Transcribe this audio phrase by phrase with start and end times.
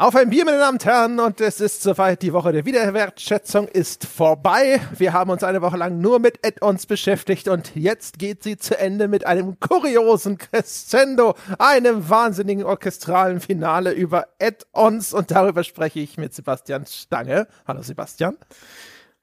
[0.00, 2.22] Auf ein Bier, meine Damen und Herren, und es ist soweit.
[2.22, 4.80] Die Woche der Wiederwertschätzung ist vorbei.
[4.96, 8.78] Wir haben uns eine Woche lang nur mit Add-ons beschäftigt und jetzt geht sie zu
[8.78, 16.16] Ende mit einem kuriosen Crescendo, einem wahnsinnigen orchestralen Finale über Add-ons und darüber spreche ich
[16.16, 17.48] mit Sebastian Stange.
[17.66, 18.36] Hallo Sebastian.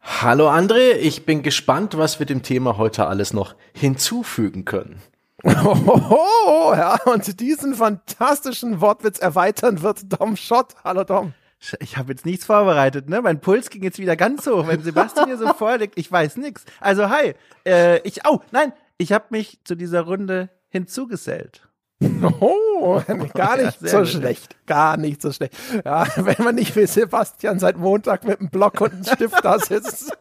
[0.01, 5.01] Hallo André, ich bin gespannt, was wir dem Thema heute alles noch hinzufügen können.
[5.47, 10.73] Oh, ja, und diesen fantastischen Wortwitz erweitern wird Dom Schott.
[10.83, 11.33] Hallo Dom.
[11.79, 13.21] Ich habe jetzt nichts vorbereitet, ne?
[13.21, 15.97] Mein Puls ging jetzt wieder ganz hoch, wenn Sebastian hier so vorlegt.
[15.97, 16.65] Ich weiß nix.
[16.79, 17.35] Also hi,
[17.65, 21.67] äh, ich, oh, nein, ich habe mich zu dieser Runde hinzugesellt.
[22.01, 23.01] Oh,
[23.33, 24.07] gar nicht ja, so gut.
[24.09, 24.55] schlecht.
[24.65, 25.55] Gar nicht so schlecht.
[25.83, 29.59] Ja, wenn man nicht wie Sebastian seit Montag mit einem Block und einem Stift da
[29.59, 30.15] sitzt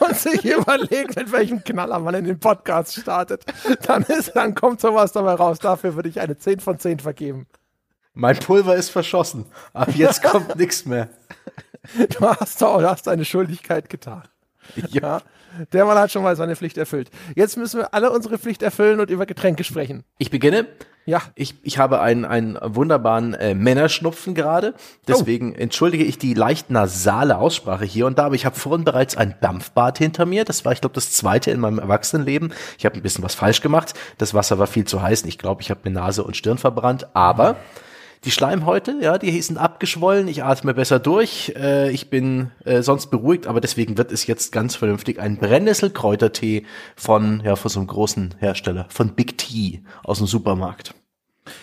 [0.00, 3.44] und sich überlegt, mit welchem Knaller man in den Podcast startet,
[3.86, 5.58] dann ist, dann kommt sowas dabei raus.
[5.58, 7.46] Dafür würde ich eine 10 von 10 vergeben.
[8.14, 9.46] Mein Pulver ist verschossen.
[9.72, 11.08] Ab jetzt kommt nichts mehr.
[12.18, 14.22] Du hast, du hast deine Schuldigkeit getan.
[14.90, 15.20] Ja.
[15.72, 17.10] Der Mann hat schon mal seine Pflicht erfüllt.
[17.34, 20.04] Jetzt müssen wir alle unsere Pflicht erfüllen und über Getränke sprechen.
[20.18, 20.66] Ich beginne.
[21.08, 21.22] Ja.
[21.36, 24.74] Ich, ich habe einen, einen wunderbaren äh, Männerschnupfen gerade.
[25.08, 25.58] Deswegen oh.
[25.58, 29.34] entschuldige ich die leicht nasale Aussprache hier und da, aber ich habe vorhin bereits ein
[29.40, 30.44] Dampfbad hinter mir.
[30.44, 32.52] Das war, ich glaube, das zweite in meinem Erwachsenenleben.
[32.76, 33.94] Ich habe ein bisschen was falsch gemacht.
[34.18, 35.24] Das Wasser war viel zu heiß.
[35.24, 37.08] Ich glaube, ich habe mir Nase und Stirn verbrannt.
[37.14, 37.56] Aber
[38.24, 43.08] die Schleimhäute, ja, die sind abgeschwollen, ich atme besser durch, äh, ich bin äh, sonst
[43.08, 46.64] beruhigt, aber deswegen wird es jetzt ganz vernünftig ein Brennnesselkräutertee
[46.96, 50.94] von, ja, von so einem großen Hersteller, von Big T aus dem Supermarkt.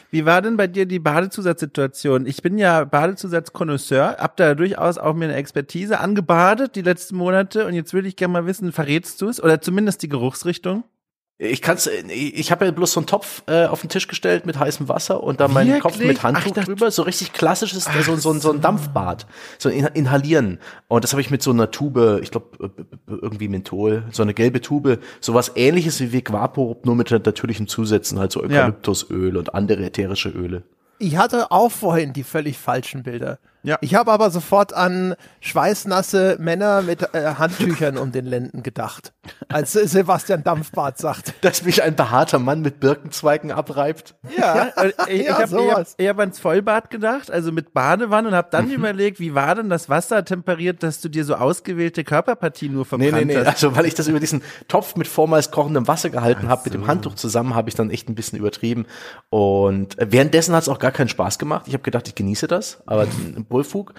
[0.09, 2.25] Wie war denn bei dir die Badezusatzsituation?
[2.25, 7.67] Ich bin ja Badezusatzkonnoisseur, hab da durchaus auch mir eine Expertise angebadet die letzten Monate
[7.67, 10.83] und jetzt würde ich gerne mal wissen, verrätst du es oder zumindest die Geruchsrichtung?
[11.37, 14.57] Ich kann's, ich habe ja bloß so einen Topf äh, auf den Tisch gestellt mit
[14.57, 16.91] heißem Wasser und dann meinen Kopf mit Handtuch Ach, drüber.
[16.91, 19.27] So richtig klassisches, Ach, so, so, so ein Dampfbad,
[19.57, 20.59] so ein Inhalieren.
[20.87, 22.71] Und das habe ich mit so einer Tube, ich glaube
[23.05, 28.31] irgendwie Menthol, so eine gelbe Tube, sowas ähnliches wie Vaporub, nur mit natürlichen Zusätzen, halt
[28.31, 29.39] so Eukalyptusöl ja.
[29.39, 30.63] und andere ätherische Öle.
[30.99, 33.39] Ich hatte auch vorhin die völlig falschen Bilder.
[33.65, 33.77] Ja.
[33.81, 39.13] Ich habe aber sofort an schweißnasse Männer mit äh, Handtüchern um den Lenden gedacht,
[39.49, 41.33] als Sebastian Dampfbart sagt.
[41.41, 44.15] Dass mich ein behaarter Mann mit Birkenzweigen abreibt.
[44.37, 44.71] Ja,
[45.07, 48.67] ich, ja, ich habe eher, eher ans Vollbad gedacht, also mit Badewanne und habe dann
[48.67, 48.73] mhm.
[48.73, 53.13] überlegt, wie war denn das Wasser temperiert, dass du dir so ausgewählte Körperpartien nur verbrannt
[53.13, 53.39] nee, nee, nee.
[53.39, 53.47] hast.
[53.47, 56.65] Also weil ich das über diesen Topf mit vormals kochendem Wasser gehalten habe, so.
[56.65, 58.85] mit dem Handtuch zusammen, habe ich dann echt ein bisschen übertrieben.
[59.29, 61.63] Und währenddessen hat es auch gar keinen Spaß gemacht.
[61.67, 63.07] Ich habe gedacht, ich genieße das, aber
[63.55, 63.93] Bullfug.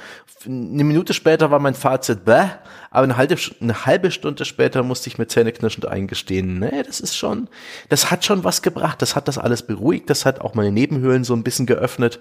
[0.45, 2.45] Eine Minute später war mein Fazit, bäh,
[2.91, 7.17] aber eine halbe, eine halbe Stunde später musste ich mir zähneknirschend eingestehen, nee, das ist
[7.17, 7.49] schon,
[7.89, 11.25] das hat schon was gebracht, das hat das alles beruhigt, das hat auch meine Nebenhöhlen
[11.25, 12.21] so ein bisschen geöffnet.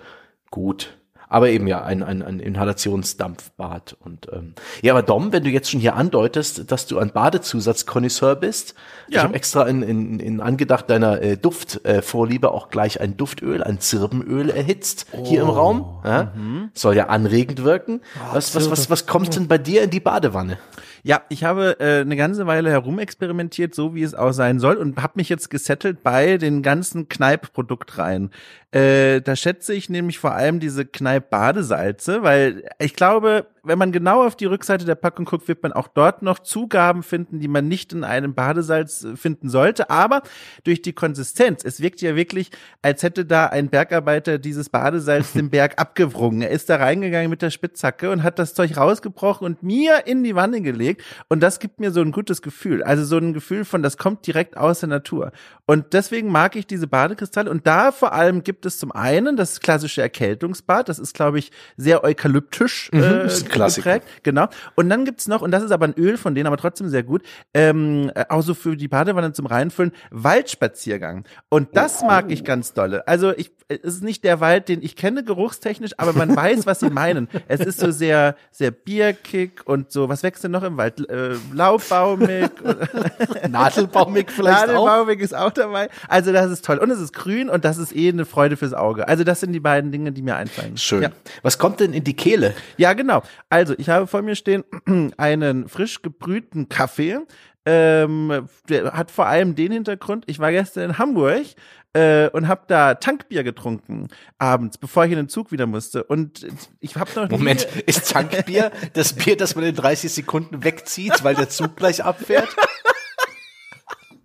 [0.50, 0.98] Gut,
[1.28, 3.98] aber eben ja, ein, ein, ein Inhalationsdampfbad.
[4.00, 8.36] Und ähm, ja, aber Dom, wenn du jetzt schon hier andeutest, dass du ein Badezusatzkonnoisseur
[8.36, 8.76] bist,
[9.08, 9.20] ja.
[9.20, 13.64] ich habe extra in, in, in Angedacht deiner äh, Duftvorliebe äh, auch gleich ein Duftöl,
[13.64, 15.26] ein Zirbenöl erhitzt oh.
[15.26, 16.00] hier im Raum.
[16.04, 16.34] Ja?
[16.36, 16.70] Mhm.
[16.74, 18.02] Soll ja anregend wirken.
[18.18, 20.58] Oh, was, was, was, was kommt denn bei dir in die Badewanne?
[21.08, 25.00] Ja, ich habe äh, eine ganze Weile herumexperimentiert, so wie es auch sein soll, und
[25.04, 28.32] habe mich jetzt gesettelt bei den ganzen Kneipp-Produktreihen.
[28.72, 34.26] Äh, da schätze ich nämlich vor allem diese Kneipp-Badesalze, weil ich glaube, wenn man genau
[34.26, 37.68] auf die Rückseite der Packung guckt, wird man auch dort noch Zugaben finden, die man
[37.68, 39.90] nicht in einem Badesalz äh, finden sollte.
[39.90, 40.22] Aber
[40.64, 45.50] durch die Konsistenz, es wirkt ja wirklich, als hätte da ein Bergarbeiter dieses Badesalz den
[45.52, 46.42] Berg abgewrungen.
[46.42, 50.24] Er ist da reingegangen mit der Spitzhacke und hat das Zeug rausgebrochen und mir in
[50.24, 51.04] die Wanne gelegt.
[51.28, 52.84] Und das gibt mir so ein gutes Gefühl.
[52.84, 55.32] Also so ein Gefühl von, das kommt direkt aus der Natur.
[55.66, 57.50] Und deswegen mag ich diese Badekristalle.
[57.50, 60.90] Und da vor allem gibt es zum einen das klassische Erkältungsbad.
[60.90, 62.90] Das ist, glaube ich, sehr eukalyptisch.
[62.94, 63.94] Mhm, äh, Klassiker.
[63.96, 64.24] geprägt.
[64.24, 64.48] Genau.
[64.76, 67.04] Und dann gibt's noch, und das ist aber ein Öl von denen, aber trotzdem sehr
[67.04, 67.24] gut,
[67.54, 71.26] ähm, auch so für die Badewanne zum Reinfüllen, Waldspaziergang.
[71.50, 72.08] Und das oh.
[72.08, 73.08] mag ich ganz dolle.
[73.08, 76.80] Also ich, es ist nicht der Wald, den ich kenne, geruchstechnisch, aber man weiß, was
[76.80, 77.28] sie meinen.
[77.48, 81.10] Es ist so sehr, sehr bierkick und so, was wächst denn noch im Wald?
[81.10, 82.52] Äh, Laubbaumig.
[83.50, 85.24] Nadelbaumig vielleicht Nadelbaumig auch.
[85.24, 85.90] ist auch dabei.
[86.08, 86.78] Also das ist toll.
[86.78, 89.08] Und es ist grün und das ist eh eine Freude fürs Auge.
[89.08, 90.78] Also das sind die beiden Dinge, die mir einfallen.
[90.78, 91.04] Schön.
[91.04, 91.10] Ja.
[91.42, 92.54] Was kommt denn in die Kehle?
[92.78, 93.24] Ja, genau.
[93.50, 94.64] Also, ich habe vor mir stehen
[95.18, 97.20] einen frisch gebrühten Kaffee.
[97.66, 101.48] Ähm, der hat vor allem den Hintergrund, ich war gestern in Hamburg
[101.94, 106.04] äh, und habe da Tankbier getrunken abends, bevor ich in den Zug wieder musste.
[106.04, 106.46] Und
[106.80, 111.34] ich habe noch Moment, ist Tankbier das Bier, das man in 30 Sekunden wegzieht, weil
[111.34, 112.50] der Zug gleich abfährt?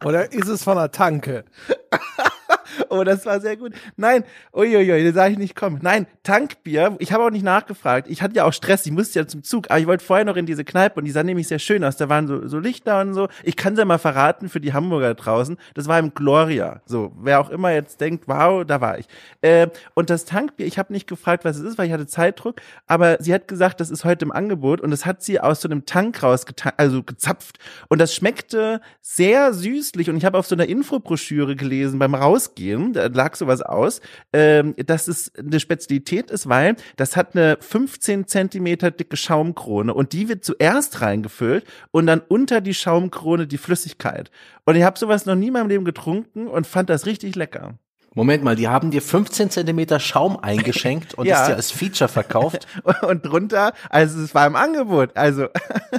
[0.04, 1.44] Oder ist es von der Tanke?
[2.90, 3.72] oh, das war sehr gut.
[3.96, 4.24] Nein,
[4.54, 5.78] uiuiui, den sage ich nicht kommen.
[5.82, 8.08] Nein, Tankbier, ich habe auch nicht nachgefragt.
[8.08, 10.36] Ich hatte ja auch Stress, ich musste ja zum Zug, aber ich wollte vorher noch
[10.36, 11.96] in diese Kneipe und die sah nämlich sehr schön aus.
[11.96, 13.28] Da waren so, so Lichter und so.
[13.42, 15.56] Ich kann es ja mal verraten für die Hamburger draußen.
[15.74, 16.82] Das war im Gloria.
[16.86, 19.06] So, wer auch immer jetzt denkt, wow, da war ich.
[19.42, 22.60] Äh, und das Tankbier, ich habe nicht gefragt, was es ist, weil ich hatte Zeitdruck,
[22.86, 25.68] aber sie hat gesagt, das ist heute im Angebot und das hat sie aus so
[25.68, 26.44] einem Tank raus,
[26.76, 27.58] also gezapft.
[27.88, 32.69] Und das schmeckte sehr süßlich und ich habe auf so einer Infobroschüre gelesen beim Rausgehen,
[32.92, 34.00] da lag sowas aus,
[34.32, 40.12] ähm, dass es eine Spezialität ist, weil das hat eine 15 Zentimeter dicke Schaumkrone und
[40.12, 44.30] die wird zuerst reingefüllt und dann unter die Schaumkrone die Flüssigkeit.
[44.64, 47.74] Und ich habe sowas noch nie in meinem Leben getrunken und fand das richtig lecker.
[48.14, 51.42] Moment mal, die haben dir 15 Zentimeter Schaum eingeschenkt und ja.
[51.42, 52.66] ist dir als Feature verkauft.
[53.02, 55.16] und drunter, also es war im Angebot.
[55.16, 55.46] Also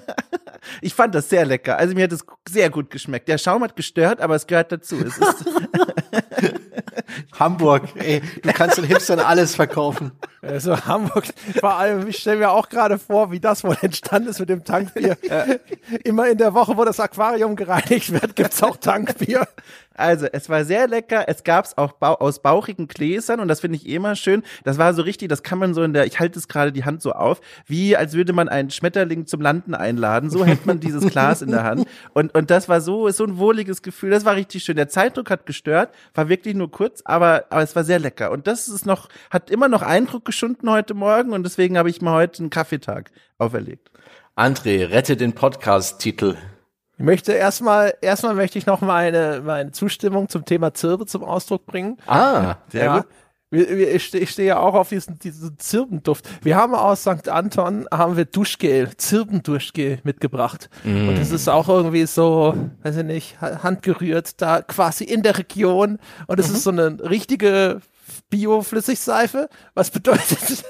[0.82, 1.78] ich fand das sehr lecker.
[1.78, 3.28] Also mir hat es sehr gut geschmeckt.
[3.28, 4.98] Der Schaum hat gestört, aber es gehört dazu.
[5.00, 5.46] Es ist
[7.40, 10.12] Hamburg, ey, du kannst den Hipstern alles verkaufen.
[10.42, 11.26] Also Hamburg,
[11.60, 14.64] vor allem, ich stelle mir auch gerade vor, wie das wohl entstanden ist mit dem
[14.64, 15.18] Tankbier.
[15.24, 15.46] Ja.
[16.04, 19.48] Immer in der Woche, wo das Aquarium gereinigt wird, gibt's auch Tankbier.
[19.96, 21.26] Also, es war sehr lecker.
[21.28, 24.44] Es gab's auch bau aus bauchigen Gläsern und das finde ich immer schön.
[24.64, 26.86] Das war so richtig, das kann man so in der, ich halte es gerade die
[26.86, 30.30] Hand so auf, wie als würde man einen Schmetterling zum Landen einladen.
[30.30, 31.86] So hält man dieses Glas in der Hand.
[32.14, 34.10] Und, und das war so, ist so ein wohliges Gefühl.
[34.10, 34.76] Das war richtig schön.
[34.76, 38.32] Der Zeitdruck hat gestört, war wirklich nur kurz, aber, aber es war sehr lecker.
[38.32, 42.02] Und das ist noch, hat immer noch Eindruck geschunden heute Morgen und deswegen habe ich
[42.02, 43.92] mir heute einen Kaffeetag auferlegt.
[44.36, 46.38] André, rette den Podcast-Titel.
[47.02, 51.66] Ich möchte erstmal, erstmal möchte ich noch meine, meine Zustimmung zum Thema Zirbe zum Ausdruck
[51.66, 51.98] bringen.
[52.06, 52.98] Ah, sehr ja.
[53.00, 53.08] gut.
[53.50, 56.30] Ich stehe steh ja auch auf diesen, diesen Zirbenduft.
[56.44, 57.28] Wir haben aus St.
[57.28, 60.70] Anton haben wir Duschgel, Zirbenduschgel mitgebracht.
[60.84, 61.10] Mm.
[61.10, 62.54] Und das ist auch irgendwie so,
[62.84, 65.98] weiß ich nicht, handgerührt, da quasi in der Region.
[66.28, 66.56] Und es mhm.
[66.56, 67.82] ist so eine richtige
[68.30, 70.64] Bio-Flüssigseife, was bedeutet, es,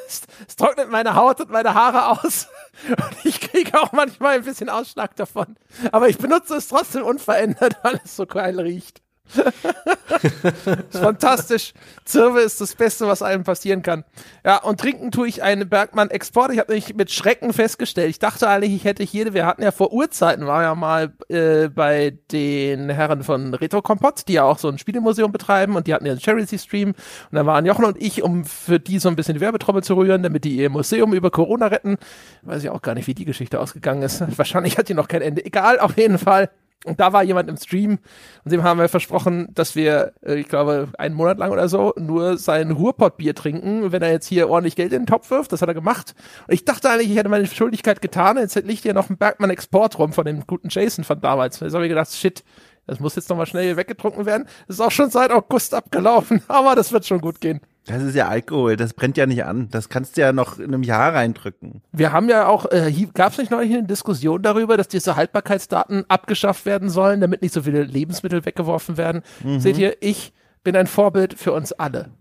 [0.47, 2.47] es trocknet meine Haut und meine Haare aus.
[2.89, 5.55] Und ich kriege auch manchmal ein bisschen Ausschlag davon.
[5.91, 9.01] Aber ich benutze es trotzdem unverändert, weil es so geil riecht
[10.91, 11.73] ist fantastisch.
[12.05, 14.03] Zirbe ist das Beste, was einem passieren kann.
[14.45, 16.51] Ja, und trinken tue ich einen Bergmann Export.
[16.51, 18.09] Ich habe nämlich mit Schrecken festgestellt.
[18.09, 21.69] Ich dachte eigentlich, ich hätte hier, wir hatten ja vor Urzeiten, war ja mal äh,
[21.69, 25.93] bei den Herren von Retro Kompott, die ja auch so ein Spielemuseum betreiben und die
[25.93, 26.89] hatten ja einen Charity-Stream.
[26.89, 26.95] Und
[27.31, 30.23] da waren Jochen und ich, um für die so ein bisschen die Werbetrommel zu rühren,
[30.23, 31.97] damit die ihr Museum über Corona retten.
[32.43, 34.23] Weiß ich auch gar nicht, wie die Geschichte ausgegangen ist.
[34.37, 35.45] Wahrscheinlich hat die noch kein Ende.
[35.45, 36.49] Egal, auf jeden Fall
[36.85, 37.99] und da war jemand im Stream
[38.43, 41.93] und dem haben wir versprochen, dass wir, äh, ich glaube, einen Monat lang oder so
[41.97, 45.51] nur sein Ruhrpottbier trinken, wenn er jetzt hier ordentlich Geld in den Topf wirft.
[45.51, 46.15] Das hat er gemacht.
[46.47, 48.37] Und ich dachte eigentlich, ich hätte meine Schuldigkeit getan.
[48.37, 51.59] Jetzt liegt hier noch ein Bergmann Export rum von dem guten Jason von damals.
[51.59, 52.43] Jetzt habe ich gedacht, shit,
[52.87, 54.47] das muss jetzt nochmal schnell weggetrunken werden.
[54.67, 57.61] Das ist auch schon seit August abgelaufen, aber das wird schon gut gehen.
[57.85, 59.69] Das ist ja Alkohol, das brennt ja nicht an.
[59.71, 61.81] Das kannst du ja noch in einem Jahr reindrücken.
[61.91, 66.05] Wir haben ja auch, äh, gab es nicht neulich eine Diskussion darüber, dass diese Haltbarkeitsdaten
[66.07, 69.23] abgeschafft werden sollen, damit nicht so viele Lebensmittel weggeworfen werden.
[69.43, 69.59] Mhm.
[69.59, 70.31] Seht ihr, ich
[70.63, 72.11] bin ein Vorbild für uns alle.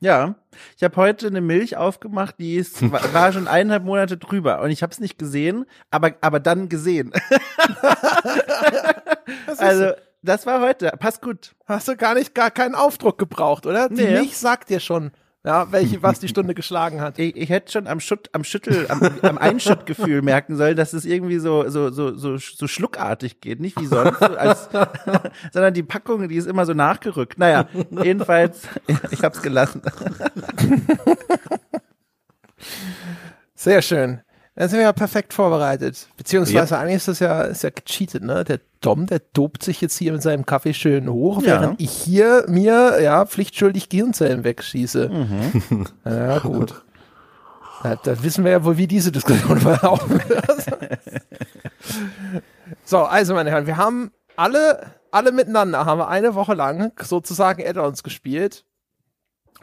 [0.00, 0.34] Ja,
[0.76, 2.82] ich habe heute eine Milch aufgemacht, die ist,
[3.14, 7.12] war schon eineinhalb Monate drüber und ich habe es nicht gesehen, aber, aber dann gesehen.
[9.58, 9.92] also
[10.24, 10.92] das war heute.
[10.98, 11.54] Passt gut.
[11.66, 13.88] Hast du gar nicht gar keinen Aufdruck gebraucht, oder?
[13.88, 14.10] Die nee.
[14.12, 15.12] Milch sagt dir schon,
[15.44, 17.18] ja, welche, was die Stunde geschlagen hat.
[17.18, 21.04] Ich, ich hätte schon am Schutt, am Schüttel, am, am Einschüttgefühl merken sollen, dass es
[21.04, 23.60] irgendwie so, so, so, so, so schluckartig geht.
[23.60, 24.70] Nicht wie sonst, als,
[25.52, 27.38] sondern die Packung, die ist immer so nachgerückt.
[27.38, 28.62] Naja, jedenfalls,
[29.10, 29.82] ich hab's gelassen.
[33.54, 34.22] Sehr schön.
[34.56, 36.08] Dann sind wir ja perfekt vorbereitet.
[36.16, 36.80] Beziehungsweise ja.
[36.80, 38.44] eigentlich ist das ja, ist ja gecheatet, ne?
[38.44, 41.60] Der Dom, der dobt sich jetzt hier mit seinem Kaffee schön hoch, ja.
[41.60, 45.08] während ich hier mir, ja, pflichtschuldig Gehirnzellen wegschieße.
[45.08, 45.86] Mhm.
[46.04, 46.84] Ja, gut.
[47.82, 50.64] Da, da, wissen wir ja wohl, wie diese Diskussion verlaufen wird.
[52.84, 57.62] so, also meine Herren, wir haben alle, alle miteinander haben wir eine Woche lang sozusagen
[57.66, 58.64] Add-ons gespielt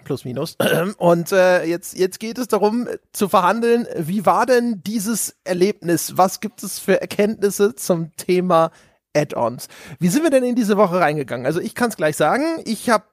[0.03, 0.57] plus minus.
[0.97, 6.17] Und äh, jetzt, jetzt geht es darum zu verhandeln, wie war denn dieses Erlebnis?
[6.17, 8.71] Was gibt es für Erkenntnisse zum Thema
[9.15, 9.67] Add-ons?
[9.99, 11.45] Wie sind wir denn in diese Woche reingegangen?
[11.45, 13.05] Also ich kann es gleich sagen, ich habe,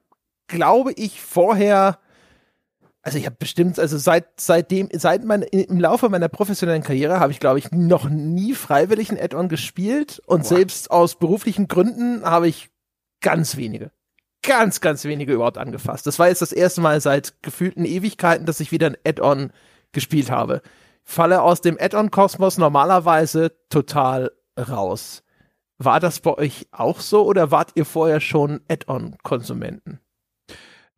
[0.46, 1.98] glaube ich, vorher
[3.08, 7.32] also ich habe bestimmt, also seit seitdem, seit mein, im Laufe meiner professionellen Karriere habe
[7.32, 10.48] ich, glaube ich, noch nie freiwillig ein Add-on gespielt und Boah.
[10.48, 12.68] selbst aus beruflichen Gründen habe ich
[13.20, 13.92] ganz wenige
[14.42, 16.06] ganz, ganz wenige überhaupt angefasst.
[16.06, 19.52] Das war jetzt das erste Mal seit gefühlten Ewigkeiten, dass ich wieder ein Add-on
[19.92, 20.62] gespielt habe.
[21.04, 25.22] Falle aus dem Add-on-Kosmos normalerweise total raus.
[25.78, 30.00] War das bei euch auch so oder wart ihr vorher schon Add-on-Konsumenten?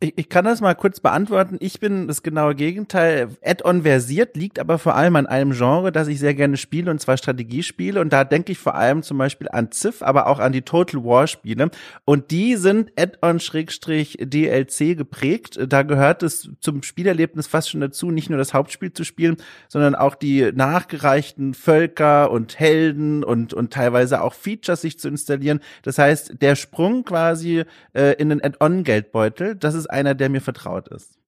[0.03, 1.59] Ich, ich kann das mal kurz beantworten.
[1.61, 3.29] Ich bin das genaue Gegenteil.
[3.45, 7.03] Add-on versiert liegt aber vor allem an einem Genre, das ich sehr gerne spiele, und
[7.03, 8.01] zwar Strategiespiele.
[8.01, 11.05] Und da denke ich vor allem zum Beispiel an Civ, aber auch an die Total
[11.05, 11.71] War Spiele.
[12.07, 15.61] Und die sind Add-on-DLC geprägt.
[15.69, 19.37] Da gehört es zum Spielerlebnis fast schon dazu, nicht nur das Hauptspiel zu spielen,
[19.69, 25.61] sondern auch die nachgereichten Völker und Helden und, und teilweise auch Features sich zu installieren.
[25.83, 30.89] Das heißt, der Sprung quasi äh, in den Add-on-Geldbeutel, das ist einer, der mir vertraut
[30.89, 31.21] ist.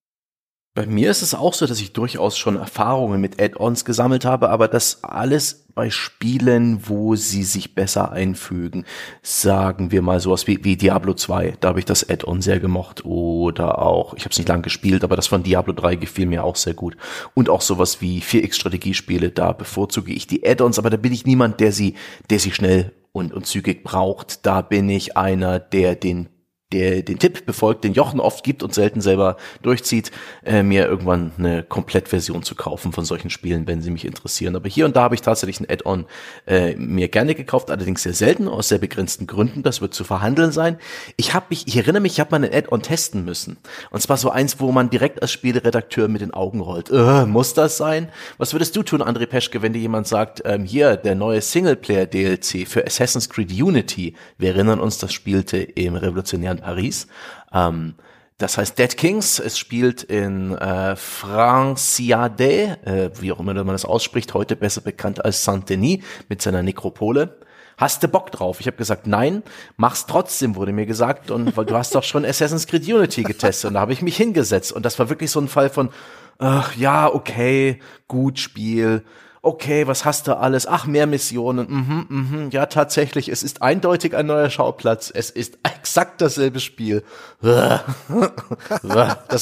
[0.75, 4.49] Bei mir ist es auch so, dass ich durchaus schon Erfahrungen mit Add-ons gesammelt habe,
[4.49, 8.87] aber das alles bei Spielen, wo sie sich besser einfügen.
[9.21, 13.05] Sagen wir mal sowas wie, wie Diablo 2, da habe ich das Add-on sehr gemocht.
[13.05, 16.43] Oder auch, ich habe es nicht lang gespielt, aber das von Diablo 3 gefiel mir
[16.43, 16.97] auch sehr gut.
[17.35, 21.61] Und auch sowas wie 4X-Strategiespiele, da bevorzuge ich die Add-ons, aber da bin ich niemand,
[21.61, 21.97] der sie,
[22.31, 24.47] der sie schnell und, und zügig braucht.
[24.47, 26.31] Da bin ich einer, der den
[26.73, 30.11] der den Tipp befolgt, den Jochen oft gibt und selten selber durchzieht,
[30.45, 34.57] äh, mir irgendwann eine Komplettversion zu kaufen von solchen Spielen, wenn sie mich interessieren.
[34.57, 36.07] Aber hier und da habe ich tatsächlich ein Add-on
[36.47, 39.63] äh, mir gerne gekauft, allerdings sehr selten, aus sehr begrenzten Gründen.
[39.63, 40.79] Das wird zu verhandeln sein.
[41.17, 43.59] Ich habe mich, ich erinnere mich, ich habe mal ein Add-on testen müssen.
[43.91, 46.91] Und zwar so eins, wo man direkt als Spieleredakteur mit den Augen rollt.
[46.91, 48.09] Äh, muss das sein?
[48.39, 52.67] Was würdest du tun, André Peschke, wenn dir jemand sagt, ähm, hier, der neue Singleplayer-DLC
[52.67, 57.07] für Assassin's Creed Unity, wir erinnern uns, das spielte im revolutionären Paris.
[57.53, 57.95] Ähm,
[58.39, 59.39] das heißt Dead Kings.
[59.39, 65.25] Es spielt in äh, Franciade, äh, wie auch immer man das ausspricht, heute besser bekannt
[65.25, 67.39] als Saint-Denis mit seiner Nekropole.
[67.77, 68.61] Hast du Bock drauf?
[68.61, 69.43] Ich habe gesagt, nein,
[69.77, 71.31] mach's trotzdem, wurde mir gesagt.
[71.31, 73.69] Und weil du hast doch schon Assassin's Creed Unity getestet.
[73.69, 74.73] Und da habe ich mich hingesetzt.
[74.73, 75.91] Und das war wirklich so ein Fall von,
[76.39, 79.05] ach, ja, okay, gut Spiel
[79.43, 80.67] okay, was hast du alles?
[80.67, 81.67] Ach, mehr Missionen.
[81.69, 82.51] Mhm, mhm.
[82.51, 85.13] Ja, tatsächlich, es ist eindeutig ein neuer Schauplatz.
[85.15, 87.03] Es ist exakt dasselbe Spiel.
[87.43, 87.85] das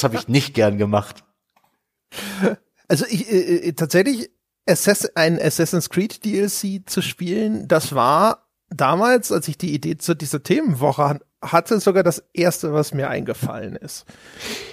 [0.03, 1.23] habe ich nicht gern gemacht.
[2.89, 4.31] Also ich äh, äh, tatsächlich
[4.67, 10.15] Assass ein Assassin's Creed DLC zu spielen, das war damals, als ich die Idee zu
[10.15, 14.05] dieser Themenwoche hatte, sogar das erste, was mir eingefallen ist.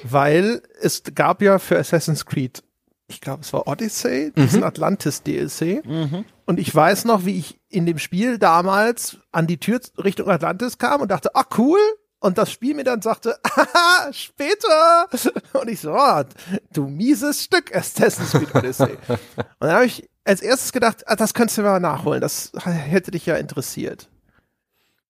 [0.03, 2.63] Weil es gab ja für Assassin's Creed
[3.07, 4.65] ich glaube, es war Odyssey, diesen mhm.
[4.65, 5.85] Atlantis DLC.
[5.85, 6.25] Mhm.
[6.45, 10.77] Und ich weiß noch, wie ich in dem Spiel damals an die Tür Richtung Atlantis
[10.77, 11.79] kam und dachte, ah, cool.
[12.19, 15.07] Und das Spiel mir dann sagte, haha, später.
[15.53, 16.23] Und ich so, oh,
[16.73, 18.97] du mieses Stück, Assassin's Creed Odyssey.
[19.07, 19.19] und
[19.59, 22.19] dann habe ich als erstes gedacht, ah, das könntest du mal nachholen.
[22.19, 24.09] Das hätte dich ja interessiert.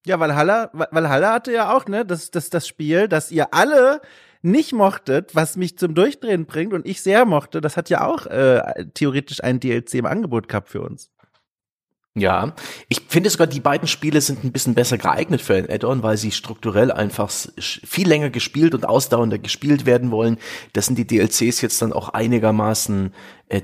[0.06, 4.02] Ja, weil Haller hatte ja auch, ne, das, das, das Spiel, dass ihr alle
[4.48, 8.26] nicht mochtet, was mich zum Durchdrehen bringt und ich sehr mochte, das hat ja auch
[8.26, 11.12] äh, theoretisch ein DLC im Angebot gehabt für uns.
[12.18, 12.56] Ja,
[12.90, 16.18] ich finde sogar, die beiden Spiele sind ein bisschen besser geeignet für ein Add-on, weil
[16.18, 20.40] sie strukturell einfach viel länger gespielt und ausdauernder gespielt werden wollen.
[20.74, 23.14] Das sind die DLCs jetzt dann auch einigermaßen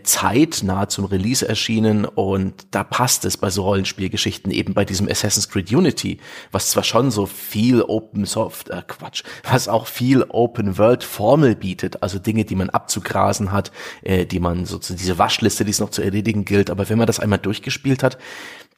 [0.04, 5.50] zeitnah zum Release erschienen und da passt es bei so Rollenspielgeschichten eben bei diesem Assassin's
[5.50, 6.20] Creed Unity,
[6.52, 11.56] was zwar schon so viel Open Soft, äh Quatsch, was auch viel Open World Formel
[11.56, 13.72] bietet, also Dinge, die man abzugrasen hat,
[14.04, 16.98] äh, die man so zu diese Waschliste, die es noch zu erledigen gilt, aber wenn
[16.98, 18.18] man das einmal durchgespielt hat,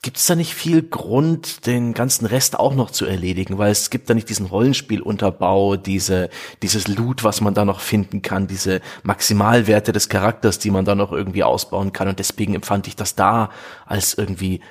[0.06, 3.58] Gibt es da nicht viel Grund, den ganzen Rest auch noch zu erledigen?
[3.58, 6.30] Weil es gibt da nicht diesen Rollenspielunterbau, diese,
[6.62, 10.94] dieses Loot, was man da noch finden kann, diese Maximalwerte des Charakters, die man da
[10.94, 12.08] noch irgendwie ausbauen kann.
[12.08, 13.50] Und deswegen empfand ich das da
[13.88, 14.62] als irgendwie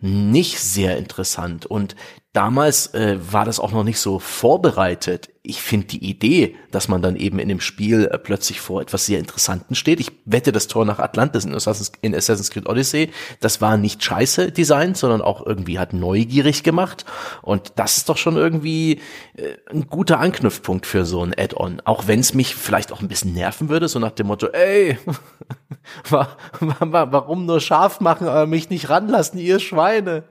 [0.00, 1.66] nicht sehr interessant.
[1.66, 1.94] Und
[2.34, 5.30] damals äh, war das auch noch nicht so vorbereitet.
[5.44, 9.06] Ich finde die Idee, dass man dann eben in dem Spiel äh, plötzlich vor etwas
[9.06, 10.00] sehr Interessanten steht.
[10.00, 14.02] Ich wette, das Tor nach Atlantis in Assassin's, in Assassin's Creed Odyssey, das war nicht
[14.02, 17.04] scheiße designt, sondern auch irgendwie hat neugierig gemacht.
[17.40, 19.00] Und das ist doch schon irgendwie
[19.36, 21.82] äh, ein guter Anknüpfpunkt für so ein Add-on.
[21.84, 24.98] Auch wenn es mich vielleicht auch ein bisschen nerven würde, so nach dem Motto, ey,
[26.10, 30.24] warum nur scharf machen, aber mich nicht ranlassen, ihr Schweine.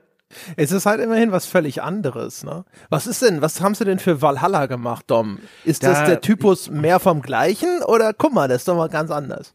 [0.55, 2.65] Es ist halt immerhin was völlig anderes, ne?
[2.89, 5.39] Was ist denn, was haben sie denn für Valhalla gemacht, Dom?
[5.63, 8.89] Ist da, das der Typus mehr vom Gleichen oder guck mal, das ist doch mal
[8.89, 9.53] ganz anders.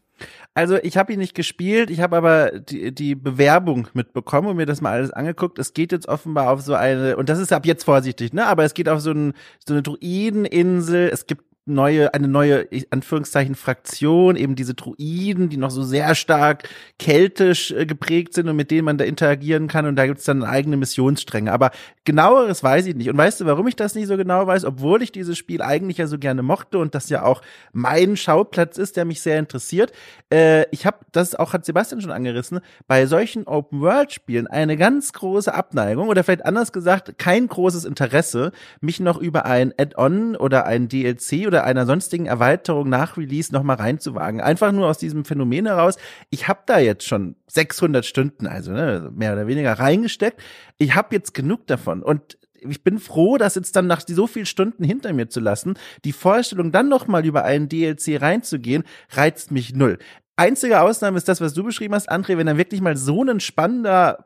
[0.53, 4.65] Also ich habe ihn nicht gespielt, ich habe aber die, die Bewerbung mitbekommen und mir
[4.65, 5.59] das mal alles angeguckt.
[5.59, 8.45] Es geht jetzt offenbar auf so eine, und das ist ab jetzt vorsichtig, ne?
[8.45, 9.33] Aber es geht auf so, ein,
[9.65, 11.09] so eine Druideninsel.
[11.13, 16.67] Es gibt neue, eine neue, Anführungszeichen, Fraktion, eben diese Druiden, die noch so sehr stark
[16.97, 20.43] keltisch äh, geprägt sind und mit denen man da interagieren kann und da gibt's dann
[20.43, 21.51] eigene Missionsstränge.
[21.51, 21.71] Aber
[22.05, 23.09] genaueres weiß ich nicht.
[23.09, 24.65] Und weißt du, warum ich das nicht so genau weiß?
[24.65, 28.77] Obwohl ich dieses Spiel eigentlich ja so gerne mochte und das ja auch mein Schauplatz
[28.77, 29.91] ist, der mich sehr interessiert.
[30.33, 35.53] Äh, ich habe, das auch hat Sebastian schon angerissen, bei solchen Open-World-Spielen eine ganz große
[35.53, 38.51] Abneigung oder vielleicht anders gesagt, kein großes Interesse,
[38.81, 43.53] mich noch über ein Add-on oder ein DLC oder Perspektive einer sonstigen Erweiterung nach Release
[43.53, 44.41] nochmal reinzuwagen.
[44.41, 45.97] Einfach nur aus diesem Phänomen heraus,
[46.29, 50.41] ich habe da jetzt schon 600 Stunden, also ne, mehr oder weniger reingesteckt.
[50.77, 54.45] Ich habe jetzt genug davon und ich bin froh, dass jetzt dann nach so vielen
[54.45, 59.73] Stunden hinter mir zu lassen, die Vorstellung dann nochmal über einen DLC reinzugehen, reizt mich
[59.73, 59.97] null.
[60.35, 63.39] Einzige Ausnahme ist das, was du beschrieben hast, André, wenn dann wirklich mal so ein
[63.39, 64.25] spannender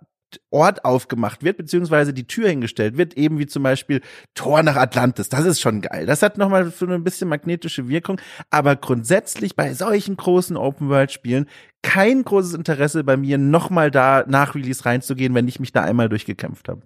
[0.50, 4.02] Ort aufgemacht wird, beziehungsweise die Tür hingestellt wird, eben wie zum Beispiel
[4.34, 5.30] Tor nach Atlantis.
[5.30, 6.06] Das ist schon geil.
[6.06, 8.20] Das hat nochmal für ein bisschen magnetische Wirkung.
[8.50, 11.48] Aber grundsätzlich bei solchen großen Open-World-Spielen
[11.82, 16.10] kein großes Interesse bei mir, nochmal da nach Release reinzugehen, wenn ich mich da einmal
[16.10, 16.82] durchgekämpft habe.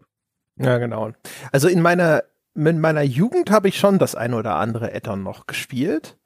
[0.59, 1.11] Ja, genau.
[1.51, 2.23] Also in meiner,
[2.55, 6.17] in meiner Jugend habe ich schon das ein oder andere Addon noch gespielt.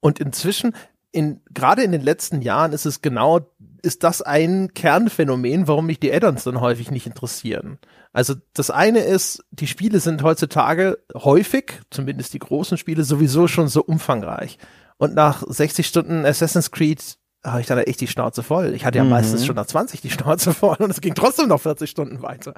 [0.00, 0.74] Und inzwischen,
[1.12, 3.48] in, gerade in den letzten Jahren ist es genau,
[3.82, 7.78] ist das ein Kernphänomen, warum mich die Addons dann häufig nicht interessieren.
[8.12, 13.68] Also das eine ist, die Spiele sind heutzutage häufig, zumindest die großen Spiele, sowieso schon
[13.68, 14.58] so umfangreich.
[14.98, 17.02] Und nach 60 Stunden Assassin's Creed
[17.44, 18.74] habe ich dann echt die Schnauze voll.
[18.74, 19.10] Ich hatte ja mhm.
[19.10, 22.54] meistens schon nach 20 die Schnauze voll und es ging trotzdem noch 40 Stunden weiter.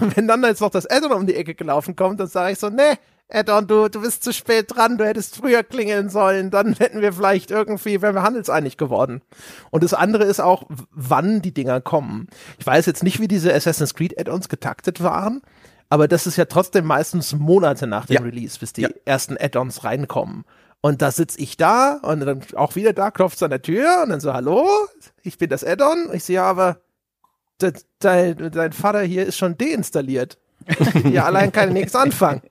[0.00, 2.58] Und wenn dann jetzt noch das Addon um die Ecke gelaufen kommt, dann sage ich
[2.58, 2.98] so, nee,
[3.28, 7.12] Addon, du, du bist zu spät dran, du hättest früher klingeln sollen, dann hätten wir
[7.12, 9.22] vielleicht irgendwie, wären wir handelseinig geworden.
[9.70, 12.28] Und das andere ist auch, wann die Dinger kommen.
[12.58, 15.40] Ich weiß jetzt nicht, wie diese Assassin's Creed Add-ons getaktet waren,
[15.88, 18.22] aber das ist ja trotzdem meistens Monate nach dem ja.
[18.22, 18.90] Release, bis die ja.
[19.04, 20.44] ersten Add-ons reinkommen.
[20.80, 24.02] Und da sitz ich da und dann auch wieder da, klopft es an der Tür
[24.02, 24.66] und dann so, hallo,
[25.22, 26.10] ich bin das Add-on.
[26.12, 26.80] Ich sehe, aber
[27.58, 30.38] dein, dein Vater hier ist schon deinstalliert.
[31.10, 32.42] Ja, allein kann nichts anfangen.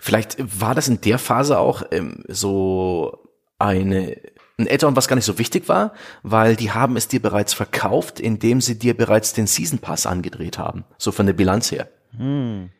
[0.00, 3.28] Vielleicht war das in der Phase auch ähm, so
[3.58, 4.16] eine
[4.58, 5.92] ein Add-on, was gar nicht so wichtig war,
[6.22, 10.58] weil die haben es dir bereits verkauft, indem sie dir bereits den Season Pass angedreht
[10.58, 11.88] haben, so von der Bilanz her.
[12.16, 12.70] Hm.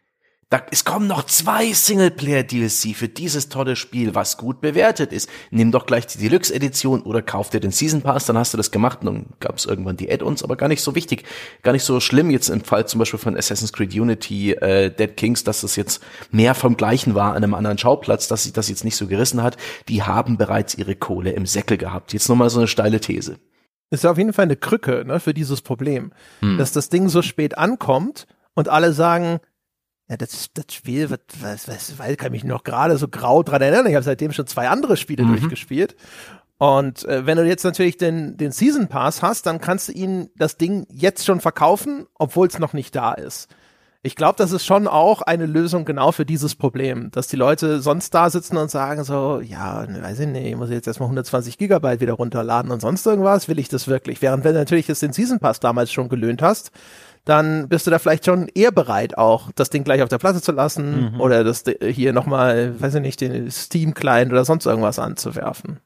[0.52, 5.30] Da, es kommen noch zwei Singleplayer-DLC für dieses tolle Spiel, was gut bewertet ist.
[5.50, 8.70] Nimm doch gleich die Deluxe-Edition oder kauf dir den Season Pass, dann hast du das
[8.70, 11.24] gemacht und dann gab es irgendwann die Add-ons, aber gar nicht so wichtig,
[11.62, 15.16] gar nicht so schlimm jetzt im Fall zum Beispiel von Assassin's Creed Unity, äh, Dead
[15.16, 18.68] Kings, dass das jetzt mehr vom Gleichen war an einem anderen Schauplatz, dass sich das
[18.68, 19.56] jetzt nicht so gerissen hat.
[19.88, 22.12] Die haben bereits ihre Kohle im Säckel gehabt.
[22.12, 23.38] Jetzt nochmal so eine steile These.
[23.88, 26.58] Ist ja auf jeden Fall eine Krücke ne, für dieses Problem, hm.
[26.58, 29.40] dass das Ding so spät ankommt und alle sagen,
[30.08, 33.62] ja, das, das Spiel, was, was, was, weil kann mich noch gerade so grau dran
[33.62, 33.86] erinnern.
[33.86, 35.32] Ich habe seitdem schon zwei andere Spiele mhm.
[35.32, 35.96] durchgespielt.
[36.58, 40.30] Und äh, wenn du jetzt natürlich den, den Season Pass hast, dann kannst du ihnen
[40.36, 43.48] das Ding jetzt schon verkaufen, obwohl es noch nicht da ist.
[44.04, 47.80] Ich glaube, das ist schon auch eine Lösung genau für dieses Problem, dass die Leute
[47.80, 51.56] sonst da sitzen und sagen so, ja, weiß ich nicht, ich muss jetzt erstmal 120
[51.56, 54.20] Gigabyte wieder runterladen und sonst irgendwas, will ich das wirklich?
[54.20, 56.72] Während wenn du natürlich jetzt den Season Pass damals schon gelöhnt hast,
[57.24, 60.40] dann bist du da vielleicht schon eher bereit, auch das Ding gleich auf der Platte
[60.40, 61.20] zu lassen mhm.
[61.20, 65.80] oder das hier nochmal, weiß ich nicht, den Steam-Client oder sonst irgendwas anzuwerfen.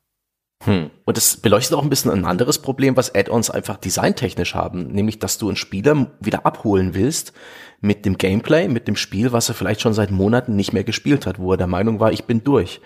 [0.64, 0.90] Hm.
[1.04, 5.18] Und das beleuchtet auch ein bisschen ein anderes Problem, was Add-ons einfach designtechnisch haben, nämlich
[5.18, 7.34] dass du einen Spieler wieder abholen willst
[7.80, 11.26] mit dem Gameplay, mit dem Spiel, was er vielleicht schon seit Monaten nicht mehr gespielt
[11.26, 12.80] hat, wo er der Meinung war, ich bin durch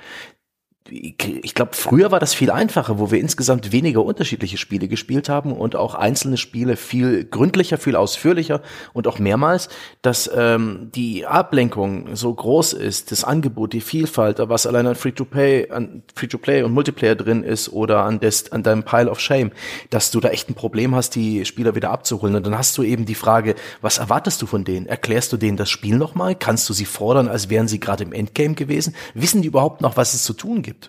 [0.88, 5.52] ich glaube, früher war das viel einfacher, wo wir insgesamt weniger unterschiedliche Spiele gespielt haben
[5.52, 8.60] und auch einzelne Spiele viel gründlicher, viel ausführlicher
[8.92, 9.68] und auch mehrmals,
[10.02, 15.70] dass ähm, die Ablenkung so groß ist, das Angebot, die Vielfalt, was allein an Free-to-Play,
[15.70, 19.52] an Free-to-Play und Multiplayer drin ist oder an, des, an deinem Pile of Shame,
[19.90, 22.34] dass du da echt ein Problem hast, die Spieler wieder abzuholen.
[22.34, 24.86] Und dann hast du eben die Frage, was erwartest du von denen?
[24.86, 26.34] Erklärst du denen das Spiel nochmal?
[26.34, 28.94] Kannst du sie fordern, als wären sie gerade im Endgame gewesen?
[29.14, 30.79] Wissen die überhaupt noch, was es zu tun gibt?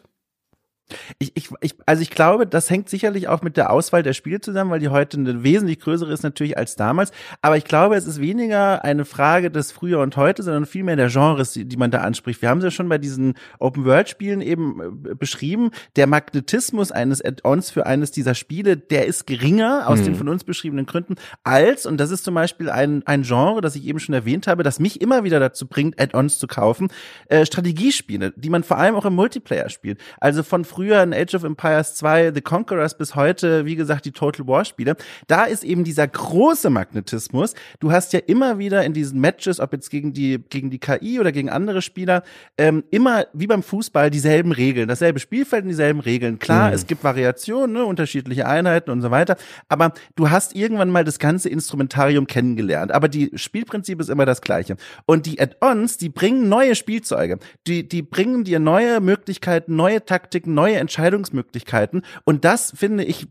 [1.19, 4.41] Ich, ich, ich, also ich glaube, das hängt sicherlich auch mit der Auswahl der Spiele
[4.41, 7.11] zusammen, weil die heute eine wesentlich größere ist natürlich als damals.
[7.41, 11.09] Aber ich glaube, es ist weniger eine Frage des Früher und Heute, sondern vielmehr der
[11.09, 12.41] Genres, die, die man da anspricht.
[12.41, 15.71] Wir haben es ja schon bei diesen Open-World-Spielen eben äh, beschrieben.
[15.95, 20.05] Der Magnetismus eines Add-ons für eines dieser Spiele, der ist geringer aus mhm.
[20.05, 23.75] den von uns beschriebenen Gründen als, und das ist zum Beispiel ein, ein Genre, das
[23.75, 26.89] ich eben schon erwähnt habe, das mich immer wieder dazu bringt, Add-ons zu kaufen,
[27.27, 29.99] äh, Strategiespiele, die man vor allem auch im Multiplayer spielt.
[30.19, 34.03] Also von früher früher in Age of Empires 2 The Conquerors bis heute, wie gesagt,
[34.05, 34.95] die Total War Spiele.
[35.27, 37.53] Da ist eben dieser große Magnetismus.
[37.79, 41.19] Du hast ja immer wieder in diesen Matches, ob jetzt gegen die, gegen die KI
[41.19, 42.23] oder gegen andere Spieler,
[42.57, 46.39] ähm, immer wie beim Fußball dieselben Regeln, dasselbe Spielfeld und dieselben Regeln.
[46.39, 46.73] Klar, mhm.
[46.73, 49.35] es gibt Variationen, ne, unterschiedliche Einheiten und so weiter.
[49.69, 52.91] Aber du hast irgendwann mal das ganze Instrumentarium kennengelernt.
[52.91, 54.77] Aber die Spielprinzip ist immer das gleiche.
[55.05, 57.37] Und die Add-ons, die bringen neue Spielzeuge.
[57.67, 62.03] Die, die bringen dir neue Möglichkeiten, neue Taktiken, neue Entscheidungsmöglichkeiten.
[62.23, 63.27] Und das, finde ich,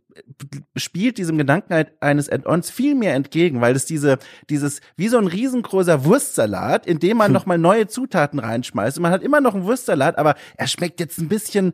[0.75, 5.29] spielt diesem Gedanken eines Add-ons viel mehr entgegen, weil es diese, dieses, wie so ein
[5.29, 7.35] riesengroßer Wurstsalat, in dem man hm.
[7.35, 8.99] nochmal neue Zutaten reinschmeißt.
[8.99, 11.73] Und man hat immer noch einen Wurstsalat, aber er schmeckt jetzt ein bisschen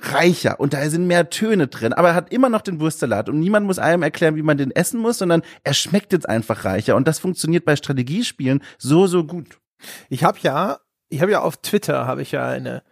[0.00, 3.38] reicher und da sind mehr Töne drin, aber er hat immer noch den Wurstsalat und
[3.38, 6.96] niemand muss einem erklären, wie man den essen muss, sondern er schmeckt jetzt einfach reicher
[6.96, 9.58] und das funktioniert bei Strategiespielen so, so gut.
[10.08, 10.78] Ich habe ja,
[11.10, 12.82] ich habe ja auf Twitter habe ich ja eine,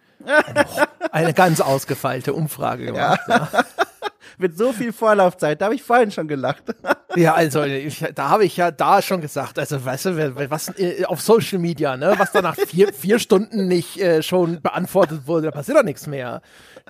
[1.11, 3.21] eine, ganz ausgefeilte Umfrage gemacht.
[3.27, 3.49] Ja.
[3.51, 3.65] Ja.
[4.37, 6.63] Mit so viel Vorlaufzeit, da habe ich vorhin schon gelacht.
[7.15, 11.05] Ja, also ich, da habe ich ja da schon gesagt, also weißt du, was äh,
[11.05, 15.43] auf Social Media, ne, was da nach vier, vier Stunden nicht äh, schon beantwortet wurde,
[15.43, 16.41] da passiert doch nichts mehr.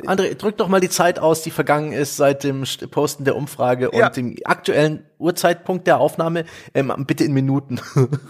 [0.05, 3.89] André, drück doch mal die Zeit aus, die vergangen ist seit dem Posten der Umfrage
[3.93, 4.07] ja.
[4.07, 7.81] und dem aktuellen Uhrzeitpunkt der Aufnahme, ähm, bitte in Minuten.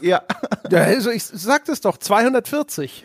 [0.02, 0.24] Ja.
[0.72, 3.04] ja also ich sag das doch, 240.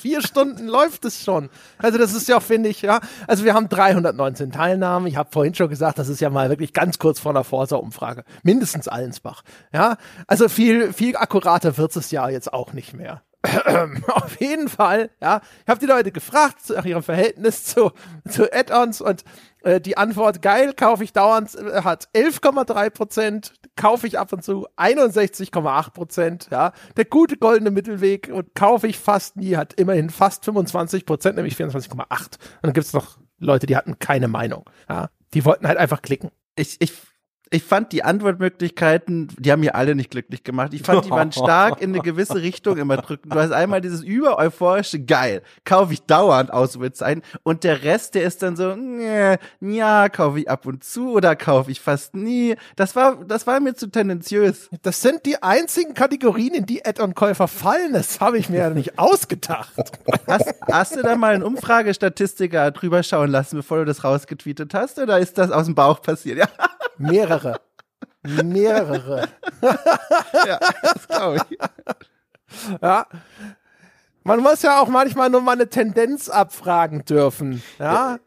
[0.00, 1.50] Vier Stunden läuft es schon.
[1.76, 3.00] Also das ist ja, finde ich, ja.
[3.26, 5.06] Also wir haben 319 Teilnahmen.
[5.06, 8.24] Ich habe vorhin schon gesagt, das ist ja mal wirklich ganz kurz vor der Forsa-Umfrage.
[8.42, 9.42] Mindestens Allensbach.
[9.74, 13.20] Ja, also viel, viel akkurater wird es ja jetzt auch nicht mehr.
[14.08, 15.40] Auf jeden Fall, ja.
[15.62, 17.90] Ich habe die Leute gefragt nach ihrem Verhältnis zu,
[18.28, 19.24] zu Add-ons und
[19.62, 24.44] äh, die Antwort geil, kaufe ich dauernd, äh, hat 11,3 Prozent, kaufe ich ab und
[24.44, 26.72] zu 61,8 Prozent, ja.
[26.98, 31.54] Der gute goldene Mittelweg und kaufe ich fast nie, hat immerhin fast 25 Prozent, nämlich
[31.54, 31.88] 24,8.
[31.90, 35.08] Und dann gibt es noch Leute, die hatten keine Meinung, ja.
[35.32, 36.30] Die wollten halt einfach klicken.
[36.56, 36.92] Ich, ich
[37.52, 40.72] ich fand die Antwortmöglichkeiten, die haben mir alle nicht glücklich gemacht.
[40.72, 43.28] Ich fand, die waren stark in eine gewisse Richtung immer drücken.
[43.28, 48.42] Du hast einmal dieses übereuphorische geil, kaufe ich dauernd ein und der Rest, der ist
[48.42, 48.76] dann so,
[49.60, 52.54] ja, kaufe ich ab und zu oder kaufe ich fast nie.
[52.76, 54.68] Das war, das war mir zu tendenziös.
[54.82, 57.94] Das sind die einzigen Kategorien, in die Add-on-Käufer fallen.
[57.94, 59.72] Das habe ich mir ja nicht ausgedacht.
[60.28, 64.98] Hast, hast du da mal einen Umfragestatistiker drüber schauen lassen, bevor du das rausgetweetet hast,
[65.00, 66.38] oder ist das aus dem Bauch passiert?
[66.38, 66.46] Ja.
[67.00, 67.60] Mehrere.
[68.22, 69.28] Mehrere.
[69.62, 71.58] ja, das glaube ich.
[72.82, 73.06] Ja.
[74.22, 77.62] Man muss ja auch manchmal nur mal eine Tendenz abfragen dürfen.
[77.78, 78.18] Ja?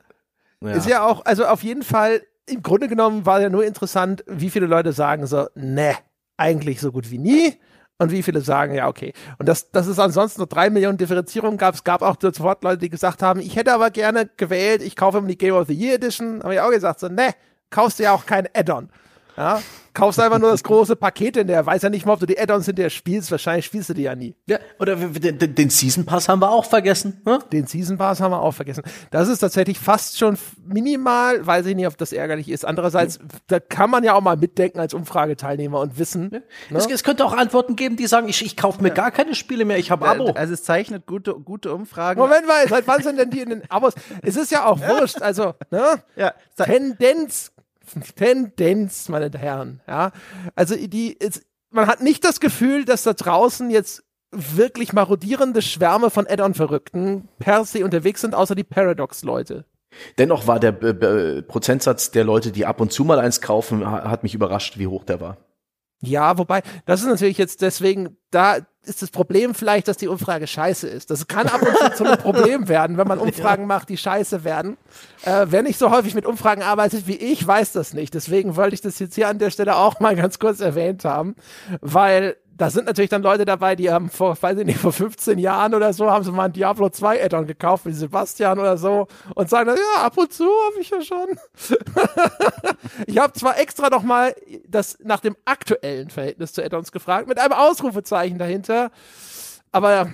[0.62, 0.72] ja.
[0.72, 4.50] Ist ja auch, also auf jeden Fall, im Grunde genommen war ja nur interessant, wie
[4.50, 5.96] viele Leute sagen so, ne,
[6.36, 7.54] eigentlich so gut wie nie.
[8.00, 9.14] Und wie viele sagen, ja, okay.
[9.38, 11.76] Und dass, dass es ansonsten nur drei Millionen Differenzierungen gab.
[11.76, 15.22] Es gab auch sofort Leute, die gesagt haben, ich hätte aber gerne gewählt, ich kaufe
[15.22, 16.42] mir die Game of the Year Edition.
[16.42, 17.36] Habe ich auch gesagt, so, ne,
[17.74, 18.90] kaufst du ja auch kein Add-on.
[19.36, 19.62] Ja,
[19.94, 22.40] kaufst einfach nur das große Paket in der, weiß ja nicht mal, ob du die
[22.40, 24.36] Add-ons hinterher spielst, wahrscheinlich spielst du die ja nie.
[24.48, 27.22] Ja, oder den, den Season Pass haben wir auch vergessen.
[27.26, 27.40] Hm?
[27.52, 28.84] Den Season Pass haben wir auch vergessen.
[29.12, 32.66] Das ist tatsächlich fast schon minimal, weiß ich nicht, ob das ärgerlich ist.
[32.66, 33.28] Andererseits, mhm.
[33.48, 36.30] da kann man ja auch mal mitdenken als Umfrageteilnehmer und wissen.
[36.32, 36.40] Ja.
[36.40, 36.78] Ne?
[36.78, 38.96] Es, es, könnte auch Antworten geben, die sagen, ich, ich kaufe mir ja.
[38.96, 40.32] gar keine Spiele mehr, ich habe Abo.
[40.32, 42.20] Also es zeichnet gute, gute Umfragen.
[42.20, 43.94] Moment mal, seit wann sind denn die in den Abos?
[44.22, 46.04] Es ist ja auch wurscht, also, ne?
[46.16, 47.54] Ja, Tendenz
[48.16, 49.82] Tendenz, meine Herren.
[49.88, 50.12] Ja,
[50.56, 56.10] also die, ist, man hat nicht das Gefühl, dass da draußen jetzt wirklich marodierende Schwärme
[56.10, 59.66] von Add-on-Verrückten per se unterwegs sind, außer die Paradox-Leute.
[60.18, 64.24] Dennoch war der B Prozentsatz der Leute, die ab und zu mal eins kaufen, hat
[64.24, 65.38] mich überrascht, wie hoch der war.
[66.06, 70.48] Ja, wobei, das ist natürlich jetzt deswegen, da ist das Problem vielleicht, dass die Umfrage
[70.48, 71.10] scheiße ist.
[71.10, 74.44] Das kann ab und zu zu einem Problem werden, wenn man Umfragen macht, die scheiße
[74.44, 74.76] werden.
[75.24, 78.14] Äh, wer nicht so häufig mit Umfragen arbeitet wie ich, weiß das nicht.
[78.14, 81.36] Deswegen wollte ich das jetzt hier an der Stelle auch mal ganz kurz erwähnt haben,
[81.80, 85.40] weil da sind natürlich dann Leute dabei, die haben vor, weiß ich nicht, vor 15
[85.40, 89.08] Jahren oder so, haben sie mal ein Diablo 2 Addon gekauft, wie Sebastian oder so,
[89.36, 91.38] und sagen dann, ja, ab und zu habe ich ja schon.
[93.08, 94.36] ich habe zwar extra noch mal
[94.68, 98.92] das nach dem aktuellen Verhältnis zu Addons gefragt, mit einem Ausrufezeichen dahinter,
[99.72, 100.10] aber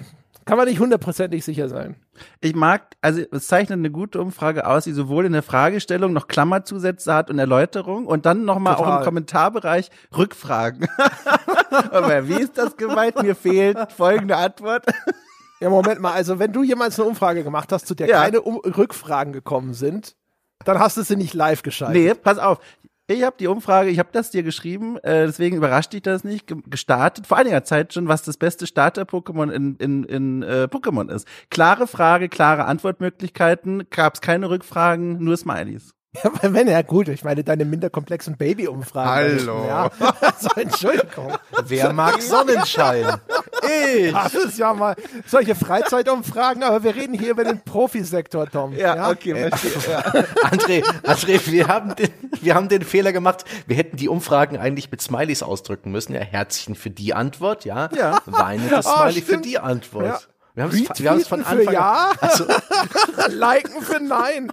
[0.46, 1.96] kann man nicht hundertprozentig sicher sein.
[2.42, 6.28] Ich mag, also es zeichnet eine gute Umfrage aus, die sowohl in der Fragestellung noch
[6.28, 10.88] Klammerzusätze hat und Erläuterung und dann nochmal auch im Kommentarbereich Rückfragen.
[11.92, 13.22] Aber wie ist das gemeint?
[13.22, 14.86] Mir fehlt folgende Antwort.
[15.60, 18.22] Ja, Moment mal, also wenn du jemals eine Umfrage gemacht hast, zu der ja.
[18.22, 20.16] keine um Rückfragen gekommen sind,
[20.66, 22.02] dann hast du sie nicht live geschaltet.
[22.02, 22.60] Nee, pass auf.
[23.12, 26.46] Ich habe die Umfrage, ich habe das dir geschrieben, äh, deswegen überrascht dich das nicht,
[26.70, 31.28] gestartet, vor einiger Zeit schon, was das beste Starter-Pokémon in, in, in äh, Pokémon ist.
[31.50, 35.96] Klare Frage, klare Antwortmöglichkeiten, gab es keine Rückfragen, nur Smileys.
[36.16, 39.40] Ja, wenn ja gut, ich meine deine minderkomplexen Baby-Umfragen.
[39.40, 39.66] Hallo.
[39.66, 39.90] Ja.
[40.22, 41.34] Also, Entschuldigung.
[41.66, 43.20] Wer mag Sonnenschein?
[43.94, 44.14] Ich.
[44.14, 44.96] Das ist ja mal
[45.28, 48.74] solche Freizeitumfragen, aber wir reden hier über den Profisektor, Tom.
[48.74, 49.10] Ja, ja?
[49.10, 49.72] okay, verstehe.
[49.92, 50.00] Ja.
[50.50, 52.10] André, André, wir haben, den,
[52.42, 53.44] wir haben den Fehler gemacht.
[53.68, 56.14] Wir hätten die Umfragen eigentlich mit Smileys ausdrücken müssen.
[56.14, 57.90] Ja, Herzchen für die Antwort, ja.
[57.96, 58.20] ja.
[58.26, 60.06] Weinendes oh, Smiley für die Antwort.
[60.06, 60.20] Ja.
[60.56, 62.46] Wir haben es wir von Anfang für ja, Also,
[63.30, 64.52] liken für nein.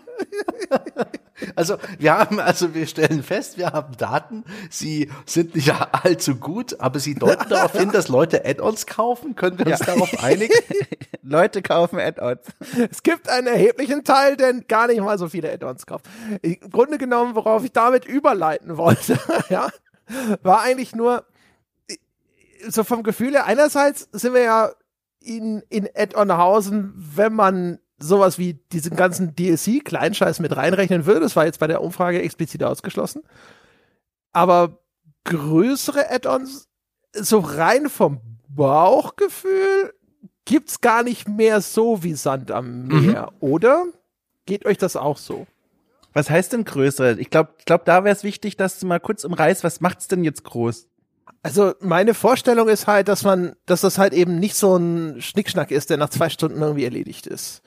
[1.55, 6.81] also wir haben, also wir stellen fest, wir haben Daten, sie sind nicht allzu gut,
[6.81, 9.35] aber sie deuten darauf hin, dass Leute Add-ons kaufen.
[9.37, 10.55] Können wir uns darauf einigen?
[11.23, 12.41] Leute kaufen Add-ons.
[12.91, 16.07] Es gibt einen erheblichen Teil, der gar nicht mal so viele Add-ons kauft.
[16.43, 19.71] Im Grunde genommen, worauf ich damit überleiten wollte, ja,
[20.43, 21.25] war eigentlich nur
[22.69, 24.71] so vom Gefühl her, einerseits sind wir ja
[25.27, 31.21] in, in Add-on-Hausen, wenn man sowas wie diesen ganzen DLC-Kleinscheiß mit reinrechnen würde.
[31.21, 33.23] Das war jetzt bei der Umfrage explizit ausgeschlossen.
[34.33, 34.79] Aber
[35.25, 36.69] größere Add-ons,
[37.13, 39.95] so rein vom Bauchgefühl,
[40.45, 43.87] gibt's gar nicht mehr so wie Sand am Meer, oder?
[44.45, 45.47] Geht euch das auch so?
[46.13, 47.19] Was heißt denn größere?
[47.19, 50.07] Ich glaube, ich glaub, da wäre es wichtig, dass du mal kurz umreißt, was macht's
[50.07, 50.87] denn jetzt groß?
[51.47, 55.71] Also meine Vorstellung ist halt, dass man, dass das halt eben nicht so ein Schnickschnack
[55.71, 57.63] ist, der nach zwei Stunden irgendwie erledigt ist.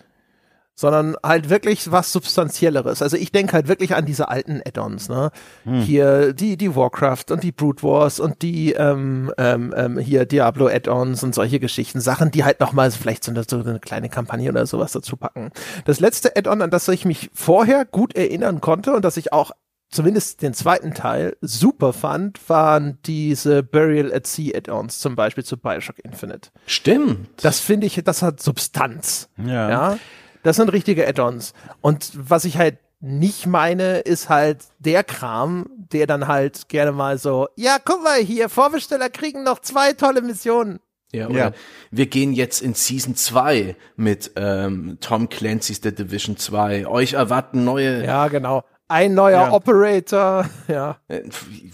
[0.76, 3.02] Sondern halt wirklich was Substanzielleres.
[3.02, 5.32] Also ich denke halt wirklich an diese alten Add-ons, ne?
[5.63, 10.68] Hier die, die Warcraft und die Brood Wars und die ähm, ähm, ähm, hier Diablo
[10.68, 12.02] Add-ons und solche Geschichten.
[12.02, 15.52] Sachen, die halt nochmal vielleicht so eine, so eine kleine Kampagne oder sowas dazu packen.
[15.86, 19.52] Das letzte Add-on, an das ich mich vorher gut erinnern konnte und das ich auch
[19.89, 25.58] zumindest den zweiten Teil super fand, waren diese Burial at Sea Add-ons, zum Beispiel zu
[25.58, 26.49] Bioshock Infinite.
[26.65, 27.30] Stimmt.
[27.43, 29.30] Das finde ich, das hat Substanz.
[29.38, 29.69] Ja.
[29.69, 29.99] Ja.
[30.43, 31.54] Das sind richtige Add-ons.
[31.82, 37.17] Und was ich halt nicht meine, ist halt der Kram, der dann halt gerne mal
[37.17, 40.80] so, ja, guck mal hier, Vorbesteller kriegen noch zwei tolle Missionen.
[41.12, 41.52] Ja, oder Ja.
[41.91, 46.86] wir gehen jetzt in Season 2 mit ähm, Tom Clancy's The Division 2.
[46.88, 48.63] Euch erwarten neue Ja, genau.
[48.91, 49.52] Ein neuer Ja.
[49.54, 50.97] Operator, ja.
[51.08, 51.21] Äh,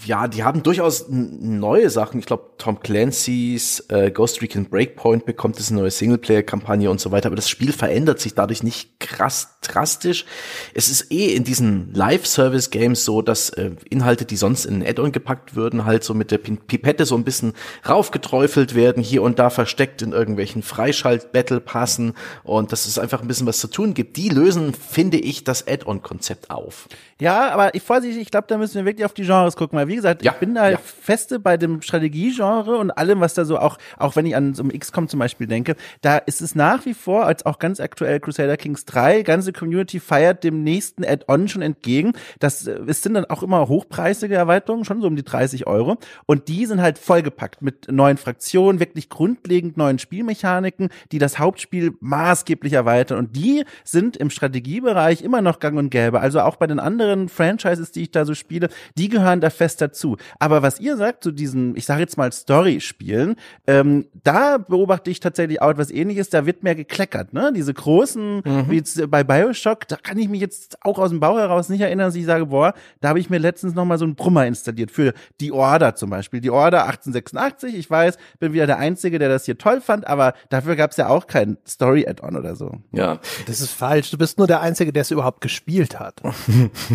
[0.06, 2.20] Ja, die haben durchaus neue Sachen.
[2.20, 7.12] Ich glaube, Tom Clancy's äh, Ghost Recon Breakpoint bekommt jetzt eine neue Singleplayer-Kampagne und so
[7.12, 7.28] weiter.
[7.28, 10.26] Aber das Spiel verändert sich dadurch nicht krass drastisch.
[10.74, 15.12] Es ist eh in diesen Live-Service-Games so, dass äh, Inhalte, die sonst in ein Add-on
[15.14, 17.54] gepackt würden, halt so mit der Pipette so ein bisschen
[17.88, 23.48] raufgeträufelt werden, hier und da versteckt in irgendwelchen Freischalt-Battle-Passen und dass es einfach ein bisschen
[23.48, 24.18] was zu tun gibt.
[24.18, 26.88] Die lösen, finde ich, das Add-on-Konzept auf.
[27.22, 29.88] Ja, aber ich vorsichtig, ich glaube, da müssen wir wirklich auf die Genres gucken, weil
[29.88, 30.78] wie gesagt, Ja, ich bin da ja.
[30.78, 34.64] feste bei dem Strategiegenre und allem, was da so auch, auch wenn ich an so
[34.64, 38.20] ein XCOM zum Beispiel denke, da ist es nach wie vor, als auch ganz aktuell
[38.20, 42.12] Crusader Kings 3, ganze Community feiert dem nächsten Add-on schon entgegen.
[42.40, 45.98] Das äh, es sind dann auch immer hochpreisige Erweiterungen, schon so um die 30 Euro.
[46.26, 51.94] Und die sind halt vollgepackt mit neuen Fraktionen, wirklich grundlegend neuen Spielmechaniken, die das Hauptspiel
[52.02, 53.20] maßgeblich erweitern.
[53.20, 56.20] Und die sind im Strategiebereich immer noch gang und gäbe.
[56.20, 59.82] Also auch bei den anderen Franchises, die ich da so spiele, die gehören da fest
[59.82, 60.18] dazu.
[60.40, 63.36] Aber was ihr sagt zu diesen, ich sage jetzt mal Story-Spielen,
[63.68, 67.52] ähm, da beobachte ich tatsächlich auch etwas ähnliches, da wird mehr gekleckert, ne?
[67.56, 71.38] Diese großen, wie jetzt bei Bioshock, da kann ich mich jetzt auch aus dem Bauch
[71.38, 74.06] heraus nicht erinnern, dass ich sage, boah, da habe ich mir letztens noch mal so
[74.06, 76.42] einen Brummer installiert für die Order zum Beispiel.
[76.42, 80.34] Die Order 1886, ich weiß, bin wieder der Einzige, der das hier toll fand, aber
[80.50, 82.72] dafür gab es ja auch kein Story-Add-on oder so.
[82.92, 84.12] Ja, Das ist falsch.
[84.12, 86.22] Du bist nur der Einzige, der es überhaupt gespielt hat.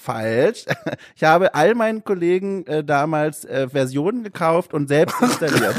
[0.00, 0.64] Falsch.
[1.16, 5.74] Ich habe all meinen Kollegen äh, damals äh, Versionen gekauft und selbst installiert.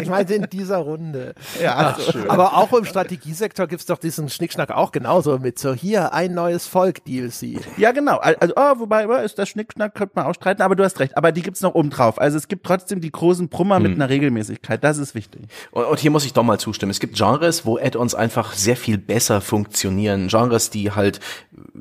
[0.00, 1.34] Ich meine, in dieser Runde.
[1.62, 6.12] ja, also, Aber auch im Strategiesektor gibt's doch diesen Schnickschnack auch genauso mit so hier
[6.12, 7.60] ein neues Volk DLC.
[7.76, 8.18] ja, genau.
[8.18, 10.98] Al- Also, oh, wobei, oh, ist das Schnickschnack, könnte man auch streiten, aber du hast
[11.00, 11.16] recht.
[11.16, 12.20] Aber die gibt's noch oben drauf.
[12.20, 14.82] Also es gibt trotzdem die großen Brummer mit einer Regelmäßigkeit.
[14.82, 15.42] Das ist wichtig.
[15.70, 16.90] Und, und hier muss ich doch mal zustimmen.
[16.90, 20.28] Es gibt Genres, wo Add-ons einfach sehr viel besser funktionieren.
[20.28, 21.20] Genres, die halt,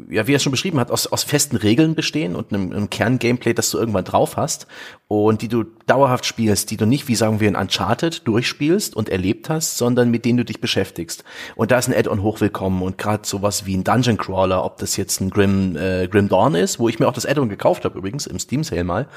[0.09, 3.53] ja, wie er schon beschrieben hat, aus, aus festen Regeln bestehen und einem, einem Kern-Gameplay,
[3.53, 4.67] das du irgendwann drauf hast
[5.11, 9.09] und die du dauerhaft spielst, die du nicht, wie sagen wir, in Uncharted durchspielst und
[9.09, 11.25] erlebt hast, sondern mit denen du dich beschäftigst.
[11.57, 14.95] Und da ist ein Add-on hochwillkommen und gerade sowas wie ein Dungeon Crawler, ob das
[14.95, 17.97] jetzt ein Grim, äh, Grim Dawn ist, wo ich mir auch das Add-on gekauft habe
[17.97, 19.07] übrigens im Steam Sale mal,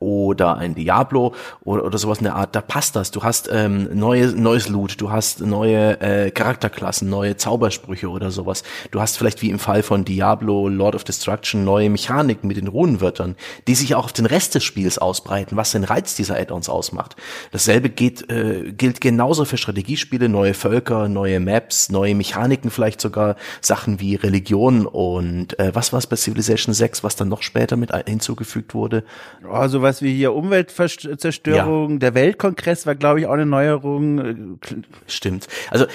[0.00, 3.12] oder ein Diablo oder, oder sowas in der Art, da passt das.
[3.12, 8.64] Du hast ähm, neue, neues Loot, du hast neue äh, Charakterklassen, neue Zaubersprüche oder sowas.
[8.90, 12.66] Du hast vielleicht wie im Fall von Diablo, Lord of Destruction, neue Mechaniken mit den
[12.66, 13.36] Runenwörtern,
[13.68, 17.16] die sich auch auf den Rest des Spiels ausbreiten, was den Reiz dieser Add-ons ausmacht.
[17.52, 23.36] Dasselbe geht, äh, gilt genauso für Strategiespiele, neue Völker, neue Maps, neue Mechaniken, vielleicht sogar
[23.60, 27.76] Sachen wie Religion und äh, was war es bei Civilization 6, was dann noch später
[27.76, 29.04] mit hinzugefügt wurde.
[29.48, 31.98] Oh, sowas wie hier Umweltzerstörung.
[31.98, 34.18] Der Weltkongress war, glaube ich, auch eine Neuerung.
[34.18, 34.34] Äh,
[35.06, 35.46] Stimmt.
[35.70, 35.86] Also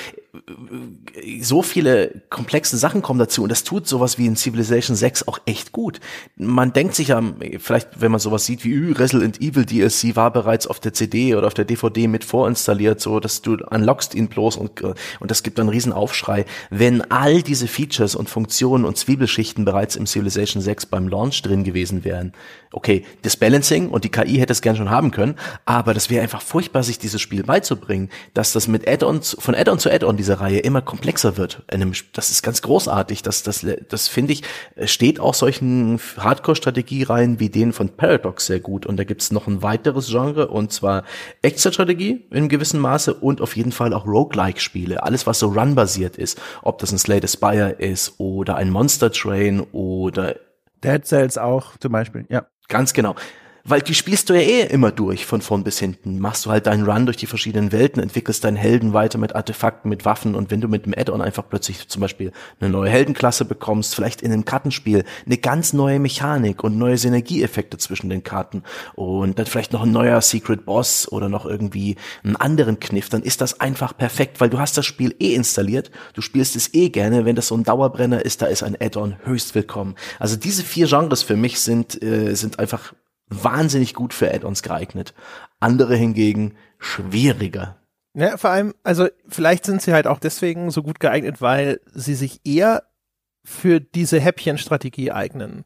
[1.41, 5.39] so viele komplexe Sachen kommen dazu und das tut sowas wie in Civilization 6 auch
[5.45, 5.99] echt gut.
[6.35, 7.21] Man denkt sich ja,
[7.57, 11.47] vielleicht wenn man sowas sieht wie Resident Evil DLC war bereits auf der CD oder
[11.47, 15.57] auf der DVD mit vorinstalliert, so dass du unlockst ihn bloß und, und das gibt
[15.57, 16.45] dann einen riesen Aufschrei.
[16.69, 21.63] Wenn all diese Features und Funktionen und Zwiebelschichten bereits im Civilization 6 beim Launch drin
[21.63, 22.33] gewesen wären,
[22.71, 26.21] okay, das Balancing und die KI hätte es gern schon haben können, aber das wäre
[26.21, 30.39] einfach furchtbar, sich dieses Spiel beizubringen, dass das mit Add-ons, von Add-on zu Add-on dieser
[30.39, 31.63] Reihe immer komplexer wird.
[32.13, 33.23] Das ist ganz großartig.
[33.23, 34.43] Das, das, das finde ich,
[34.85, 38.85] steht auch solchen Hardcore-Strategiereihen wie denen von Paradox sehr gut.
[38.85, 41.03] Und da gibt's noch ein weiteres Genre, und zwar
[41.41, 45.01] Extra-Strategie in gewissem Maße und auf jeden Fall auch Roguelike-Spiele.
[45.01, 46.39] Alles, was so Run-basiert ist.
[46.61, 50.35] Ob das ein Slay the Spire ist oder ein Monster Train oder
[50.83, 52.45] Dead Cells auch zum Beispiel, ja.
[52.67, 53.15] Ganz genau.
[53.63, 56.19] Weil die spielst du ja eh immer durch, von vorn bis hinten.
[56.19, 59.89] Machst du halt deinen Run durch die verschiedenen Welten, entwickelst deinen Helden weiter mit Artefakten,
[59.89, 63.45] mit Waffen und wenn du mit dem Add-on einfach plötzlich zum Beispiel eine neue Heldenklasse
[63.45, 68.63] bekommst, vielleicht in einem Kartenspiel eine ganz neue Mechanik und neue Synergieeffekte zwischen den Karten
[68.95, 73.23] und dann vielleicht noch ein neuer Secret Boss oder noch irgendwie einen anderen Kniff, dann
[73.23, 76.89] ist das einfach perfekt, weil du hast das Spiel eh installiert, du spielst es eh
[76.89, 79.95] gerne, wenn das so ein Dauerbrenner ist, da ist ein Add-on höchst willkommen.
[80.19, 82.93] Also diese vier Genres für mich sind, äh, sind einfach
[83.29, 85.13] wahnsinnig gut für Add-ons geeignet.
[85.59, 87.77] Andere hingegen schwieriger.
[88.13, 92.15] Ja, vor allem, also vielleicht sind sie halt auch deswegen so gut geeignet, weil sie
[92.15, 92.83] sich eher
[93.45, 95.63] für diese Häppchenstrategie eignen.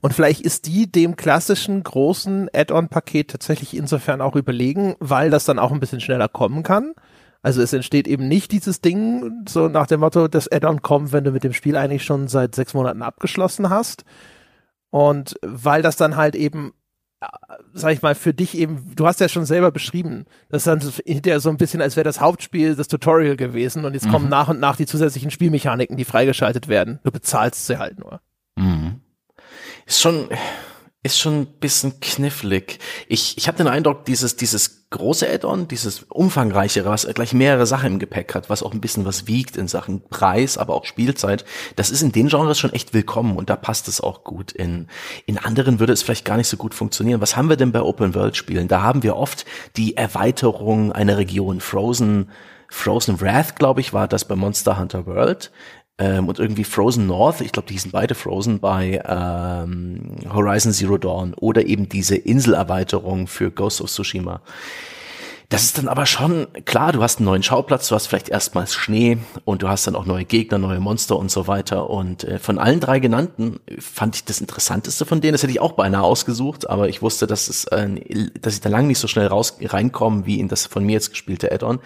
[0.00, 5.58] Und vielleicht ist die dem klassischen großen Add-on-Paket tatsächlich insofern auch überlegen, weil das dann
[5.58, 6.94] auch ein bisschen schneller kommen kann.
[7.42, 11.24] Also es entsteht eben nicht dieses Ding, so nach dem Motto, das Add-on kommt, wenn
[11.24, 14.04] du mit dem Spiel eigentlich schon seit sechs Monaten abgeschlossen hast.
[14.90, 16.72] Und weil das dann halt eben
[17.72, 20.92] sag ich mal, für dich eben, du hast ja schon selber beschrieben, das ist dann
[21.04, 24.10] hinterher so ein bisschen, als wäre das Hauptspiel das Tutorial gewesen und jetzt mhm.
[24.10, 27.00] kommen nach und nach die zusätzlichen Spielmechaniken, die freigeschaltet werden.
[27.04, 28.20] Du bezahlst sie halt nur.
[28.56, 29.00] Mhm.
[29.86, 30.28] Ist schon,
[31.04, 32.78] ist schon ein bisschen knifflig.
[33.08, 37.92] Ich, ich habe den Eindruck, dieses, dieses große Add-on, dieses umfangreichere, was gleich mehrere Sachen
[37.92, 41.44] im Gepäck hat, was auch ein bisschen was wiegt in Sachen Preis, aber auch Spielzeit,
[41.76, 44.52] das ist in den Genres schon echt willkommen und da passt es auch gut.
[44.52, 44.88] In,
[45.26, 47.20] in anderen würde es vielleicht gar nicht so gut funktionieren.
[47.20, 48.68] Was haben wir denn bei Open-World-Spielen?
[48.68, 49.44] Da haben wir oft
[49.76, 51.60] die Erweiterung einer Region.
[51.60, 52.30] Frozen
[52.70, 55.52] Frozen Wrath, glaube ich, war das bei Monster Hunter World
[55.98, 60.98] ähm, und irgendwie Frozen North, ich glaube, die hießen beide Frozen bei ähm, Horizon Zero
[60.98, 64.40] Dawn oder eben diese Inselerweiterung für Ghost of Tsushima.
[65.50, 68.74] Das ist dann aber schon klar, du hast einen neuen Schauplatz, du hast vielleicht erstmals
[68.74, 71.90] Schnee und du hast dann auch neue Gegner, neue Monster und so weiter.
[71.90, 75.60] Und äh, von allen drei genannten fand ich das Interessanteste von denen, das hätte ich
[75.60, 77.88] auch beinahe ausgesucht, aber ich wusste, dass es, äh,
[78.40, 81.10] dass ich da lang nicht so schnell raus reinkomme wie in das von mir jetzt
[81.10, 81.78] gespielte Add-on.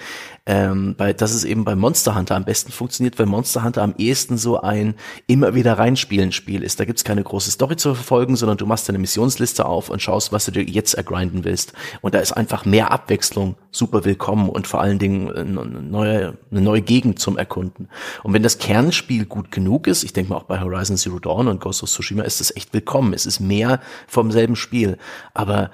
[0.50, 3.94] Ähm, bei, dass es eben bei Monster Hunter am besten funktioniert, weil Monster Hunter am
[3.98, 4.94] ehesten so ein
[5.26, 6.80] immer wieder reinspielen Spiel ist.
[6.80, 10.32] Da gibt's keine große Story zu verfolgen, sondern du machst deine Missionsliste auf und schaust,
[10.32, 11.74] was du dir jetzt ergrinden willst.
[12.00, 16.60] Und da ist einfach mehr Abwechslung super willkommen und vor allen Dingen eine neue, eine
[16.62, 17.90] neue Gegend zum Erkunden.
[18.22, 21.48] Und wenn das Kernspiel gut genug ist, ich denke mal auch bei Horizon Zero Dawn
[21.48, 23.12] und Ghost of Tsushima ist es echt willkommen.
[23.12, 24.96] Es ist mehr vom selben Spiel.
[25.34, 25.70] Aber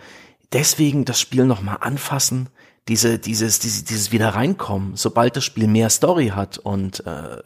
[0.52, 2.48] deswegen das Spiel nochmal anfassen,
[2.88, 7.38] diese, dieses, dieses, dieses wieder reinkommen, sobald das Spiel mehr Story hat und äh,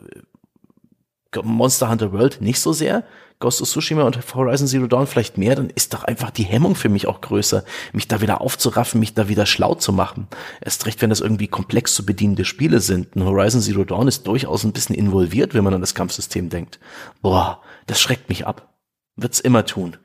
[1.43, 3.05] Monster Hunter World nicht so sehr,
[3.41, 6.75] Ghost of Tsushima und Horizon Zero Dawn vielleicht mehr, dann ist doch einfach die Hemmung
[6.75, 10.27] für mich auch größer, mich da wieder aufzuraffen, mich da wieder schlau zu machen.
[10.61, 13.15] Erst recht, wenn das irgendwie komplex zu bedienende Spiele sind.
[13.15, 16.81] Ein Horizon Zero Dawn ist durchaus ein bisschen involviert, wenn man an das Kampfsystem denkt.
[17.23, 18.75] Boah, das schreckt mich ab.
[19.15, 19.97] Wird's immer tun.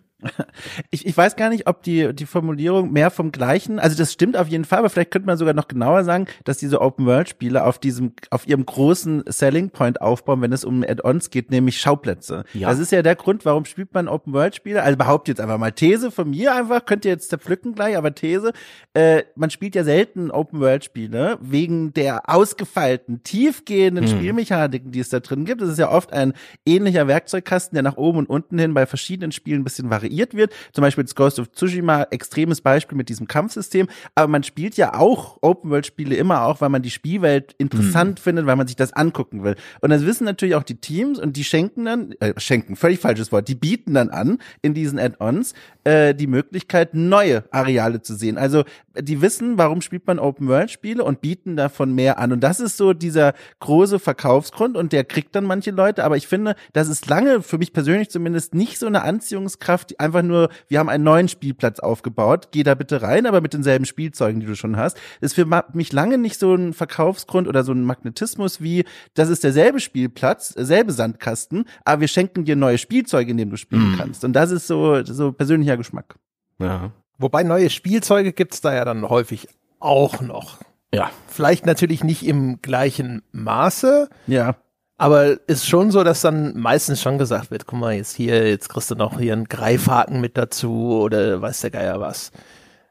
[0.91, 4.37] Ich, ich weiß gar nicht, ob die, die Formulierung mehr vom Gleichen, also das stimmt
[4.37, 7.79] auf jeden Fall, aber vielleicht könnte man sogar noch genauer sagen, dass diese Open-World-Spiele auf
[7.79, 12.43] diesem, auf ihrem großen Selling Point aufbauen, wenn es um Add-ons geht, nämlich Schauplätze.
[12.53, 12.69] Ja.
[12.69, 16.11] Das ist ja der Grund, warum spielt man Open-World-Spiele, also behauptet jetzt einfach mal These
[16.11, 18.53] von mir einfach, könnt ihr jetzt zerpflücken gleich, aber These,
[18.93, 24.17] äh, man spielt ja selten Open-World-Spiele wegen der ausgefeilten, tiefgehenden hm.
[24.17, 25.61] Spielmechaniken, die es da drin gibt.
[25.61, 26.33] Es ist ja oft ein
[26.65, 30.33] ähnlicher Werkzeugkasten, der nach oben und unten hin bei verschiedenen Spielen ein bisschen variiert variiert
[30.33, 30.53] wird.
[30.71, 33.87] Zum Beispiel das Ghost of Tsushima, extremes Beispiel mit diesem Kampfsystem.
[34.15, 38.23] Aber man spielt ja auch Open-World-Spiele immer auch, weil man die Spielwelt interessant mhm.
[38.23, 39.55] findet, weil man sich das angucken will.
[39.81, 43.31] Und das wissen natürlich auch die Teams und die schenken dann, äh, schenken, völlig falsches
[43.31, 45.53] Wort, die bieten dann an in diesen Add-ons
[45.83, 48.37] äh, die Möglichkeit, neue Areale zu sehen.
[48.37, 48.63] Also
[48.99, 52.31] die wissen, warum spielt man Open-World-Spiele und bieten davon mehr an.
[52.31, 56.03] Und das ist so dieser große Verkaufsgrund und der kriegt dann manche Leute.
[56.03, 60.21] Aber ich finde, das ist lange, für mich persönlich zumindest, nicht so eine Anziehungskraft, einfach
[60.21, 64.39] nur, wir haben einen neuen Spielplatz aufgebaut, geh da bitte rein, aber mit denselben Spielzeugen,
[64.39, 67.83] die du schon hast, ist für mich lange nicht so ein Verkaufsgrund oder so ein
[67.83, 73.37] Magnetismus wie, das ist derselbe Spielplatz, selbe Sandkasten, aber wir schenken dir neue Spielzeuge, in
[73.37, 73.97] denen du spielen mm.
[73.97, 74.23] kannst.
[74.23, 76.15] Und das ist so, so persönlicher Geschmack.
[76.59, 76.91] Ja.
[77.17, 79.47] Wobei neue Spielzeuge gibt's da ja dann häufig
[79.79, 80.59] auch noch.
[80.93, 81.09] Ja.
[81.27, 84.09] Vielleicht natürlich nicht im gleichen Maße.
[84.27, 84.55] Ja.
[84.97, 88.69] Aber ist schon so, dass dann meistens schon gesagt wird, guck mal, jetzt hier, jetzt
[88.69, 92.31] kriegst du noch hier einen Greifhaken mit dazu oder weiß der Geier was.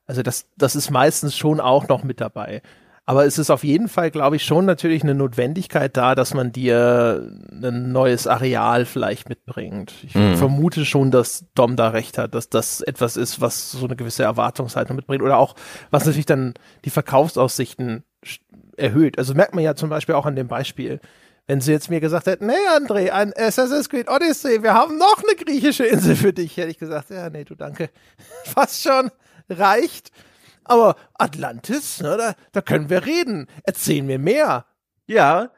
[0.07, 2.61] Also das, das ist meistens schon auch noch mit dabei.
[3.05, 6.53] Aber es ist auf jeden Fall, glaube ich, schon natürlich eine Notwendigkeit da, dass man
[6.53, 9.93] dir ein neues Areal vielleicht mitbringt.
[10.05, 10.37] Ich mhm.
[10.37, 14.23] vermute schon, dass Dom da recht hat, dass das etwas ist, was so eine gewisse
[14.23, 15.57] Erwartungshaltung mitbringt oder auch,
[15.91, 18.05] was natürlich dann die Verkaufsaussichten
[18.77, 19.19] erhöht.
[19.19, 21.01] Also merkt man ja zum Beispiel auch an dem Beispiel.
[21.47, 25.22] Wenn sie jetzt mir gesagt hätten, nee, André, ein Assassin's Creed Odyssey, wir haben noch
[25.22, 27.90] eine griechische Insel für dich, hätte ich gesagt, ja, nee, du danke.
[28.45, 29.11] Fast schon,
[29.49, 30.12] reicht.
[30.64, 33.49] Aber Atlantis, ne, da, da können wir reden.
[33.64, 34.66] Erzählen mir mehr.
[35.07, 35.51] Ja.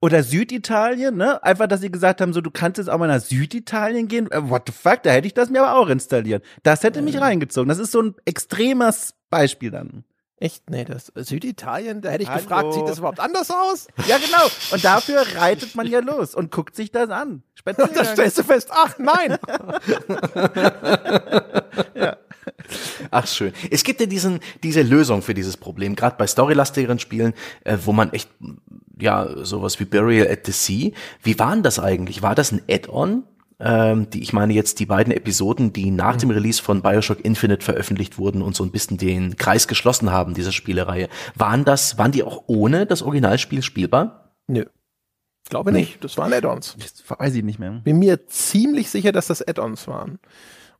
[0.00, 1.42] Oder Süditalien, ne?
[1.42, 4.30] Einfach, dass sie gesagt haben, so, du kannst jetzt auch mal nach Süditalien gehen.
[4.30, 5.02] Äh, what the fuck?
[5.02, 6.42] Da hätte ich das mir aber auch installieren.
[6.62, 7.68] Das hätte mich reingezogen.
[7.68, 10.04] Das ist so ein extremes Beispiel dann.
[10.38, 10.68] Echt?
[10.68, 12.40] Nee, das Süditalien, da hätte ich Hallo.
[12.40, 13.86] gefragt, sieht das überhaupt anders aus?
[14.06, 14.46] Ja, genau.
[14.72, 17.44] Und dafür reitet man ja los und guckt sich das an.
[17.64, 19.38] Und dann stellst du fest, ach nein.
[21.94, 22.16] ja.
[23.10, 23.52] Ach schön.
[23.70, 27.32] Es gibt ja diesen, diese Lösung für dieses Problem, gerade bei storylastigeren Spielen,
[27.64, 28.28] äh, wo man echt,
[28.98, 30.90] ja, sowas wie Burial at the Sea.
[31.22, 32.22] Wie waren das eigentlich?
[32.22, 33.24] War das ein Add-on?
[33.60, 36.20] Ähm, die, ich meine jetzt die beiden Episoden, die nach mhm.
[36.20, 40.34] dem Release von Bioshock Infinite veröffentlicht wurden und so ein bisschen den Kreis geschlossen haben,
[40.34, 41.08] dieser Spielereihe.
[41.34, 44.32] Waren das, waren die auch ohne das Originalspiel spielbar?
[44.48, 44.64] Nö.
[45.48, 45.80] Glaube nee.
[45.80, 46.02] nicht.
[46.02, 46.76] Das waren Add-ons.
[47.06, 47.70] Weiß ich nicht mehr.
[47.84, 50.18] Bin mir ziemlich sicher, dass das Add-ons waren.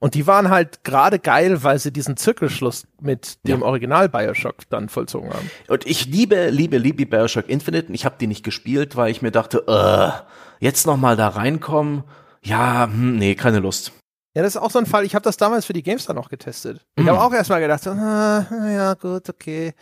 [0.00, 3.66] Und die waren halt gerade geil, weil sie diesen Zirkelschluss mit dem ja.
[3.66, 5.50] Original Bioshock dann vollzogen haben.
[5.68, 7.92] Und ich liebe, liebe, liebe Bioshock Infinite.
[7.92, 10.12] Ich habe die nicht gespielt, weil ich mir dachte, uh,
[10.60, 12.04] jetzt noch mal da reinkommen.
[12.44, 13.92] Ja, hm, nee, keine Lust.
[14.36, 15.04] Ja, das ist auch so ein Fall.
[15.04, 16.84] Ich habe das damals für die GameStar noch getestet.
[16.96, 17.10] Ich mhm.
[17.10, 19.74] habe auch erstmal gedacht, ah, ja gut, okay,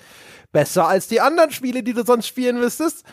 [0.52, 3.04] besser als die anderen Spiele, die du sonst spielen müsstest.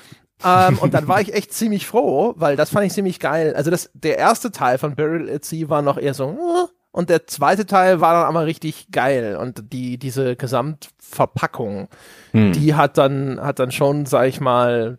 [0.43, 3.53] ähm, und dann war ich echt ziemlich froh, weil das fand ich ziemlich geil.
[3.55, 7.09] Also das, der erste Teil von Burial at Sea war noch eher so, uh, und
[7.09, 9.37] der zweite Teil war dann aber richtig geil.
[9.37, 11.87] Und die, diese Gesamtverpackung,
[12.31, 12.51] hm.
[12.51, 14.97] die hat dann, hat dann schon, sag ich mal,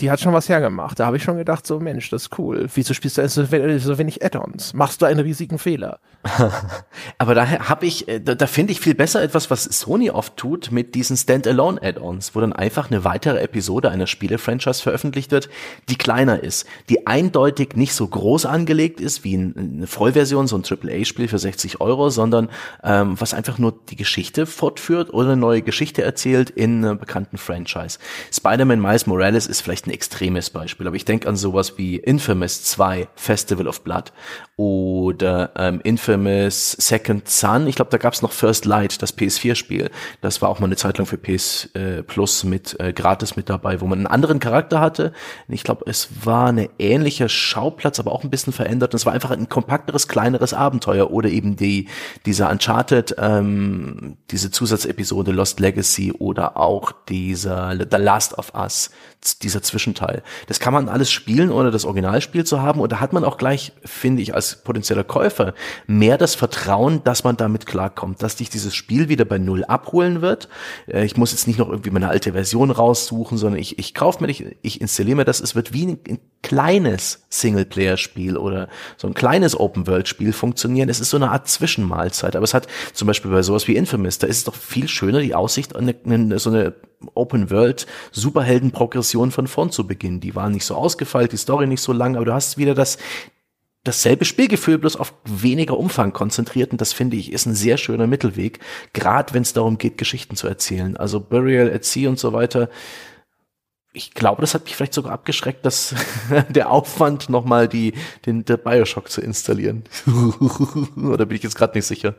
[0.00, 0.98] die hat schon was hergemacht.
[0.98, 2.66] Da habe ich schon gedacht, so Mensch, das ist cool.
[2.74, 4.74] Wieso spielst du so, so wenig Add-ons?
[4.74, 6.00] Machst du einen riesigen Fehler?
[7.18, 10.36] Aber da habe ich, äh, da, da finde ich viel besser etwas, was Sony oft
[10.36, 15.48] tut mit diesen Standalone-Add-ons, wo dann einfach eine weitere Episode einer Spiele-Franchise veröffentlicht wird,
[15.88, 20.64] die kleiner ist, die eindeutig nicht so groß angelegt ist wie eine Vollversion, so ein
[20.64, 22.48] AAA-Spiel für 60 Euro, sondern
[22.82, 27.38] ähm, was einfach nur die Geschichte fortführt oder eine neue Geschichte erzählt in einer bekannten
[27.38, 27.98] Franchise.
[28.32, 31.96] Spider-Man Miles Morales ist vielleicht vielleicht ein extremes Beispiel, aber ich denke an sowas wie
[31.96, 34.12] Infamous 2, Festival of Blood
[34.56, 37.66] oder ähm, Infamous Second Son.
[37.66, 39.90] Ich glaube, da gab es noch First Light, das PS4-Spiel.
[40.20, 43.48] Das war auch mal eine Zeit lang für PS äh, Plus mit äh, gratis mit
[43.48, 45.12] dabei, wo man einen anderen Charakter hatte.
[45.48, 48.94] Ich glaube, es war eine ähnliche Schauplatz, aber auch ein bisschen verändert.
[48.94, 51.88] Und es war einfach ein kompakteres, kleineres Abenteuer oder eben die
[52.24, 58.90] dieser Uncharted, ähm, diese Zusatzepisode Lost Legacy oder auch dieser The Last of Us,
[59.42, 60.22] dieser Zwischenteil.
[60.46, 62.78] Das kann man alles spielen, ohne das Originalspiel zu haben.
[62.78, 65.52] Und da hat man auch gleich, finde ich, als potenzieller Käufer
[65.88, 70.22] mehr das Vertrauen, dass man damit klarkommt, dass dich dieses Spiel wieder bei Null abholen
[70.22, 70.48] wird.
[70.86, 74.22] Äh, ich muss jetzt nicht noch irgendwie meine alte Version raussuchen, sondern ich, ich kaufe
[74.22, 75.40] mir, ich, ich installiere mir das.
[75.40, 80.88] Es wird wie ein, ein kleines Singleplayer-Spiel oder so ein kleines Open-World-Spiel funktionieren.
[80.88, 82.36] Es ist so eine Art Zwischenmahlzeit.
[82.36, 85.20] Aber es hat zum Beispiel bei sowas wie Infamous, da ist es doch viel schöner,
[85.20, 86.74] die Aussicht eine, eine, so eine
[87.14, 90.20] Open World Superhelden Progression von vorn zu beginnen.
[90.20, 92.98] Die waren nicht so ausgefeilt, die Story nicht so lang, aber du hast wieder das
[93.84, 98.06] dasselbe Spielgefühl bloß auf weniger Umfang konzentriert und das finde ich ist ein sehr schöner
[98.06, 98.58] Mittelweg,
[98.94, 100.96] gerade wenn es darum geht, Geschichten zu erzählen.
[100.96, 102.70] Also Burial at Sea und so weiter.
[103.92, 105.94] Ich glaube, das hat mich vielleicht sogar abgeschreckt, dass
[106.48, 107.92] der Aufwand nochmal die
[108.26, 109.84] den der Bioshock zu installieren.
[110.96, 112.14] Oder bin ich jetzt gerade nicht sicher?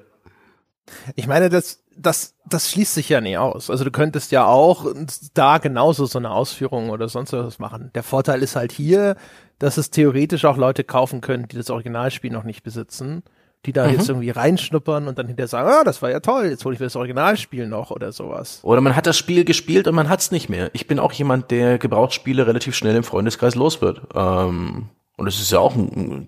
[1.15, 3.69] Ich meine, das das, das schließt sich ja nie aus.
[3.69, 4.85] Also du könntest ja auch
[5.33, 7.91] da genauso so eine Ausführung oder sonst was machen.
[7.95, 9.15] Der Vorteil ist halt hier,
[9.59, 13.23] dass es theoretisch auch Leute kaufen können, die das Originalspiel noch nicht besitzen,
[13.65, 13.93] die da mhm.
[13.93, 16.79] jetzt irgendwie reinschnuppern und dann hinterher sagen, ah, das war ja toll, jetzt hole ich
[16.79, 18.59] mir das Originalspiel noch oder sowas.
[18.63, 20.69] Oder man hat das Spiel gespielt und man hat's nicht mehr.
[20.73, 24.01] Ich bin auch jemand, der Gebrauchsspiele relativ schnell im Freundeskreis los wird.
[24.13, 25.73] Ähm Und es ist ja auch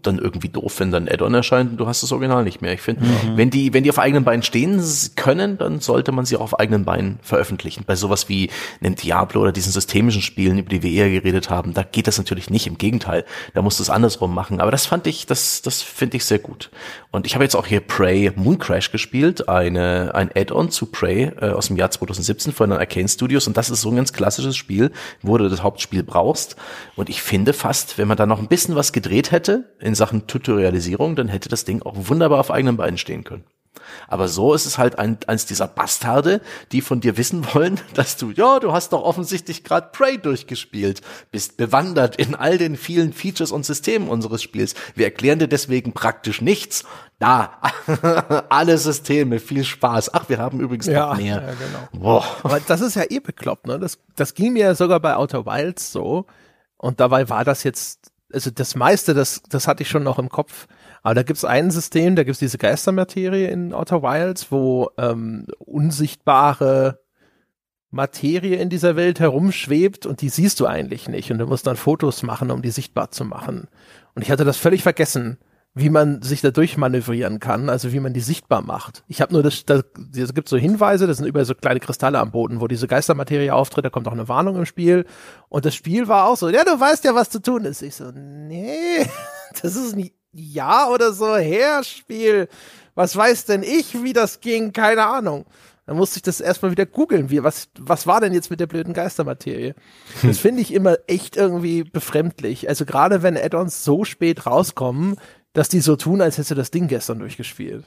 [0.02, 2.72] dann irgendwie doof, wenn dann Add-on erscheint und du hast das Original nicht mehr.
[2.72, 3.36] Ich finde, mhm.
[3.36, 4.82] wenn die, wenn die auf eigenen Beinen stehen
[5.18, 7.84] können, dann sollte man sie auch auf eigenen Beinen veröffentlichen.
[7.86, 8.50] Bei sowas wie
[8.82, 12.18] einem Diablo oder diesen systemischen Spielen, über die wir eher geredet haben, da geht das
[12.18, 12.66] natürlich nicht.
[12.66, 14.62] Im Gegenteil, da musst du es andersrum machen.
[14.62, 16.72] Aber das fand ich, das, das finde ich sehr gut.
[17.18, 21.32] Und ich habe jetzt auch hier Prey Moon Crash gespielt, eine, ein Add-on zu Prey
[21.42, 23.48] äh, aus dem Jahr 2017 von den Arcane Studios.
[23.48, 24.92] Und das ist so ein ganz klassisches Spiel,
[25.24, 26.58] wo du das Hauptspiel brauchst.
[26.96, 30.28] Und ich finde fast, wenn man da noch ein bisschen was gedreht hätte in Sachen
[30.28, 33.46] Tutorialisierung, dann hätte das Ding auch wunderbar auf eigenen Beinen stehen können.
[34.08, 38.18] Aber so ist es halt ein, eins dieser Bastarde, die von dir wissen wollen, dass
[38.18, 41.02] du, ja, du hast doch offensichtlich gerade Prey durchgespielt,
[41.32, 44.76] bist bewandert in all den vielen Features und Systemen unseres Spiels.
[44.96, 46.84] Wir erklären dir deswegen praktisch nichts.
[47.20, 47.60] Da,
[48.50, 50.14] alle Systeme, viel Spaß.
[50.14, 51.42] Ach, wir haben übrigens ja, noch mehr.
[51.42, 52.04] Ja, genau.
[52.04, 52.26] Boah.
[52.44, 53.80] Aber das ist ja eh bekloppt, ne?
[53.80, 56.28] Das, das ging mir ja sogar bei Outer Wilds so.
[56.78, 60.30] Und dabei war das jetzt also das meiste, das, das hatte ich schon noch im
[60.30, 60.68] Kopf.
[61.08, 67.00] Aber da gibt's ein System, da gibt's diese Geistermaterie in Outer Wilds, wo ähm, unsichtbare
[67.92, 71.32] Materie in dieser Welt herumschwebt und die siehst du eigentlich nicht.
[71.32, 73.70] Und du musst dann Fotos machen, um die sichtbar zu machen.
[74.16, 75.38] Und ich hatte das völlig vergessen
[75.78, 79.04] wie man sich da durchmanövrieren kann, also wie man die sichtbar macht.
[79.08, 79.84] Ich habe nur das, da
[80.16, 83.52] es gibt so Hinweise, das sind über so kleine Kristalle am Boden, wo diese Geistermaterie
[83.52, 85.06] auftritt, da kommt auch eine Warnung im Spiel.
[85.50, 87.84] Und das Spiel war auch so, ja, du weißt ja, was zu tun ist.
[87.84, 89.06] Ich so, nee,
[89.62, 90.10] das ist ein
[90.40, 92.48] Ja oder so her Spiel.
[92.96, 94.72] Was weiß denn ich, wie das ging?
[94.74, 95.46] Keine Ahnung.
[95.86, 97.30] Dann musste ich das erstmal wieder googeln.
[97.30, 99.74] Wie, was, was war denn jetzt mit der blöden Geistermaterie?
[100.22, 102.68] Das finde ich immer echt irgendwie befremdlich.
[102.68, 105.16] Also gerade wenn Add-ons so spät rauskommen,
[105.54, 107.86] dass die so tun, als hätte das Ding gestern durchgespielt.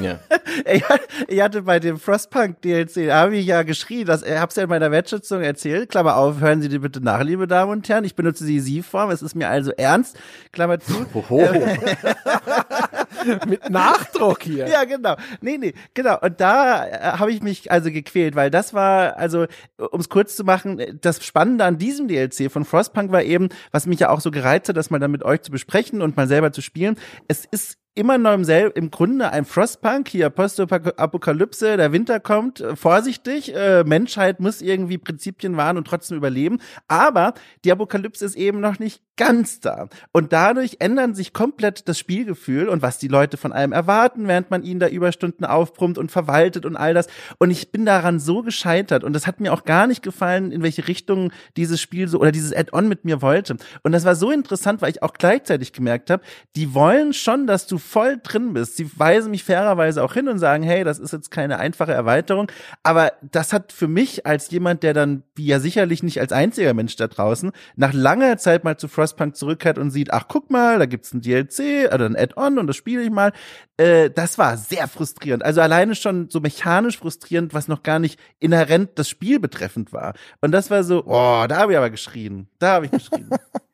[0.00, 0.18] Ja.
[1.28, 4.64] ich hatte bei dem Frostpunk DLC, da habe ich ja geschrien, dass ich hab's ja
[4.64, 5.90] in meiner Wertschätzung erzählt.
[5.90, 8.04] Klammer auf, hören Sie die bitte nach, liebe Damen und Herren.
[8.04, 10.18] Ich benutze die Sie-Form, es ist mir also ernst.
[10.52, 11.06] Klammer zu.
[11.14, 11.48] Oho.
[13.46, 14.68] Mit Nachdruck hier.
[14.68, 15.16] Ja, genau.
[15.40, 16.18] Nee, nee, genau.
[16.20, 19.46] Und da äh, habe ich mich also gequält, weil das war, also,
[19.78, 23.86] um es kurz zu machen, das Spannende an diesem DLC von Frostpunk war eben, was
[23.86, 26.26] mich ja auch so gereizt hat, das mal dann mit euch zu besprechen und mal
[26.26, 26.96] selber zu spielen.
[27.28, 32.60] Es ist immer noch im, selben, im Grunde ein Frostpunk, hier Postapokalypse, der Winter kommt,
[32.60, 37.34] äh, vorsichtig, äh, Menschheit muss irgendwie Prinzipien wahren und trotzdem überleben, aber
[37.64, 39.88] die Apokalypse ist eben noch nicht ganz da.
[40.12, 44.50] Und dadurch ändern sich komplett das Spielgefühl und was die Leute von einem erwarten, während
[44.50, 47.08] man ihnen da Überstunden aufbrummt und verwaltet und all das.
[47.38, 50.62] Und ich bin daran so gescheitert und das hat mir auch gar nicht gefallen, in
[50.62, 53.56] welche Richtung dieses Spiel so oder dieses Add-on mit mir wollte.
[53.82, 56.22] Und das war so interessant, weil ich auch gleichzeitig gemerkt habe,
[56.56, 58.76] die wollen schon, dass du voll drin bist.
[58.76, 62.50] Sie weisen mich fairerweise auch hin und sagen, hey, das ist jetzt keine einfache Erweiterung.
[62.82, 66.74] Aber das hat für mich als jemand, der dann, wie ja sicherlich nicht als einziger
[66.74, 70.78] Mensch da draußen, nach langer Zeit mal zu Frostpunk zurückkehrt und sieht, ach guck mal,
[70.78, 73.32] da gibt's ein DLC oder ein Add-on und das spiele ich mal.
[73.76, 75.44] Äh, das war sehr frustrierend.
[75.44, 80.14] Also alleine schon so mechanisch frustrierend, was noch gar nicht inhärent das Spiel betreffend war.
[80.40, 82.48] Und das war so, oh, da habe ich aber geschrien.
[82.58, 83.28] Da habe ich geschrien.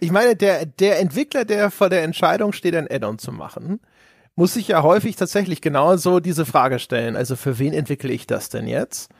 [0.00, 3.80] Ich meine, der, der Entwickler, der vor der Entscheidung steht, ein Add-on zu machen,
[4.34, 7.16] muss sich ja häufig tatsächlich genauso diese Frage stellen.
[7.16, 9.10] Also für wen entwickle ich das denn jetzt?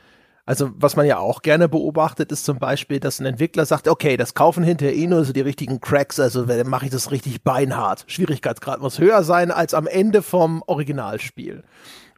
[0.45, 4.15] Also was man ja auch gerne beobachtet, ist zum Beispiel, dass ein Entwickler sagt, okay,
[4.15, 7.43] das kaufen hinterher eh nur so die richtigen Cracks, also dann mache ich das richtig
[7.43, 8.05] beinhart.
[8.07, 11.63] Schwierigkeitsgrad muss höher sein als am Ende vom Originalspiel.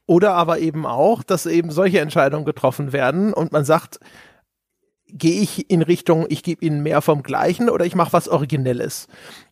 [0.05, 3.99] Oder aber eben auch, dass eben solche Entscheidungen getroffen werden und man sagt,
[5.11, 9.07] gehe ich in Richtung, ich gebe ihnen mehr vom Gleichen oder ich mache was Originelles.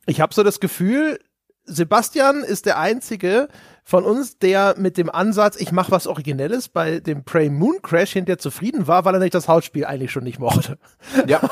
[0.06, 1.20] Ich habe so das Gefühl,
[1.66, 3.50] Sebastian ist der einzige
[3.84, 8.14] von uns, der mit dem Ansatz, ich mache was Originelles bei dem Prey Moon Crash
[8.14, 10.78] hinterher zufrieden war, weil er nicht das Hauptspiel eigentlich schon nicht mochte.
[11.28, 11.42] Ja.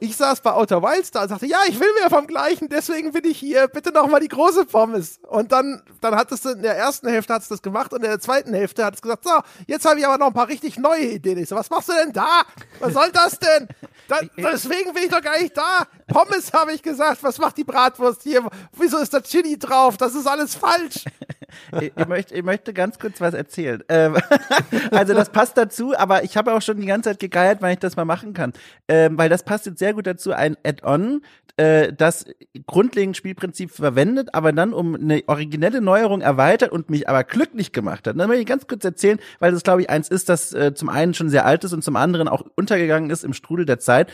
[0.00, 3.12] Ich saß bei Outer Wilds da und sagte, ja, ich will mehr vom Gleichen, deswegen
[3.12, 5.20] bin ich hier, bitte noch mal die große Pommes.
[5.28, 8.10] Und dann, dann hat es in der ersten Hälfte hat es das gemacht und in
[8.10, 9.30] der zweiten Hälfte hat es gesagt, so,
[9.66, 11.38] jetzt habe ich aber noch ein paar richtig neue Ideen.
[11.38, 12.42] Ich so, was machst du denn da?
[12.80, 13.68] Was soll das denn?
[14.08, 15.86] Da, deswegen bin ich doch gar nicht da.
[16.06, 18.48] Pommes habe ich gesagt, was macht die Bratwurst hier?
[18.72, 19.98] Wieso ist da Chili drauf?
[19.98, 21.04] Das ist alles falsch.
[21.80, 23.84] ich, ich, möchte, ich möchte ganz kurz was erzählen.
[23.88, 24.16] Ähm,
[24.90, 27.80] also das passt dazu, aber ich habe auch schon die ganze Zeit gegeiert, weil ich
[27.80, 28.54] das mal machen kann.
[28.88, 31.22] Ähm, weil das passt jetzt sehr gut dazu, ein Add-on,
[31.58, 32.24] äh, das
[32.66, 38.06] grundlegend Spielprinzip verwendet, aber dann um eine originelle Neuerung erweitert und mich aber glücklich gemacht
[38.06, 38.18] hat.
[38.18, 40.88] Dann möchte ich ganz kurz erzählen, weil das, glaube ich, eins ist, das äh, zum
[40.88, 44.12] einen schon sehr alt ist und zum anderen auch untergegangen ist im Strudel der Zeit.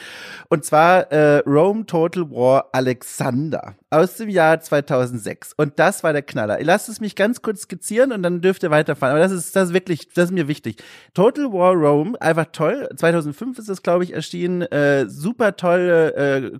[0.48, 5.52] Und zwar äh, Rome Total War Alexander aus dem Jahr 2006.
[5.56, 6.58] Und das war der Knaller.
[6.62, 9.16] Lasst es mich ganz kurz skizzieren und dann dürft ihr weiterfahren.
[9.16, 10.82] Aber das ist, das ist wirklich, das ist mir wichtig.
[11.12, 12.88] Total War Rome, einfach toll.
[12.96, 14.62] 2005 ist es, glaube ich, erschienen.
[14.62, 16.58] Äh, super tolle äh,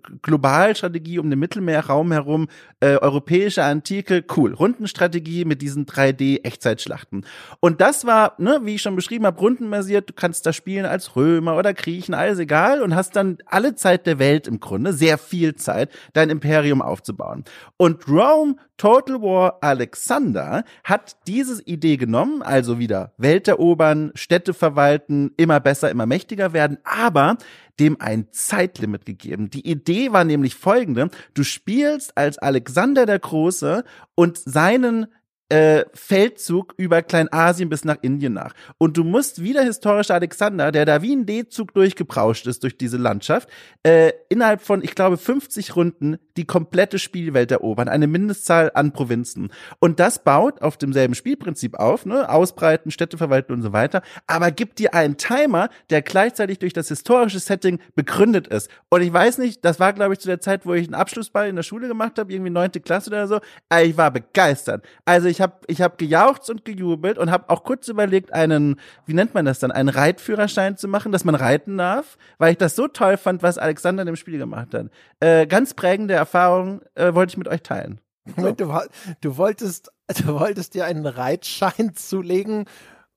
[0.75, 2.49] Globalstrategie um den Mittelmeerraum herum.
[2.81, 4.53] Äh, europäische Antike, cool.
[4.53, 7.25] Rundenstrategie mit diesen 3D-Echtzeitschlachten.
[7.61, 10.11] Und das war, ne, wie ich schon beschrieben habe, rundenbasiert.
[10.11, 12.83] Du kannst da spielen als Römer oder Griechen, alles egal.
[12.83, 17.45] Und hast dann alle Zeit der Welt im Grunde, sehr viel Zeit, dein Imperium aufzubauen.
[17.77, 25.31] Und Rome Total War Alexander hat diese Idee genommen, also wieder Welt erobern, Städte verwalten,
[25.37, 27.37] immer besser, immer mächtiger werden, aber
[27.81, 29.51] dem ein Zeitlimit gegeben.
[29.51, 31.11] Die Idee war nämlich folgende.
[31.35, 35.07] Du spielst als Alexander der Große und seinen
[35.49, 38.55] äh, Feldzug über Kleinasien bis nach Indien nach.
[38.79, 42.79] Und du musst wie der historische Alexander, der da wie ein D-Zug durchgeprauscht ist durch
[42.79, 43.49] diese Landschaft,
[43.83, 49.53] äh, innerhalb von, ich glaube, 50 Runden die komplette Spielwelt erobern, eine Mindestzahl an Provinzen.
[49.79, 52.29] Und das baut auf demselben Spielprinzip auf, ne?
[52.29, 56.89] Ausbreiten, Städte verwalten und so weiter, aber gibt dir einen Timer, der gleichzeitig durch das
[56.89, 58.69] historische Setting begründet ist.
[58.89, 61.49] Und ich weiß nicht, das war, glaube ich, zu der Zeit, wo ich einen Abschlussball
[61.49, 63.41] in der Schule gemacht habe, irgendwie neunte Klasse oder so.
[63.83, 64.85] Ich war begeistert.
[65.05, 69.15] Also ich habe ich hab gejauchzt und gejubelt und habe auch kurz überlegt, einen, wie
[69.15, 72.77] nennt man das dann, einen Reitführerschein zu machen, dass man reiten darf, weil ich das
[72.77, 74.91] so toll fand, was Alexander in dem Spiel gemacht hat.
[75.21, 78.01] Äh, ganz prägende Erfahrung äh, wollte ich mit euch teilen.
[78.37, 78.73] Moment, du,
[79.21, 79.91] du, wolltest,
[80.25, 82.65] du wolltest dir einen Reitschein zulegen,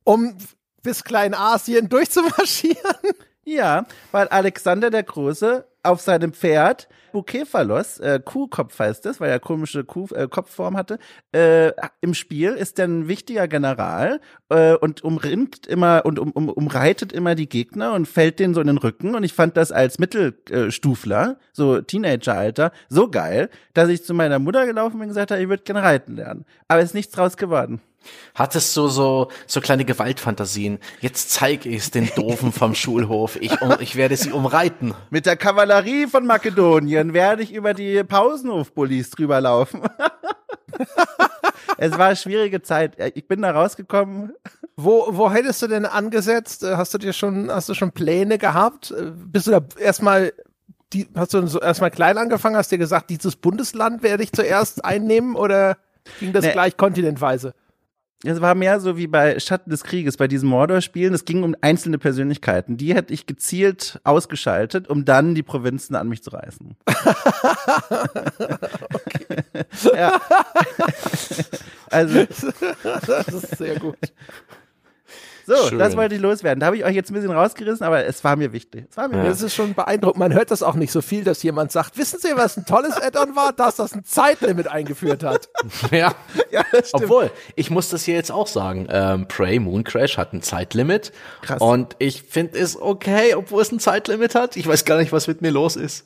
[0.03, 0.37] um
[0.83, 3.13] bis Kleinasien durchzumarschieren?
[3.49, 9.39] Ja, weil Alexander der Große auf seinem Pferd Bukephalos, äh, Kuhkopf heißt es, weil er
[9.39, 10.99] komische Kuh, äh, Kopfform hatte,
[11.31, 11.71] äh,
[12.01, 14.19] im Spiel ist er ein wichtiger General
[14.49, 18.59] äh, und umringt immer und um, um, umreitet immer die Gegner und fällt denen so
[18.59, 19.15] in den Rücken.
[19.15, 24.65] Und ich fand das als Mittelstufler, so Teenageralter, so geil, dass ich zu meiner Mutter
[24.65, 26.43] gelaufen bin und gesagt habe, ich würde gerne reiten lernen.
[26.67, 27.79] Aber es ist nichts draus geworden.
[28.35, 30.79] Hattest du so, so kleine Gewaltfantasien?
[31.01, 33.37] Jetzt zeige ich es den Doofen vom Schulhof.
[33.41, 34.93] Ich, ich werde sie umreiten.
[35.09, 39.81] Mit der Kavallerie von Makedonien werde ich über die Pausenhofbullis drüber laufen.
[41.77, 42.93] es war eine schwierige Zeit.
[43.15, 44.33] Ich bin da rausgekommen.
[44.75, 46.63] Wo, wo hättest du denn angesetzt?
[46.63, 48.93] Hast du dir schon, hast du schon Pläne gehabt?
[49.31, 50.33] Bist du da erstmal
[50.93, 54.85] die, hast du so erstmal klein angefangen, hast dir gesagt, dieses Bundesland werde ich zuerst
[54.85, 55.77] einnehmen oder
[56.19, 56.51] ging das nee.
[56.51, 57.53] gleich kontinentweise?
[58.23, 61.13] Es war mehr so wie bei Schatten des Krieges, bei diesen Mordor-Spielen.
[61.13, 62.75] Es ging um einzelne Persönlichkeiten.
[62.75, 66.75] Die hätte ich gezielt ausgeschaltet, um dann die Provinzen an mich zu reißen.
[68.93, 69.43] okay.
[69.95, 70.19] ja.
[71.91, 72.25] also.
[73.05, 73.97] Das ist sehr gut.
[75.47, 75.79] So, Schön.
[75.79, 76.59] das wollte ich loswerden.
[76.59, 78.85] Da habe ich euch jetzt ein bisschen rausgerissen, aber es war mir wichtig.
[78.91, 79.23] Es war mir ja.
[79.23, 80.19] Das ist schon beeindruckend.
[80.19, 83.01] Man hört das auch nicht so viel, dass jemand sagt, wissen Sie, was ein tolles
[83.01, 83.53] Add-on war?
[83.53, 85.47] Dass das ein Zeitlimit eingeführt hat.
[85.91, 86.13] ja.
[86.51, 88.89] ja Obwohl, ich muss das hier jetzt auch sagen.
[88.91, 91.13] Ähm, Prey Moon Crash hat ein Zeitlimit.
[91.41, 91.61] Krass.
[91.61, 94.57] Und ich finde es okay, obwohl es ein Zeitlimit hat.
[94.57, 96.03] Ich weiß gar nicht, was mit mir los ist.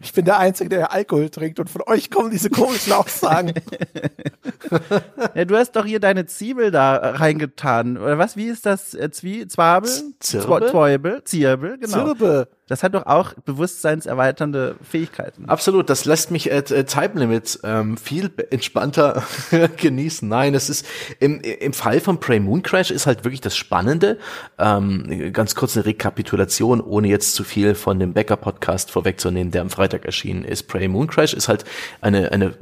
[0.00, 3.54] Ich bin der Einzige, der Alkohol trinkt und von euch kommen diese komischen Aussagen.
[5.34, 7.96] ja, du hast doch hier deine Zwiebel da reingetan.
[7.96, 8.36] Oder was?
[8.36, 8.94] Wie ist das?
[8.94, 9.90] Äh, Zwie Zwabel?
[10.20, 11.24] Zwiebel?
[11.24, 12.04] Zirbel, genau.
[12.04, 12.48] Zirbe.
[12.70, 15.46] Das hat doch auch bewusstseinserweiternde Fähigkeiten.
[15.46, 19.24] Absolut, das lässt mich äh, Time Limits ähm, viel entspannter
[19.76, 20.28] genießen.
[20.28, 20.86] Nein, es ist
[21.18, 24.18] im, im Fall von Prey Moon Crash ist halt wirklich das Spannende.
[24.56, 29.70] Ähm, ganz kurz eine Rekapitulation, ohne jetzt zu viel von dem Becker-Podcast vorwegzunehmen, der am
[29.70, 30.68] Freitag erschienen ist.
[30.68, 31.64] Prey Moon Crash ist halt
[32.00, 32.54] eine, eine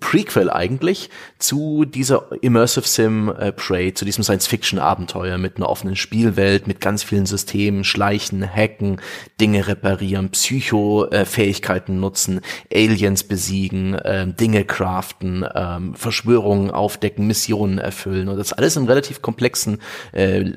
[0.00, 1.08] Prequel eigentlich
[1.38, 7.02] zu dieser Immersive Sim äh, Prey, zu diesem Science-Fiction-Abenteuer mit einer offenen Spielwelt, mit ganz
[7.02, 9.00] vielen Systemen, Schleichen, Hacken,
[9.40, 12.42] Dinge reparieren, Psycho-Fähigkeiten nutzen,
[12.72, 19.22] Aliens besiegen, äh, Dinge craften, äh, Verschwörungen aufdecken, Missionen erfüllen und das alles in relativ
[19.22, 19.78] komplexen
[20.12, 20.52] äh,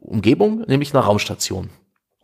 [0.00, 1.70] Umgebung, nämlich einer Raumstation.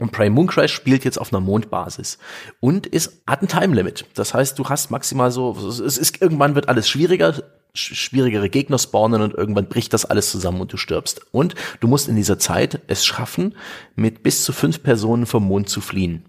[0.01, 2.19] Und Prey Mooncrash spielt jetzt auf einer Mondbasis
[2.59, 4.07] und ist, hat ein Time Limit.
[4.15, 9.23] Das heißt, du hast maximal so, es ist, irgendwann wird alles schwieriger, schwierigere Gegner spawnen
[9.23, 11.21] und irgendwann bricht das alles zusammen und du stirbst.
[11.31, 13.55] Und du musst in dieser Zeit es schaffen,
[13.95, 16.25] mit bis zu fünf Personen vom Mond zu fliehen.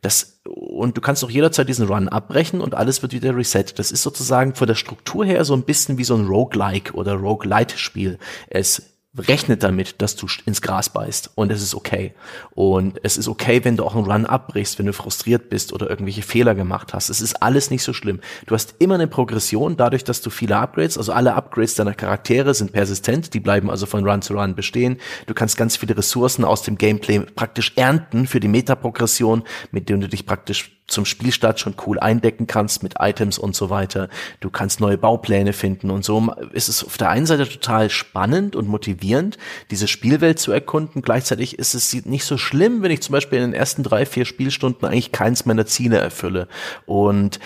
[0.00, 3.66] Das, und du kannst auch jederzeit diesen Run abbrechen und alles wird wieder reset.
[3.76, 7.14] Das ist sozusagen von der Struktur her so ein bisschen wie so ein Roguelike oder
[7.14, 8.18] Roguelite-Spiel.
[8.48, 12.14] Es rechnet damit, dass du ins Gras beißt und es ist okay.
[12.52, 15.90] Und es ist okay, wenn du auch einen Run abbrichst, wenn du frustriert bist oder
[15.90, 17.10] irgendwelche Fehler gemacht hast.
[17.10, 18.20] Es ist alles nicht so schlimm.
[18.46, 22.54] Du hast immer eine Progression dadurch, dass du viele Upgrades, also alle Upgrades deiner Charaktere
[22.54, 24.98] sind persistent, die bleiben also von Run zu Run bestehen.
[25.26, 29.42] Du kannst ganz viele Ressourcen aus dem Gameplay praktisch ernten für die Metaprogression,
[29.72, 33.70] mit denen du dich praktisch zum Spielstart schon cool eindecken kannst mit Items und so
[33.70, 34.08] weiter.
[34.40, 38.54] Du kannst neue Baupläne finden und so ist es auf der einen Seite total spannend
[38.54, 39.38] und motivierend,
[39.70, 41.02] diese Spielwelt zu erkunden.
[41.02, 44.24] Gleichzeitig ist es nicht so schlimm, wenn ich zum Beispiel in den ersten drei, vier
[44.24, 46.48] Spielstunden eigentlich keins meiner Ziele erfülle.
[46.86, 47.40] Und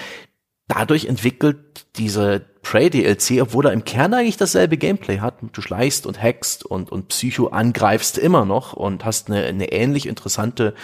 [0.69, 5.37] dadurch entwickelt diese Prey DLC, obwohl er im Kern eigentlich dasselbe Gameplay hat.
[5.53, 10.07] Du schleichst und hackst und, und Psycho angreifst immer noch und hast eine, eine ähnlich
[10.07, 10.75] interessante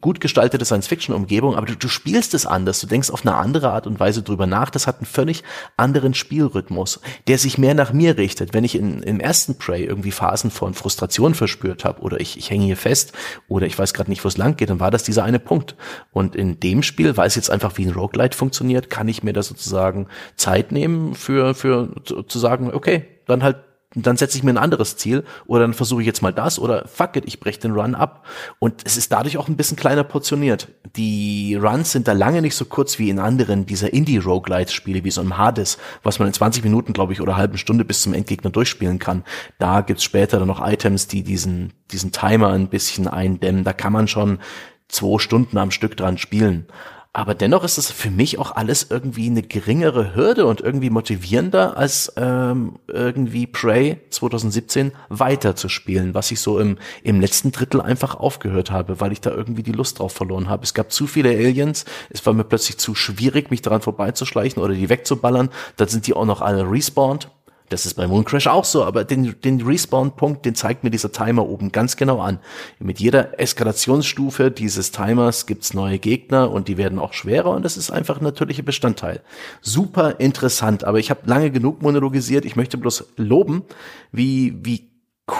[0.00, 3.86] gut gestaltete Science-Fiction-Umgebung, aber du, du spielst es anders, du denkst auf eine andere Art
[3.86, 4.70] und Weise drüber nach.
[4.70, 5.44] Das hat einen völlig
[5.76, 8.54] anderen Spielrhythmus, der sich mehr nach mir richtet.
[8.54, 12.48] Wenn ich in, im ersten Prey irgendwie Phasen von Frustration verspürt habe oder ich, ich
[12.48, 13.12] hänge hier fest
[13.48, 15.76] oder ich weiß gerade nicht, wo es lang geht, dann war das dieser eine Punkt.
[16.10, 19.34] Und in dem Spiel, weil es jetzt einfach wie ein Roguelite funktioniert, kann ich mir
[19.34, 20.06] da sozusagen
[20.36, 23.56] Zeit nehmen für, für zu sagen, okay, dann halt
[23.96, 26.86] dann setze ich mir ein anderes Ziel oder dann versuche ich jetzt mal das oder
[26.86, 28.24] fuck it, ich breche den Run ab.
[28.60, 30.68] Und es ist dadurch auch ein bisschen kleiner portioniert.
[30.94, 35.20] Die Runs sind da lange nicht so kurz wie in anderen dieser Indie-Roguelite-Spiele, wie so
[35.20, 38.50] ein Hades, was man in 20 Minuten, glaube ich, oder halben Stunde bis zum Endgegner
[38.50, 39.24] durchspielen kann.
[39.58, 43.64] Da gibt's später dann noch Items, die diesen, diesen Timer ein bisschen eindämmen.
[43.64, 44.38] Da kann man schon
[44.86, 46.66] zwei Stunden am Stück dran spielen.
[47.12, 51.76] Aber dennoch ist es für mich auch alles irgendwie eine geringere Hürde und irgendwie motivierender
[51.76, 58.70] als ähm, irgendwie Prey 2017 weiterzuspielen, was ich so im, im letzten Drittel einfach aufgehört
[58.70, 60.62] habe, weil ich da irgendwie die Lust drauf verloren habe.
[60.62, 64.74] Es gab zu viele Aliens, es war mir plötzlich zu schwierig, mich daran vorbeizuschleichen oder
[64.74, 65.50] die wegzuballern.
[65.78, 67.28] Dann sind die auch noch alle respawned
[67.70, 71.48] das ist bei Mooncrash auch so, aber den, den Respawn-Punkt, den zeigt mir dieser Timer
[71.48, 72.40] oben ganz genau an.
[72.80, 77.76] Mit jeder Eskalationsstufe dieses Timers gibt's neue Gegner und die werden auch schwerer und das
[77.76, 79.22] ist einfach ein natürlicher Bestandteil.
[79.60, 82.44] Super interessant, aber ich habe lange genug monologisiert.
[82.44, 83.62] Ich möchte bloß loben,
[84.10, 84.89] wie, wie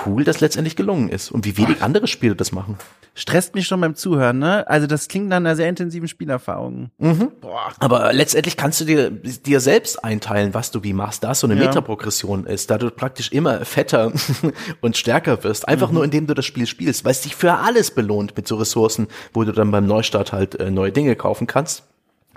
[0.07, 2.77] cool das letztendlich gelungen ist und wie wenig andere Spiele das machen.
[3.15, 4.69] Stresst mich schon beim Zuhören, ne?
[4.69, 6.91] Also das klingt nach einer sehr intensiven Spielerfahrung.
[6.99, 7.33] Mhm.
[7.79, 11.61] Aber letztendlich kannst du dir, dir selbst einteilen, was du wie machst, da so eine
[11.61, 11.67] ja.
[11.67, 14.13] Metaprogression ist, da du praktisch immer fetter
[14.81, 15.95] und stärker wirst, einfach mhm.
[15.95, 19.09] nur indem du das Spiel spielst, weil es dich für alles belohnt mit so Ressourcen,
[19.33, 21.90] wo du dann beim Neustart halt äh, neue Dinge kaufen kannst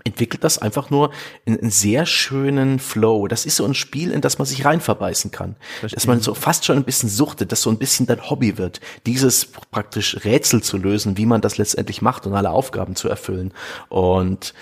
[0.04, 1.12] entwickelt das einfach nur
[1.46, 3.28] einen, sehr schönen Flow.
[3.28, 5.56] Das ist so ein Spiel, in das man sich rein verbeißen kann.
[5.80, 5.96] Verstehen.
[5.96, 8.82] Dass man so fast schon ein bisschen suchtet, dass so ein bisschen dein Hobby wird,
[9.06, 13.54] dieses praktisch Rätsel zu lösen, wie man das letztendlich macht und alle Aufgaben zu erfüllen.
[13.90, 14.54] Und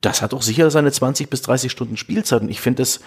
[0.00, 3.00] das hat auch sicher seine 20 bis 30 Stunden Spielzeit und ich finde es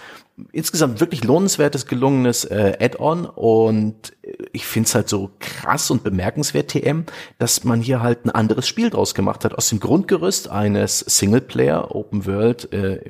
[0.52, 4.12] insgesamt wirklich lohnenswertes, gelungenes äh, Add-on und
[4.54, 7.04] ich finde es halt so krass und bemerkenswert, TM,
[7.38, 9.54] dass man hier halt ein anderes Spiel draus gemacht hat.
[9.54, 13.00] Aus dem Grundgerüst eines Singleplayer Open World äh,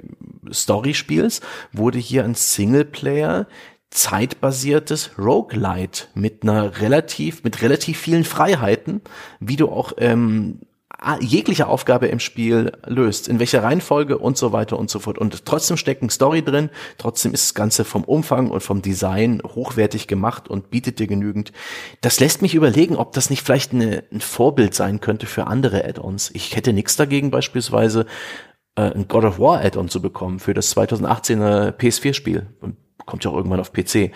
[0.50, 1.42] Story-Spiels
[1.72, 3.46] wurde hier ein Singleplayer
[3.90, 9.02] zeitbasiertes Roguelite mit einer relativ, mit relativ vielen Freiheiten,
[9.38, 10.60] wie du auch ähm,
[11.20, 15.18] jegliche Aufgabe im Spiel löst, in welcher Reihenfolge und so weiter und so fort.
[15.18, 20.06] Und trotzdem stecken Story drin, trotzdem ist das Ganze vom Umfang und vom Design hochwertig
[20.06, 21.52] gemacht und bietet dir genügend.
[22.00, 25.84] Das lässt mich überlegen, ob das nicht vielleicht eine, ein Vorbild sein könnte für andere
[25.84, 26.30] Add-ons.
[26.34, 28.06] Ich hätte nichts dagegen beispielsweise
[28.76, 32.46] äh, ein God of War Add-on zu bekommen für das 2018er PS4-Spiel
[33.06, 34.12] kommt ja auch irgendwann auf PC.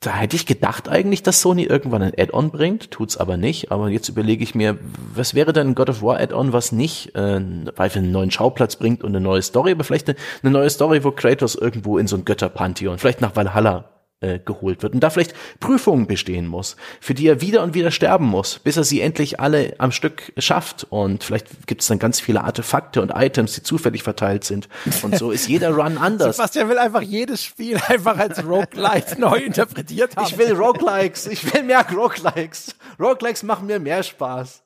[0.00, 3.72] Da hätte ich gedacht eigentlich, dass Sony irgendwann ein Add-on bringt, tut's aber nicht.
[3.72, 4.78] Aber jetzt überlege ich mir,
[5.14, 7.40] was wäre denn ein God of War Add-on, was nicht äh,
[7.76, 11.04] weil einen neuen Schauplatz bringt und eine neue Story, aber vielleicht eine, eine neue Story,
[11.04, 15.10] wo Kratos irgendwo in so ein Götterpantheon, vielleicht nach Valhalla äh, geholt wird und da
[15.10, 19.00] vielleicht Prüfungen bestehen muss, für die er wieder und wieder sterben muss, bis er sie
[19.00, 20.86] endlich alle am Stück schafft.
[20.90, 24.68] Und vielleicht gibt es dann ganz viele Artefakte und Items, die zufällig verteilt sind.
[25.02, 26.36] Und so ist jeder Run anders.
[26.36, 30.26] Sebastian will einfach jedes Spiel einfach als Roguelike neu interpretiert haben.
[30.26, 32.74] Ich will Roguelikes, ich will mehr Roguelikes.
[32.98, 34.62] Roguelikes machen mir mehr Spaß.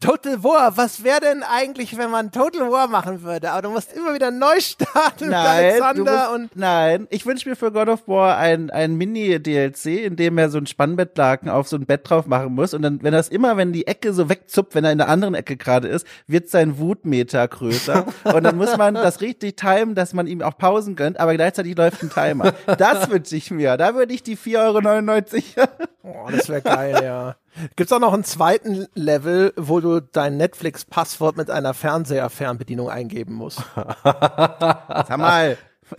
[0.00, 3.50] Total War, was wäre denn eigentlich, wenn man Total War machen würde?
[3.52, 6.56] Aber du musst immer wieder neu starten nein, Alexander musst, und.
[6.56, 10.58] Nein, ich wünsche mir für God of War ein, ein Mini-DLC, in dem er so
[10.58, 12.74] ein Spannbettlaken auf so ein Bett drauf machen muss.
[12.74, 15.34] Und dann, wenn das immer, wenn die Ecke so wegzupft, wenn er in der anderen
[15.34, 18.06] Ecke gerade ist, wird sein Wutmeter größer.
[18.24, 21.76] und dann muss man das richtig timen, dass man ihm auch Pausen gönnt, aber gleichzeitig
[21.76, 22.52] läuft ein Timer.
[22.78, 23.76] Das wünsche ich mir.
[23.76, 25.68] Da würde ich die 4,99 Euro.
[26.02, 27.36] oh, das wäre geil, ja.
[27.76, 33.60] Gibt's auch noch einen zweiten Level, wo du dein Netflix-Passwort mit einer Fernseher-Fernbedienung eingeben musst?
[34.04, 35.58] Sag mal.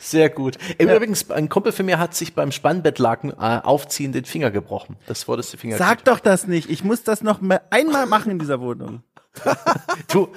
[0.00, 0.56] Sehr gut.
[0.78, 4.96] Übrigens, ein Kumpel von mir hat sich beim Spannbettlaken äh, aufziehen den Finger gebrochen.
[5.06, 5.76] Das wurde der Finger.
[5.76, 6.70] Sag doch das nicht.
[6.70, 9.02] Ich muss das noch mal einmal machen in dieser Wohnung.
[10.12, 10.28] du,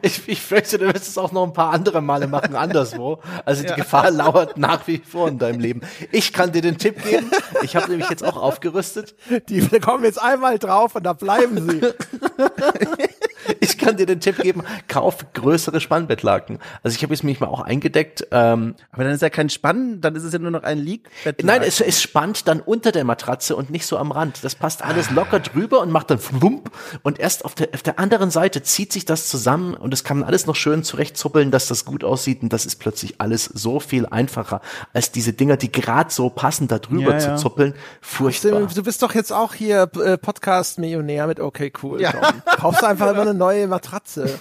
[0.00, 3.20] ich, ich fürchte, du wirst es auch noch ein paar andere Male machen, anderswo.
[3.44, 3.76] Also die ja.
[3.76, 5.82] Gefahr lauert nach wie vor in deinem Leben.
[6.10, 7.30] Ich kann dir den Tipp geben.
[7.62, 9.14] Ich habe nämlich jetzt auch aufgerüstet.
[9.48, 11.80] Die kommen jetzt einmal drauf und da bleiben sie.
[13.60, 16.58] ich kann dir den Tipp geben, kauf größere Spannbettlaken.
[16.82, 18.26] Also ich habe jetzt mich mal auch eingedeckt.
[18.30, 21.08] Ähm, Aber dann ist ja kein Spann, dann ist es ja nur noch ein Leak.
[21.42, 24.42] Nein, es, es spannt dann unter der Matratze und nicht so am Rand.
[24.44, 26.70] Das passt alles locker drüber und macht dann flump.
[27.02, 30.18] Und erst auf der, auf der anderen Seite zieht sich das zusammen und es kann
[30.18, 32.42] man alles noch schön zurechtzuppeln, dass das gut aussieht.
[32.42, 34.60] Und das ist plötzlich alles so viel einfacher,
[34.92, 37.36] als diese Dinger, die gerade so passen, da drüber Ja, zu ja.
[37.36, 37.74] zuppeln.
[38.00, 38.68] Furchtbar.
[38.74, 42.00] Du bist doch jetzt auch hier äh, Podcast-Millionär mit Okay Cool.
[42.00, 42.12] Ja.
[42.56, 44.38] Kaufst einfach immer eine neue Matratze.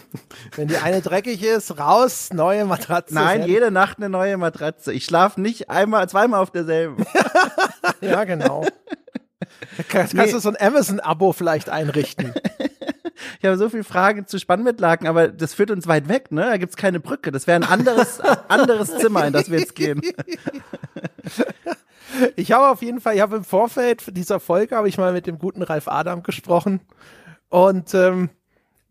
[0.55, 3.13] Wenn die eine dreckig ist, raus, neue Matratze.
[3.13, 4.93] Nein, jede Nacht eine neue Matratze.
[4.93, 7.05] Ich schlafe nicht einmal, zweimal auf derselben.
[8.01, 8.65] Ja, genau.
[9.89, 10.31] Kannst, Nee.
[10.31, 12.33] du so ein Amazon-Abo vielleicht einrichten.
[13.39, 16.41] Ich habe so viele Fragen zu Spannbettlaken, aber das führt uns weit weg, ne?
[16.41, 17.31] Da gibt's keine Brücke.
[17.31, 20.01] Das wäre ein anderes, anderes Zimmer, in das wir jetzt gehen.
[22.35, 25.27] Ich habe auf jeden Fall, ich habe im Vorfeld dieser Folge habe ich mal mit
[25.27, 26.81] dem guten Ralf Adam gesprochen
[27.49, 28.29] und ähm,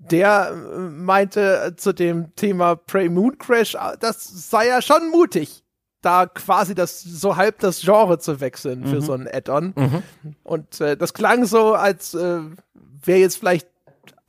[0.00, 5.62] der äh, meinte zu dem Thema Prey Moon Crash, äh, das sei ja schon mutig,
[6.02, 9.74] da quasi das so halb das Genre zu wechseln für so ein Add-on.
[10.42, 12.40] Und äh, das klang so, als äh,
[13.04, 13.68] wäre jetzt vielleicht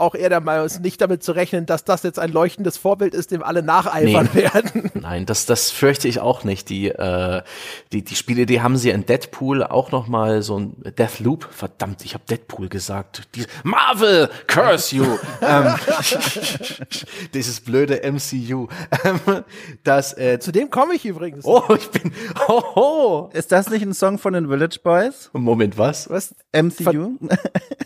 [0.01, 3.13] auch eher der Meinung, ist nicht damit zu rechnen, dass das jetzt ein leuchtendes Vorbild
[3.13, 4.41] ist, dem alle nacheifern Nee.
[4.43, 4.91] werden.
[4.99, 6.69] Nein, das, das fürchte ich auch nicht.
[6.69, 7.41] Die, äh,
[7.93, 11.47] die, die Spielidee haben sie in Deadpool auch noch mal so ein Deathloop.
[11.51, 13.29] Verdammt, ich habe Deadpool gesagt.
[13.35, 15.05] Die, Marvel, curse you.
[15.41, 15.75] ähm,
[17.33, 18.67] dieses blöde MCU.
[19.03, 19.19] Ähm,
[19.83, 21.45] das, äh, Zu dem komme ich übrigens.
[21.45, 22.11] oh, ich bin,
[22.47, 23.29] oh, oh.
[23.33, 25.29] Ist das nicht ein Song von den Village Boys?
[25.33, 26.09] Moment, was?
[26.09, 26.33] Was?
[26.53, 27.17] MCU?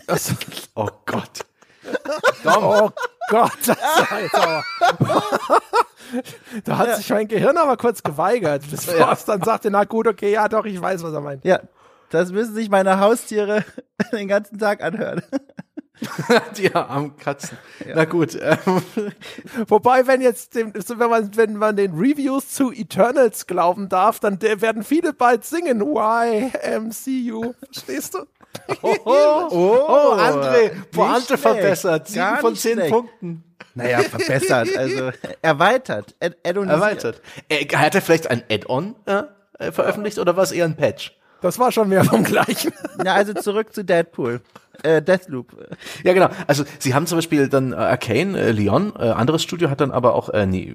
[0.06, 0.34] Das,
[0.74, 1.44] Oh Gott.
[2.44, 2.90] Oh
[3.28, 3.76] Gott, das
[4.10, 4.64] war jetzt aber.
[6.64, 9.06] da hat sich mein Gehirn aber kurz geweigert, bis Ja.
[9.06, 11.44] Forst dann sagte, na gut, okay, ja doch, ich weiß, was er meint.
[11.44, 11.60] ja,
[12.10, 13.64] das müssen sich meine Haustiere
[14.12, 15.22] den ganzen Tag anhören.
[16.56, 17.56] Die armen Katzen.
[17.94, 18.36] Na gut.
[18.40, 18.82] Ähm,
[19.68, 24.40] Wobei, wenn jetzt, dem, wenn man, wenn man den Reviews zu Eternals glauben darf, dann
[24.40, 27.54] werden viele bald singen, YMCU.
[27.72, 28.18] Verstehst du?
[28.82, 32.08] oh, oh, André, nicht Pointe verbessert.
[32.08, 32.90] Sieben Gar von zehn schlecht.
[32.92, 33.44] Punkten.
[33.74, 35.10] Naja, verbessert, also
[35.42, 36.36] erweitert, ad.
[36.42, 37.20] Erweitert.
[37.48, 39.24] Äh, hat er vielleicht ein Add-on äh,
[39.70, 41.12] veröffentlicht oder war es eher ein Patch?
[41.42, 42.72] Das war schon mehr vom Gleichen.
[43.04, 44.40] Ja, also zurück zu Deadpool.
[44.82, 45.56] Äh, Deathloop.
[46.04, 46.28] Ja, genau.
[46.46, 49.90] Also sie haben zum Beispiel dann äh, Arcane, äh, Leon, äh, anderes Studio hat dann
[49.90, 50.74] aber auch, äh, nee,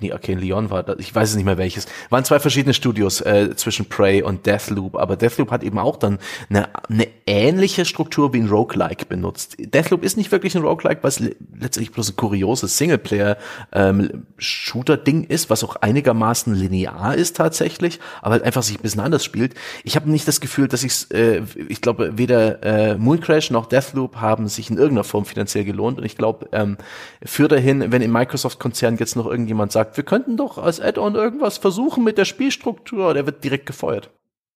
[0.00, 3.54] nee, Arcane Leon war, ich weiß es nicht mehr welches, waren zwei verschiedene Studios äh,
[3.56, 6.18] zwischen Prey und Deathloop, aber Deathloop hat eben auch dann
[6.48, 9.56] eine, eine ähnliche Struktur wie ein Roguelike benutzt.
[9.58, 15.64] Deathloop ist nicht wirklich ein Roguelike, was le letztendlich bloß ein kurioses Singleplayer-Shooter-Ding ist, was
[15.64, 19.54] auch einigermaßen linear ist tatsächlich, aber halt einfach sich ein bisschen anders spielt.
[19.84, 23.66] Ich habe nicht das Gefühl, dass ich äh, ich glaube, weder äh, Moon Crash noch
[23.66, 26.76] Deathloop haben sich in irgendeiner Form finanziell gelohnt und ich glaube, ähm,
[27.22, 31.58] für dahin, wenn im Microsoft-Konzern jetzt noch irgendjemand sagt, wir könnten doch als Add-on irgendwas
[31.58, 34.10] versuchen mit der Spielstruktur, der wird direkt gefeuert.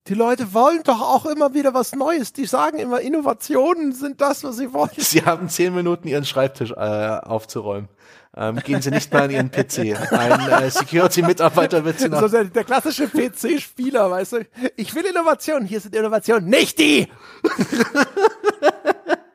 [0.07, 2.35] Die Leute wollen doch auch immer wieder was Neues.
[2.35, 4.91] Die sagen immer, Innovationen sind das, was sie wollen.
[4.99, 7.89] Sie haben zehn Minuten ihren Schreibtisch äh, aufzuräumen.
[8.37, 10.12] Ähm, gehen Sie nicht mal an Ihren PC.
[10.12, 14.47] Ein äh, Security-Mitarbeiter wird Sie So noch der, der klassische PC-Spieler, weißt du?
[14.77, 17.09] Ich will Innovationen, hier sind Innovationen, nicht die!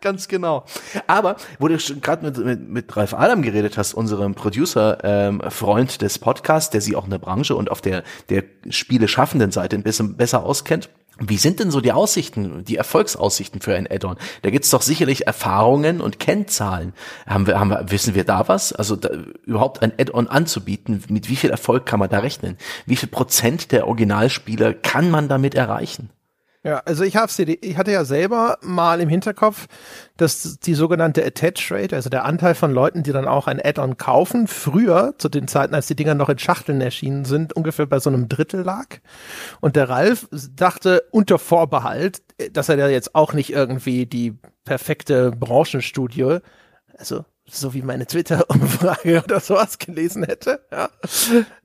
[0.02, 0.66] Ganz genau.
[1.08, 6.70] Aber wo du gerade mit, mit, mit Ralf Adam geredet hast, unserem Producer-Freund des Podcasts,
[6.70, 10.44] der sich auch in der Branche und auf der, der Spiele-schaffenden Seite ein bisschen besser
[10.44, 10.90] auskennt,
[11.22, 14.16] wie sind denn so die Aussichten, die Erfolgsaussichten für ein Add-on?
[14.42, 16.94] Da gibt's doch sicherlich Erfahrungen und Kennzahlen.
[17.28, 18.72] Haben wir, haben wir, wissen wir da was?
[18.72, 19.10] Also da,
[19.44, 22.58] überhaupt ein Add-on anzubieten, mit wie viel Erfolg kann man da rechnen?
[22.86, 26.10] Wie viel Prozent der Originalspieler kann man damit erreichen?
[26.62, 29.68] Ja, also ich hab's, ich hatte ja selber mal im Hinterkopf,
[30.18, 33.96] dass die sogenannte Attach Rate, also der Anteil von Leuten, die dann auch ein Add-on
[33.96, 38.00] kaufen, früher, zu den Zeiten, als die Dinger noch in Schachteln erschienen sind, ungefähr bei
[38.00, 38.98] so einem Drittel lag.
[39.62, 45.32] Und der Ralf dachte unter Vorbehalt, dass er da jetzt auch nicht irgendwie die perfekte
[45.32, 46.40] Branchenstudie,
[46.98, 50.62] also so wie meine Twitter-Umfrage oder sowas gelesen hätte.
[50.72, 50.90] Ja.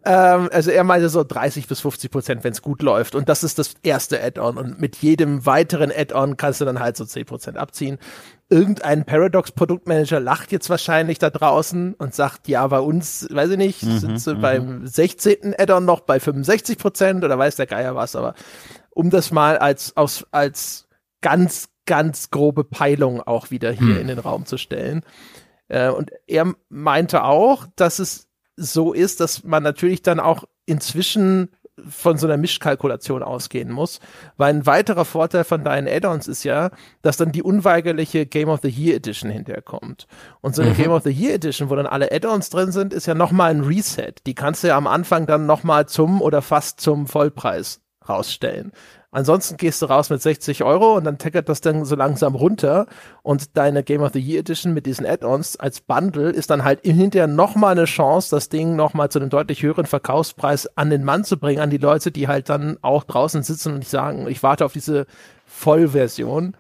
[0.05, 3.15] Ähm, also er meinte so 30 bis 50 Prozent, wenn es gut läuft.
[3.15, 4.59] Und das ist das erste Add-on.
[4.59, 7.99] Und mit jedem weiteren Add-on kannst du dann halt so 10 Prozent abziehen.
[8.51, 13.81] Irgendein Paradox-Produktmanager lacht jetzt wahrscheinlich da draußen und sagt, ja, bei uns, weiß ich nicht,
[13.81, 15.55] sind sie beim 16.
[15.59, 18.15] Add-on noch bei 65 Prozent oder weiß der Geier was.
[18.17, 18.35] Aber
[18.91, 20.89] um das mal als, aus, als
[21.21, 25.03] ganz, ganz grobe Peilung auch wieder hier in den Raum zu stellen.
[25.69, 31.51] Äh, und er meinte auch, dass es so ist, dass man natürlich dann auch inzwischen
[31.89, 34.01] von so einer Mischkalkulation ausgehen muss,
[34.37, 36.71] weil ein weiterer Vorteil von deinen Add-ons ist ja,
[37.03, 40.07] dass dann die unweigerliche Game of the Year Edition hinterkommt.
[40.41, 40.77] Und so eine mhm.
[40.77, 43.63] Game of the Year Edition, wo dann alle Add-ons drin sind, ist ja nochmal ein
[43.63, 44.13] Reset.
[44.27, 48.73] Die kannst du ja am Anfang dann nochmal zum oder fast zum Vollpreis rausstellen.
[49.15, 52.87] Ansonsten gehst du raus mit 60 Euro und dann tackert das dann so langsam runter.
[53.23, 56.81] Und deine Game of the Year Edition mit diesen Add-ons als Bundle ist dann halt
[56.83, 61.23] hinterher nochmal eine Chance, das Ding nochmal zu einem deutlich höheren Verkaufspreis an den Mann
[61.23, 64.43] zu bringen, an die Leute, die halt dann auch draußen sitzen und nicht sagen, ich
[64.43, 65.07] warte auf diese
[65.47, 66.57] Vollversion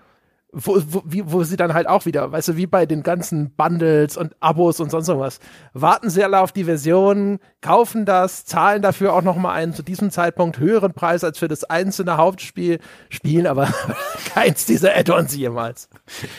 [0.55, 3.50] wo, wo, wie, wo sie dann halt auch wieder, weißt du, wie bei den ganzen
[3.50, 5.40] Bundles und Abos und sonst irgendwas,
[5.72, 10.11] warten sie alle auf die Version, kaufen das, zahlen dafür auch nochmal einen zu diesem
[10.11, 12.78] Zeitpunkt höheren Preis als für das einzelne Hauptspiel,
[13.11, 13.68] spielen aber
[14.34, 15.88] keins dieser Add-ons jemals.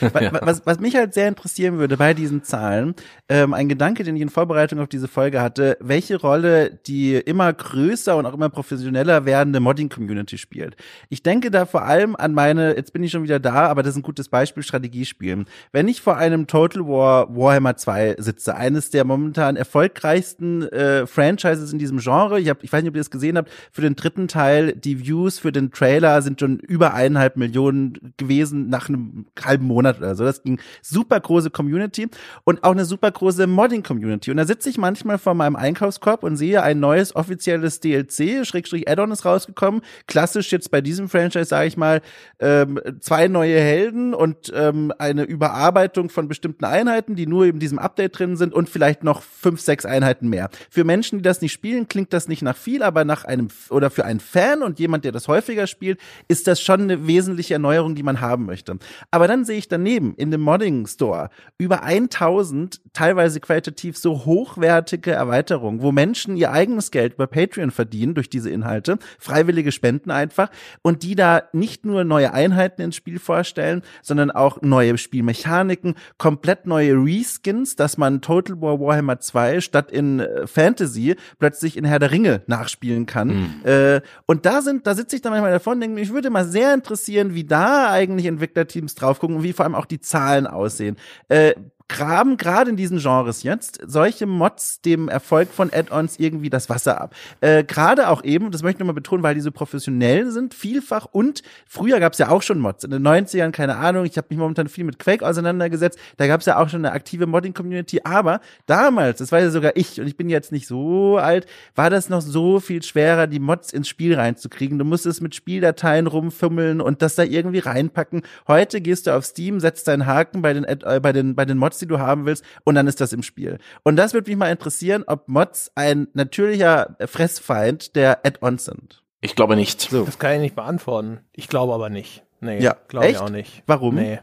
[0.46, 2.94] Was, was mich halt sehr interessieren würde bei diesen Zahlen,
[3.28, 7.52] ähm, ein Gedanke, den ich in Vorbereitung auf diese Folge hatte, welche Rolle die immer
[7.52, 10.76] größer und auch immer professioneller werdende Modding-Community spielt.
[11.08, 13.94] Ich denke da vor allem an meine, jetzt bin ich schon wieder da, aber das
[13.94, 15.44] sind gutes Beispiel Strategiespielen.
[15.72, 21.72] Wenn ich vor einem Total War Warhammer 2 sitze, eines der momentan erfolgreichsten äh, Franchises
[21.72, 23.96] in diesem Genre, ich, hab, ich weiß nicht, ob ihr das gesehen habt, für den
[23.96, 29.26] dritten Teil, die Views für den Trailer sind schon über eineinhalb Millionen gewesen nach einem
[29.44, 30.24] halben Monat oder so.
[30.24, 32.08] Das ging super große Community
[32.44, 34.30] und auch eine super große Modding-Community.
[34.30, 38.88] Und da sitze ich manchmal vor meinem Einkaufskorb und sehe ein neues offizielles DLC, Schrägstrich
[38.88, 39.80] Add-on ist rausgekommen.
[40.06, 42.00] Klassisch jetzt bei diesem Franchise, sage ich mal,
[42.38, 47.58] ähm, zwei neue Helden Helden und ähm, eine Überarbeitung von bestimmten Einheiten, die nur in
[47.58, 50.50] diesem Update drin sind und vielleicht noch fünf, sechs Einheiten mehr.
[50.70, 53.90] Für Menschen, die das nicht spielen, klingt das nicht nach viel, aber nach einem oder
[53.90, 57.94] für einen Fan und jemand, der das häufiger spielt, ist das schon eine wesentliche Erneuerung,
[57.94, 58.78] die man haben möchte.
[59.10, 65.12] Aber dann sehe ich daneben in dem Modding Store über 1000 teilweise qualitativ so hochwertige
[65.12, 70.50] Erweiterungen, wo Menschen ihr eigenes Geld über Patreon verdienen durch diese Inhalte, freiwillige Spenden einfach
[70.82, 76.66] und die da nicht nur neue Einheiten ins Spiel vorstellen, sondern auch neue Spielmechaniken, komplett
[76.66, 81.98] neue Reskins, dass man Total War Warhammer 2 statt in äh, Fantasy plötzlich in Herr
[81.98, 83.28] der Ringe nachspielen kann.
[83.28, 83.54] Mhm.
[83.64, 86.44] Äh, und da sind, da sitze ich dann manchmal davon und denke, mich würde mal
[86.44, 90.46] sehr interessieren, wie da eigentlich Entwicklerteams drauf gucken und wie vor allem auch die Zahlen
[90.46, 90.96] aussehen.
[91.28, 91.54] Äh,
[91.88, 97.00] graben gerade in diesen Genres jetzt solche Mods dem Erfolg von Add-ons irgendwie das Wasser
[97.00, 97.14] ab.
[97.40, 101.06] Äh, gerade auch eben, das möchte ich nochmal betonen, weil die so professionell sind, vielfach
[101.10, 102.84] und früher gab es ja auch schon Mods.
[102.84, 106.40] In den 90ern, keine Ahnung, ich habe mich momentan viel mit Quake auseinandergesetzt, da gab
[106.40, 110.06] es ja auch schon eine aktive Modding-Community, aber damals, das war ja sogar ich und
[110.06, 113.88] ich bin jetzt nicht so alt, war das noch so viel schwerer, die Mods ins
[113.88, 114.78] Spiel reinzukriegen.
[114.78, 118.22] Du musstest mit Spieldateien rumfummeln und das da irgendwie reinpacken.
[118.48, 121.58] Heute gehst du auf Steam, setzt deinen Haken bei den, äh, bei den, bei den
[121.58, 123.58] Mods Mods, die du haben willst, und dann ist das im Spiel.
[123.82, 129.02] Und das würde mich mal interessieren, ob Mods ein natürlicher Fressfeind der Add-ons sind.
[129.20, 129.80] Ich glaube nicht.
[129.80, 130.04] So.
[130.04, 131.20] Das kann ich nicht beantworten.
[131.32, 132.24] Ich glaube aber nicht.
[132.40, 132.76] Nee, ja.
[132.88, 133.62] glaube ich auch nicht.
[133.66, 133.96] Warum?
[133.96, 134.20] Nee.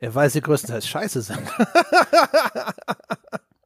[0.00, 1.38] Weil sie größtenteils scheiße sind.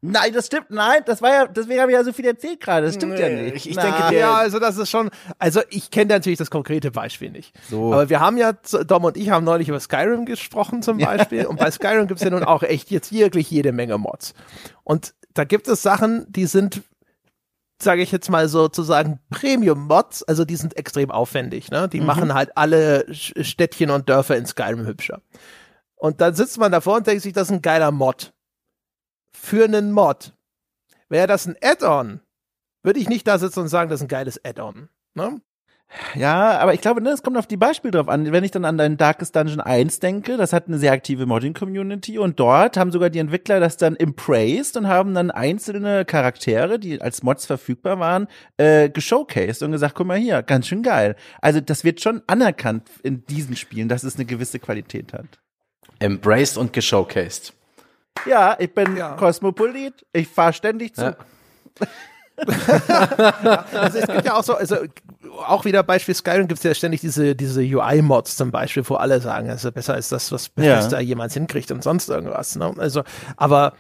[0.03, 0.70] Nein, das stimmt.
[0.70, 2.86] Nein, das war ja, deswegen habe ich ja so viel erzählt gerade.
[2.86, 3.57] Das stimmt nee, ja nicht.
[3.57, 7.30] Ich, ich denke, ja, also das ist schon, also ich kenne natürlich das konkrete Beispiel
[7.30, 7.55] nicht.
[7.68, 7.92] So.
[7.92, 11.44] Aber wir haben ja, Dom und ich haben neulich über Skyrim gesprochen zum Beispiel.
[11.46, 14.32] und bei Skyrim gibt es ja nun auch echt jetzt wirklich jede Menge Mods.
[14.84, 16.82] Und da gibt es Sachen, die sind
[17.82, 21.88] sage ich jetzt mal sozusagen Premium-Mods, also die sind extrem aufwendig, ne?
[21.88, 22.07] Die mhm.
[22.07, 25.22] machen halt alle Städtchen und Dörfer in Skyrim hübscher.
[25.96, 28.34] Und dann sitzt man davor und denkt sich, das ist ein geiler Mod
[29.33, 30.33] für einen Mod.
[31.09, 32.20] Wäre das ein Add-on,
[32.83, 34.89] würde ich nicht da sitzen und sagen, das ist ein geiles Add-on.
[35.14, 35.41] Ne?
[36.14, 38.31] Ja, aber ich glaube, ne, es kommt auf die Beispiele drauf an.
[38.31, 42.16] Wenn ich dann an dein Darkest Dungeon 1 denke, das hat eine sehr aktive Modding-Community
[42.18, 47.01] und dort haben sogar die Entwickler das dann embraced und haben dann einzelne Charaktere, die
[47.01, 51.16] als Mods verfügbar waren, äh, geshowcased und gesagt, guck mal hier, ganz schön geil.
[51.41, 55.41] Also das wird schon anerkannt in diesen Spielen, dass es eine gewisse Qualität hat.
[55.99, 57.53] Embraced und geshowcased.
[58.27, 59.16] Ja, ich bin ja.
[59.16, 60.07] Kosmopolit.
[60.12, 61.03] Ich fahre ständig zu.
[61.03, 61.16] Ja.
[62.49, 64.77] ja, also es gibt ja auch so, also
[65.47, 69.21] auch wieder Beispiel Skyrim gibt es ja ständig diese, diese UI-Mods zum Beispiel, wo alle
[69.21, 71.03] sagen, also besser ist das, was Bethesda ja.
[71.03, 72.57] jemals hinkriegt und sonst irgendwas.
[72.57, 72.73] Ne?
[72.79, 73.03] Also,
[73.37, 73.75] aber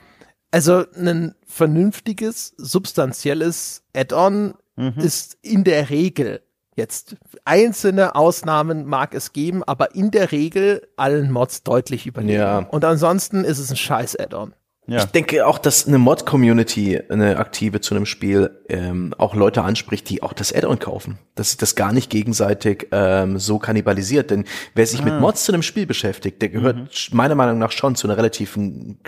[0.50, 4.94] also ein vernünftiges, substanzielles Add-on mhm.
[4.96, 6.42] ist in der Regel
[6.80, 12.40] Jetzt einzelne Ausnahmen mag es geben, aber in der Regel allen Mods deutlich überlegen.
[12.40, 12.60] Ja.
[12.60, 14.54] Und ansonsten ist es ein scheiß Add-on.
[14.86, 15.00] Ja.
[15.00, 20.08] Ich denke auch, dass eine Mod-Community, eine aktive zu einem Spiel, ähm, auch Leute anspricht,
[20.08, 21.18] die auch das Add-on kaufen.
[21.34, 24.30] Dass sich das gar nicht gegenseitig ähm, so kannibalisiert.
[24.30, 25.04] Denn wer sich ah.
[25.04, 26.88] mit Mods zu einem Spiel beschäftigt, der gehört mhm.
[27.12, 28.98] meiner Meinung nach schon zu einer relativen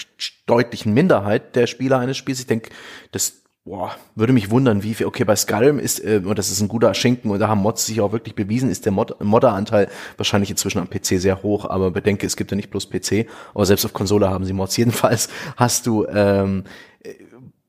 [0.44, 2.40] deutlichen Minderheit der Spieler eines Spiels.
[2.40, 2.70] Ich denke,
[3.10, 5.06] das Boah, würde mich wundern, wie viel.
[5.06, 7.86] Okay, bei Skyrim ist, äh, und das ist ein guter Schinken, und da haben Mods
[7.86, 11.92] sich auch wirklich bewiesen, ist der Mod Modderanteil wahrscheinlich inzwischen am PC sehr hoch, aber
[11.92, 14.76] bedenke, es gibt ja nicht bloß PC, aber selbst auf Konsole haben sie Mods.
[14.82, 16.64] Jedenfalls hast du ähm,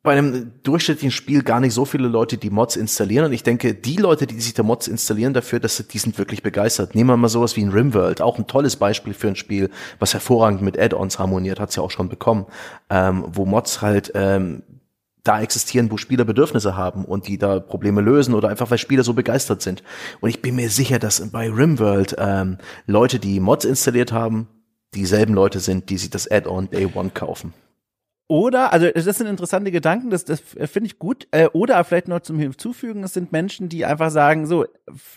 [0.03, 3.25] bei einem durchschnittlichen Spiel gar nicht so viele Leute, die Mods installieren.
[3.25, 6.41] Und ich denke, die Leute, die sich da Mods installieren dafür, dass die sind wirklich
[6.43, 6.93] begeistert.
[6.95, 9.69] Nehmen wir mal sowas wie ein Rimworld, auch ein tolles Beispiel für ein Spiel,
[9.99, 12.47] was hervorragend mit Add-ons harmoniert, hat's ja auch schon bekommen,
[12.89, 14.63] ähm, wo Mods halt ähm,
[15.23, 19.03] da existieren, wo Spieler Bedürfnisse haben und die da Probleme lösen oder einfach weil Spieler
[19.03, 19.83] so begeistert sind.
[20.19, 24.47] Und ich bin mir sicher, dass bei Rimworld ähm, Leute, die Mods installiert haben,
[24.93, 27.53] dieselben Leute sind, die sich das Add-on Day One kaufen.
[28.29, 31.27] Oder, also das sind interessante Gedanken, das, das finde ich gut.
[31.31, 34.65] Äh, oder vielleicht noch zum Hinzufügen, es sind Menschen, die einfach sagen, so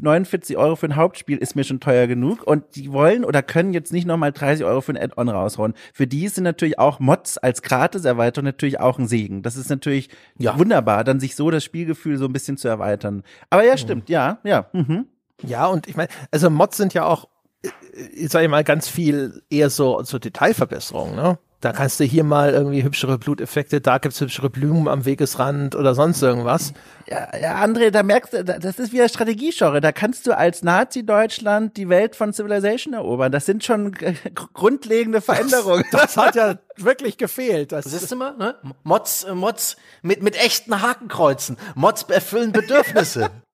[0.00, 3.72] 49 Euro für ein Hauptspiel ist mir schon teuer genug und die wollen oder können
[3.72, 5.74] jetzt nicht nochmal 30 Euro für ein Add-on raushauen.
[5.94, 9.42] Für die sind natürlich auch Mods als Gratis-Erweiterung natürlich auch ein Segen.
[9.42, 10.58] Das ist natürlich ja.
[10.58, 13.22] wunderbar, dann sich so das Spielgefühl so ein bisschen zu erweitern.
[13.50, 14.12] Aber ja, stimmt, mhm.
[14.12, 14.66] ja, ja.
[14.72, 15.06] Mhm.
[15.42, 17.28] Ja, und ich meine, also Mods sind ja auch,
[17.62, 17.68] äh,
[18.14, 21.38] ich sage mal, ganz viel eher so, so Detailverbesserungen, ne?
[21.66, 25.96] Da kannst du hier mal irgendwie hübschere Bluteffekte, da gibt's hübschere Blumen am Wegesrand oder
[25.96, 26.72] sonst irgendwas.
[27.08, 29.80] Ja, ja André, da merkst du, das ist wieder Strategiegenre.
[29.80, 33.32] Da kannst du als Nazi-Deutschland die Welt von Civilization erobern.
[33.32, 33.90] Das sind schon
[34.54, 35.82] grundlegende Veränderungen.
[35.90, 37.72] Das, das hat ja wirklich gefehlt.
[37.72, 38.54] Das, ist immer, ne?
[38.84, 41.56] Mods, äh, Mods mit, mit echten Hakenkreuzen.
[41.74, 43.30] Mods erfüllen Bedürfnisse.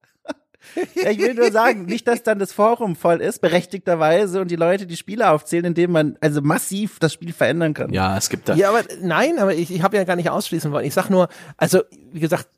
[0.94, 4.86] Ich will nur sagen, nicht, dass dann das Forum voll ist, berechtigterweise, und die Leute
[4.86, 7.92] die Spiele aufzählen, indem man also massiv das Spiel verändern kann.
[7.92, 8.54] Ja, es gibt da.
[8.54, 10.86] Ja, aber nein, aber ich, ich habe ja gar nicht ausschließen wollen.
[10.86, 11.80] Ich sag nur, also
[12.12, 12.48] wie gesagt,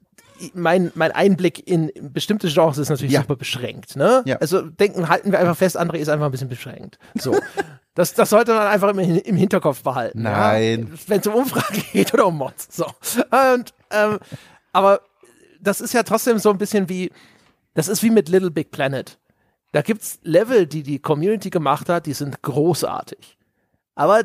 [0.52, 3.20] mein, mein Einblick in bestimmte Genres ist natürlich ja.
[3.20, 3.96] super beschränkt.
[3.96, 4.22] Ne?
[4.24, 4.36] Ja.
[4.36, 6.98] Also denken, halten wir einfach fest, André ist einfach ein bisschen beschränkt.
[7.14, 7.36] So.
[7.96, 10.22] Das, das sollte man einfach im, im Hinterkopf behalten.
[10.22, 10.88] Nein.
[10.90, 10.98] Ja?
[11.06, 12.66] Wenn es um Umfrage geht oder um Mods.
[12.68, 12.86] So.
[12.86, 14.18] Und, ähm,
[14.72, 15.00] aber
[15.60, 17.12] das ist ja trotzdem so ein bisschen wie,
[17.74, 19.18] das ist wie mit Little Big Planet.
[19.72, 23.36] Da gibt's Level, die die Community gemacht hat, die sind großartig.
[23.96, 24.22] Aber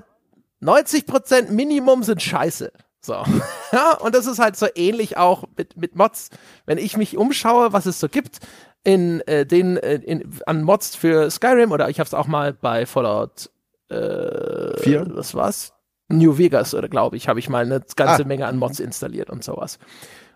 [0.62, 2.72] 90% Minimum sind scheiße.
[3.02, 3.14] So.
[3.72, 6.30] ja, und das ist halt so ähnlich auch mit, mit Mods.
[6.66, 8.40] Wenn ich mich umschaue, was es so gibt
[8.84, 12.54] in äh, den äh, in, an Mods für Skyrim oder ich habe es auch mal
[12.54, 13.50] bei Fallout
[13.90, 15.08] äh, 4.
[15.16, 15.74] Was war's?
[16.10, 18.28] New Vegas oder glaube ich, habe ich mal eine ganze ah.
[18.28, 19.80] Menge an Mods installiert und sowas.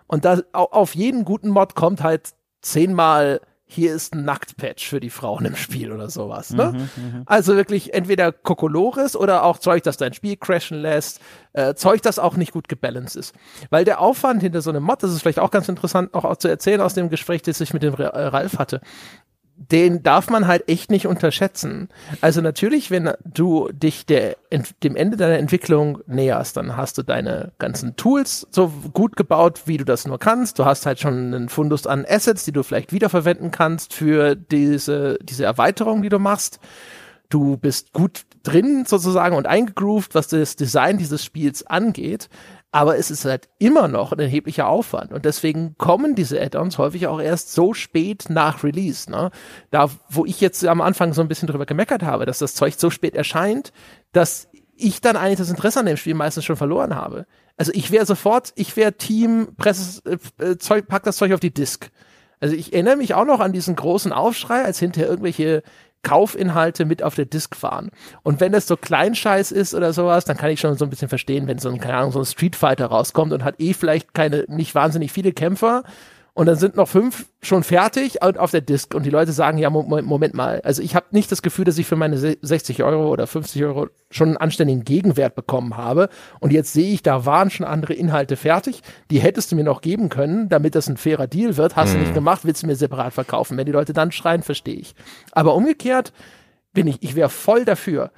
[0.08, 2.34] Und da auf jeden guten Mod kommt halt
[2.64, 6.52] zehnmal hier ist ein Nacktpatch für die Frauen im Spiel oder sowas.
[6.52, 6.74] Ne?
[6.74, 11.20] Mhm, mhm, also wirklich entweder Kokolores oder auch Zeug, das dein Spiel crashen lässt,
[11.54, 13.34] äh, Zeug, das auch nicht gut gebalanced ist.
[13.72, 16.38] Weil der Aufwand hinter so einem Mod, das ist vielleicht auch ganz interessant, auch, auch
[16.38, 18.82] zu erzählen aus dem Gespräch, das ich mit dem Ralf hatte
[19.56, 21.90] den darf man halt echt nicht unterschätzen.
[22.22, 24.36] Also natürlich, wenn du dich der,
[24.84, 29.78] dem Ende deiner Entwicklung näherst, dann hast du deine ganzen Tools so gut gebaut, wie
[29.78, 30.60] du das nur kannst.
[30.60, 35.20] Du hast halt schon einen Fundus an Assets, die du vielleicht wiederverwenden kannst für diese,
[35.22, 36.60] diese Erweiterung, die du machst.
[37.30, 42.30] Du bist gut drin sozusagen und eingegroovt, was das Design dieses Spiels angeht
[42.74, 47.06] aber es ist halt immer noch ein erheblicher Aufwand und deswegen kommen diese Add-ons häufig
[47.06, 49.10] auch erst so spät nach Release.
[49.12, 49.30] Ne?
[49.70, 52.74] Da, wo ich jetzt am Anfang so ein bisschen drüber gemeckert habe, dass das Zeug
[52.76, 53.74] so spät erscheint,
[54.12, 57.28] dass ich dann eigentlich das Interesse an dem Spiel meistens schon verloren habe.
[57.58, 61.40] Also ich wäre sofort, ich wäre Team, Presse, äh, äh, Zeug, pack das Zeug auf
[61.40, 61.92] die Disk.
[62.40, 65.62] Also ich erinnere mich auch noch an diesen großen Aufschrei, als hinterher irgendwelche
[66.04, 67.90] Kaufinhalte mit auf der Disk fahren.
[68.22, 71.10] Und wenn das so Kleinscheiß ist oder sowas, dann kann ich schon so ein bisschen
[71.10, 74.14] verstehen, wenn so ein, keine Ahnung, so ein Street Fighter rauskommt und hat eh vielleicht
[74.14, 75.84] keine, nicht wahnsinnig viele Kämpfer
[76.36, 79.60] und dann sind noch fünf schon fertig und auf der Disk und die Leute sagen,
[79.60, 83.10] ja, Moment mal, also ich habe nicht das Gefühl, dass ich für meine 60 Euro
[83.10, 86.10] oder 50 Euro schon einen anständigen Gegenwert bekommen habe.
[86.40, 88.82] Und jetzt sehe ich, da waren schon andere Inhalte fertig,
[89.12, 91.94] die hättest du mir noch geben können, damit das ein fairer Deal wird, hast mhm.
[91.94, 93.56] du nicht gemacht, willst du mir separat verkaufen.
[93.56, 94.96] Wenn die Leute dann schreien, verstehe ich.
[95.34, 96.14] Aber umgekehrt
[96.74, 98.12] bin ich, ich wäre voll dafür,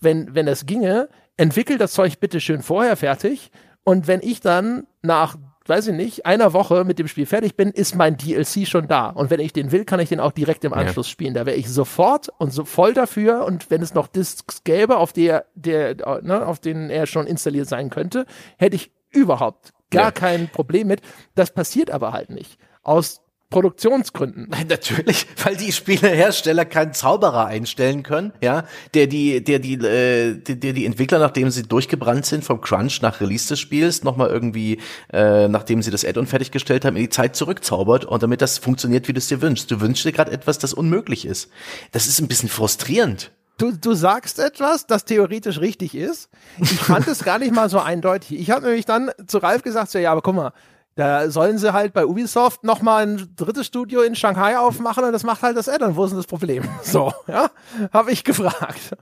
[0.00, 3.50] wenn, wenn es ginge, entwickelt das Zeug bitte schön vorher fertig.
[3.84, 5.36] Und wenn ich dann nach
[5.68, 9.08] weiß ich nicht, einer Woche mit dem Spiel fertig bin, ist mein DLC schon da.
[9.08, 11.12] Und wenn ich den will, kann ich den auch direkt im Anschluss ja.
[11.12, 11.34] spielen.
[11.34, 13.44] Da wäre ich sofort und so voll dafür.
[13.44, 17.68] Und wenn es noch Discs gäbe, auf der, der, ne, auf denen er schon installiert
[17.68, 18.26] sein könnte,
[18.58, 20.10] hätte ich überhaupt gar ja.
[20.10, 21.00] kein Problem mit.
[21.34, 22.58] Das passiert aber halt nicht.
[22.82, 23.21] Aus
[23.52, 24.48] Produktionsgründen.
[24.50, 28.64] Nein, natürlich, weil die Spielehersteller keinen Zauberer einstellen können, ja,
[28.94, 33.00] der die, der die, äh, der, der die Entwickler, nachdem sie durchgebrannt sind vom Crunch
[33.02, 34.80] nach Release des Spiels, nochmal irgendwie,
[35.12, 39.06] äh, nachdem sie das Add-on fertiggestellt haben, in die Zeit zurückzaubert und damit das funktioniert,
[39.06, 39.70] wie du es dir wünschst.
[39.70, 41.50] Du wünschst dir gerade etwas, das unmöglich ist.
[41.92, 43.30] Das ist ein bisschen frustrierend.
[43.58, 46.30] Du, du sagst etwas, das theoretisch richtig ist.
[46.58, 48.40] Ich fand es gar nicht mal so eindeutig.
[48.40, 50.52] Ich habe nämlich dann zu Ralf gesagt, so, ja, aber guck mal,
[50.94, 55.24] Da sollen sie halt bei Ubisoft nochmal ein drittes Studio in Shanghai aufmachen und das
[55.24, 55.96] macht halt das Addon.
[55.96, 56.64] Wo ist denn das Problem?
[56.82, 57.50] So, ja,
[57.92, 58.96] habe ich gefragt.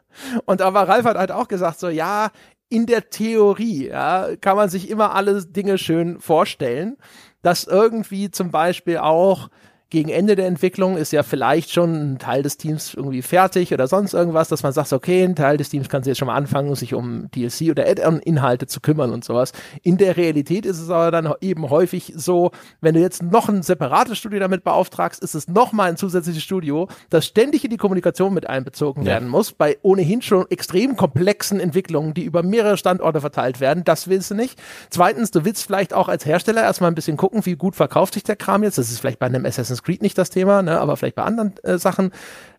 [0.44, 2.30] Und aber Ralf hat halt auch gesagt, so, ja,
[2.68, 6.96] in der Theorie, ja, kann man sich immer alle Dinge schön vorstellen,
[7.42, 9.48] dass irgendwie zum Beispiel auch
[9.90, 13.88] gegen Ende der Entwicklung ist ja vielleicht schon ein Teil des Teams irgendwie fertig oder
[13.88, 16.36] sonst irgendwas, dass man sagt, okay, ein Teil des Teams kann sich jetzt schon mal
[16.36, 19.52] anfangen, sich um DLC oder Add-on-Inhalte zu kümmern und sowas.
[19.82, 23.62] In der Realität ist es aber dann eben häufig so, wenn du jetzt noch ein
[23.62, 28.32] separates Studio damit beauftragst, ist es nochmal ein zusätzliches Studio, das ständig in die Kommunikation
[28.32, 29.12] mit einbezogen ja.
[29.12, 33.82] werden muss, bei ohnehin schon extrem komplexen Entwicklungen, die über mehrere Standorte verteilt werden.
[33.82, 34.56] Das willst du nicht.
[34.88, 38.22] Zweitens, du willst vielleicht auch als Hersteller erstmal ein bisschen gucken, wie gut verkauft sich
[38.22, 38.78] der Kram jetzt.
[38.78, 41.24] Das ist vielleicht bei einem Assassin's Assassin's Creed nicht das Thema, ne, aber vielleicht bei
[41.24, 42.12] anderen äh, Sachen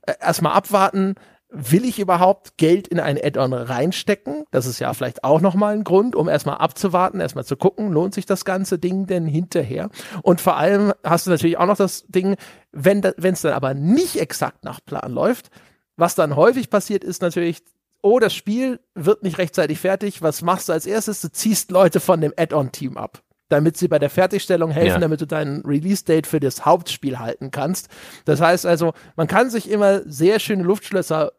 [0.04, 1.16] äh, erstmal abwarten.
[1.54, 4.46] Will ich überhaupt Geld in ein Add-on reinstecken?
[4.52, 8.14] Das ist ja vielleicht auch nochmal ein Grund, um erstmal abzuwarten, erstmal zu gucken, lohnt
[8.14, 9.90] sich das ganze Ding denn hinterher?
[10.22, 12.38] Und vor allem hast du natürlich auch noch das Ding,
[12.72, 15.50] wenn es dann aber nicht exakt nach Plan läuft,
[15.98, 17.64] was dann häufig passiert, ist natürlich,
[18.02, 20.22] oh, das Spiel wird nicht rechtzeitig fertig.
[20.22, 21.20] Was machst du als erstes?
[21.20, 23.22] Du ziehst Leute von dem Add-on-Team ab
[23.52, 25.00] damit sie bei der Fertigstellung helfen, ja.
[25.00, 27.90] damit du deinen Release-Date für das Hauptspiel halten kannst.
[28.26, 31.34] Das heißt also, man kann sich immer sehr schöne Luftschlösser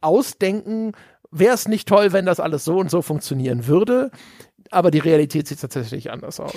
[0.00, 0.92] ausdenken.
[1.30, 4.10] Wäre es nicht toll, wenn das alles so und so funktionieren würde,
[4.70, 6.54] aber die Realität sieht tatsächlich anders aus.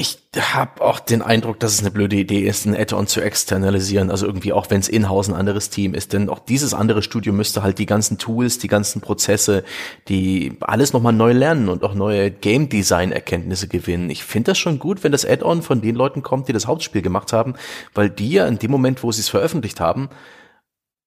[0.00, 4.12] Ich habe auch den Eindruck, dass es eine blöde Idee ist, ein Add-on zu externalisieren.
[4.12, 6.12] Also irgendwie auch, wenn es in-house ein anderes Team ist.
[6.12, 9.64] Denn auch dieses andere Studio müsste halt die ganzen Tools, die ganzen Prozesse,
[10.06, 14.08] die alles nochmal neu lernen und auch neue Game Design-Erkenntnisse gewinnen.
[14.08, 17.02] Ich finde das schon gut, wenn das Add-on von den Leuten kommt, die das Hauptspiel
[17.02, 17.54] gemacht haben,
[17.92, 20.10] weil die ja in dem Moment, wo sie es veröffentlicht haben,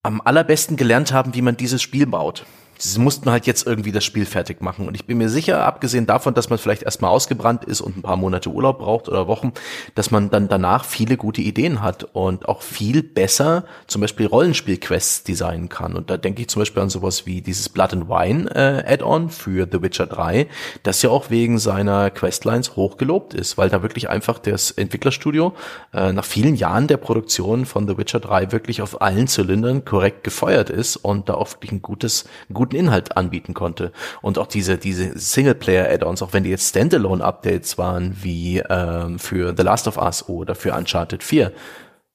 [0.03, 2.45] am allerbesten gelernt haben, wie man dieses Spiel baut
[2.81, 4.87] sie mussten halt jetzt irgendwie das Spiel fertig machen.
[4.87, 8.01] Und ich bin mir sicher, abgesehen davon, dass man vielleicht erstmal ausgebrannt ist und ein
[8.01, 9.53] paar Monate Urlaub braucht oder Wochen,
[9.95, 15.23] dass man dann danach viele gute Ideen hat und auch viel besser zum Beispiel Rollenspiel-Quests
[15.23, 15.93] designen kann.
[15.93, 19.29] Und da denke ich zum Beispiel an sowas wie dieses Blood and Wine äh, Add-on
[19.29, 20.47] für The Witcher 3,
[20.83, 25.53] das ja auch wegen seiner Questlines hochgelobt ist, weil da wirklich einfach das Entwicklerstudio
[25.93, 30.23] äh, nach vielen Jahren der Produktion von The Witcher 3 wirklich auf allen Zylindern korrekt
[30.23, 33.91] gefeuert ist und da auch wirklich ein gutes, ein guten Inhalt anbieten konnte.
[34.21, 39.63] Und auch diese, diese Singleplayer-Add-ons, auch wenn die jetzt Standalone-Updates waren, wie ähm, für The
[39.63, 41.51] Last of Us oder für Uncharted 4,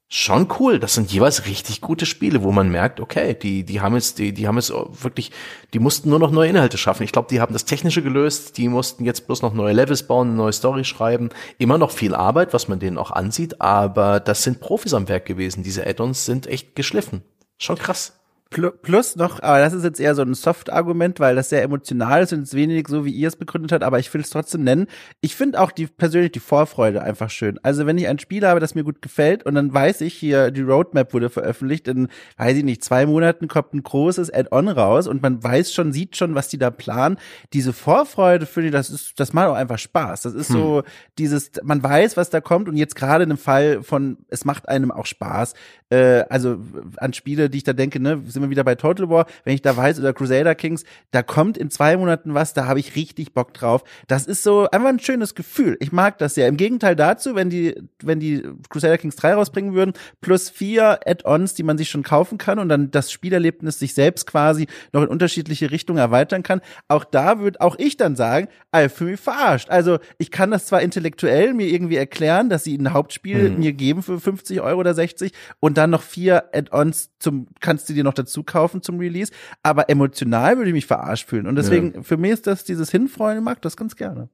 [0.09, 0.79] schon cool.
[0.79, 4.33] Das sind jeweils richtig gute Spiele, wo man merkt, okay, die, die haben jetzt, die,
[4.33, 5.33] die haben jetzt wirklich,
[5.75, 7.03] die mussten nur noch neue Inhalte schaffen.
[7.03, 10.29] Ich glaube, die haben das Technische gelöst, die mussten jetzt bloß noch neue Levels bauen,
[10.29, 11.31] eine neue Story schreiben.
[11.59, 15.27] Immer noch viel Arbeit, was man denen auch ansieht, aber das sind Profis am Werk
[15.27, 15.65] gewesen.
[15.65, 17.23] Diese Add-ons sind echt geschliffen.
[17.59, 18.13] Schon krass.
[18.49, 22.33] Plus noch, aber das ist jetzt eher so ein Soft-Argument, weil das sehr emotional ist
[22.33, 24.87] und es wenig so, wie ihr es begründet habt, aber ich will es trotzdem nennen.
[25.21, 27.59] Ich finde auch die persönlich die Vorfreude einfach schön.
[27.65, 30.53] Also wenn ich ein Spiel habe, das mir gut gefällt und dann weiß ich hier,
[30.53, 32.07] die Roadmap wurde veröffentlicht, in,
[32.37, 36.17] weiß ich nicht, zwei Monaten kommt ein großes Add-on raus und man weiß schon, sieht
[36.17, 37.19] schon, was die da planen.
[37.53, 40.23] Diese Vorfreude finde ich, das ist, das macht auch einfach Spaß.
[40.23, 40.57] Das ist hm.
[40.57, 40.83] so
[41.19, 44.69] dieses, man weiß, was da kommt und jetzt gerade in einem Fall von, es macht
[44.69, 45.55] einem auch Spaß.
[45.91, 46.59] Äh, also
[46.97, 49.63] an Spiele, die ich da denke, ne, sind wir wieder bei Total War, wenn ich
[49.63, 53.33] da weiß, oder Crusader Kings, da kommt in zwei Monaten was, da habe ich richtig
[53.33, 53.83] Bock drauf.
[54.07, 55.77] Das ist so einfach ein schönes Gefühl.
[55.81, 56.47] Ich mag das ja.
[56.47, 61.55] Im Gegenteil dazu, wenn die, wenn die Crusader Kings 3 rausbringen würden, plus vier Add-ons,
[61.55, 65.09] die man sich schon kaufen kann und dann das Spielerlebnis sich selbst quasi noch in
[65.09, 69.71] unterschiedliche Richtungen erweitern kann, auch da würde auch ich dann sagen, ey, für mich verarscht.
[69.71, 73.59] Also ich kann das zwar intellektuell mir irgendwie erklären, dass sie ein Hauptspiel mhm.
[73.59, 77.95] mir geben für 50 Euro oder 60 und dann noch vier Add-ons zum, kannst du
[77.95, 79.33] dir noch dazu dazu kaufen zum Release,
[79.63, 81.47] aber emotional würde ich mich verarscht fühlen.
[81.47, 82.03] Und deswegen, ja.
[82.03, 84.29] für mich ist das dieses Hinfreuen, mag das ganz gerne.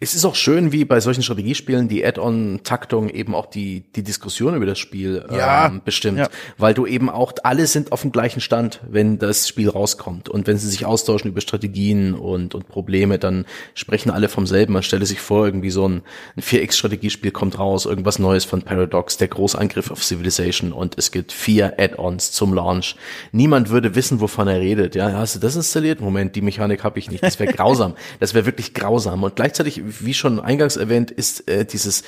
[0.00, 4.54] Es ist auch schön, wie bei solchen Strategiespielen die Add-on-Taktung eben auch die, die Diskussion
[4.54, 5.66] über das Spiel ja.
[5.66, 6.18] ähm, bestimmt.
[6.18, 6.28] Ja.
[6.58, 10.28] Weil du eben auch, alle sind auf dem gleichen Stand, wenn das Spiel rauskommt.
[10.28, 14.74] Und wenn sie sich austauschen über Strategien und, und Probleme, dann sprechen alle vom selben.
[14.74, 16.02] Man stelle sich vor, irgendwie so ein,
[16.36, 21.32] ein 4X-Strategiespiel kommt raus, irgendwas Neues von Paradox, der Großangriff auf Civilization und es gibt
[21.32, 22.96] vier Add-ons zum Launch.
[23.32, 24.94] Niemand würde wissen, wovon er redet.
[24.94, 26.00] Ja, hast du das installiert?
[26.00, 27.22] Moment, die Mechanik habe ich nicht.
[27.22, 27.94] Das wäre grausam.
[28.20, 29.22] Das wäre wirklich grausam.
[29.22, 32.02] Und gleich gleichzeitig, wie schon eingangs erwähnt, ist äh, dieses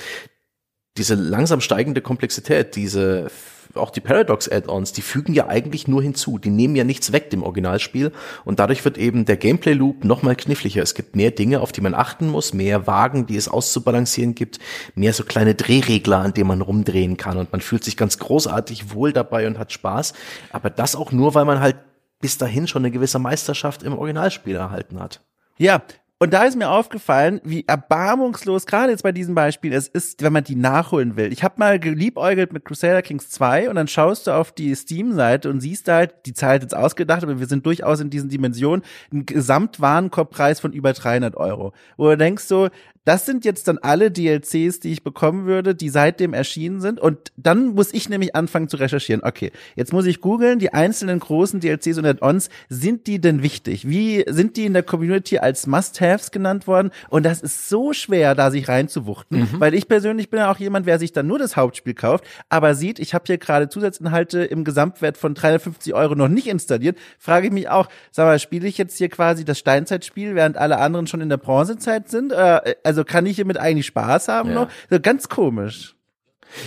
[0.97, 3.31] diese langsam steigende Komplexität, diese
[3.74, 6.39] auch die Paradox-Add-ons, die fügen ja eigentlich nur hinzu.
[6.39, 8.10] Die nehmen ja nichts weg dem Originalspiel
[8.47, 10.82] und dadurch wird eben der Gameplay-Loop nochmal kniffliger.
[10.82, 14.60] Es gibt mehr Dinge, auf die man achten muss, mehr Wagen, die es auszubalancieren gibt,
[14.94, 18.94] mehr so kleine Drehregler, an denen man rumdrehen kann und man fühlt sich ganz großartig
[18.94, 20.14] wohl dabei und hat Spaß.
[20.52, 21.77] Aber das auch nur, weil man halt
[22.23, 25.20] bis dahin schon eine gewisse Meisterschaft im Originalspiel erhalten hat.
[25.59, 25.82] Ja,
[26.18, 30.32] Und da ist mir aufgefallen, wie erbarmungslos, gerade jetzt bei diesem Beispiel, es ist, wenn
[30.32, 31.30] man die nachholen will.
[31.30, 35.51] Ich habe mal geliebäugelt mit Crusader Kings 2 und dann schaust du auf die Steam-Seite
[35.51, 38.82] und siehst halt, die Zahl hat jetzt ausgedacht, aber wir sind durchaus in diesen Dimensionen,
[39.12, 41.74] ein Gesamtwarenkorbpreis von über 300 Euro.
[41.98, 42.70] Wo du denkst so,
[43.07, 46.99] das sind jetzt dann alle DLCs, die ich bekommen würde, die seitdem erschienen sind.
[46.99, 49.23] Und dann muss ich nämlich anfangen zu recherchieren.
[49.23, 53.89] Okay, jetzt muss ich googeln, die einzelnen großen DLCs und Add-ons, sind die denn wichtig?
[53.89, 56.91] Wie sind die in der Community als Must-Haves genannt worden?
[57.09, 59.61] Und das ist so schwer, da sich reinzuwuchten, mhm.
[59.61, 62.74] weil ich persönlich bin ja auch jemand, wer sich dann nur das Hauptspiel kauft, aber
[62.74, 67.47] sieht, ich habe hier gerade Zusatzinhalte im Gesamtwert von 350 Euro noch nicht installiert, frage
[67.47, 71.07] ich mich auch, sag mal, spiele ich jetzt hier quasi das Steinzeitspiel, während alle anderen
[71.07, 72.33] schon in der Bronzezeit sind?
[72.33, 74.55] Äh, also also kann ich hiermit eigentlich Spaß haben ja.
[74.55, 74.68] noch?
[74.89, 75.97] So ganz komisch.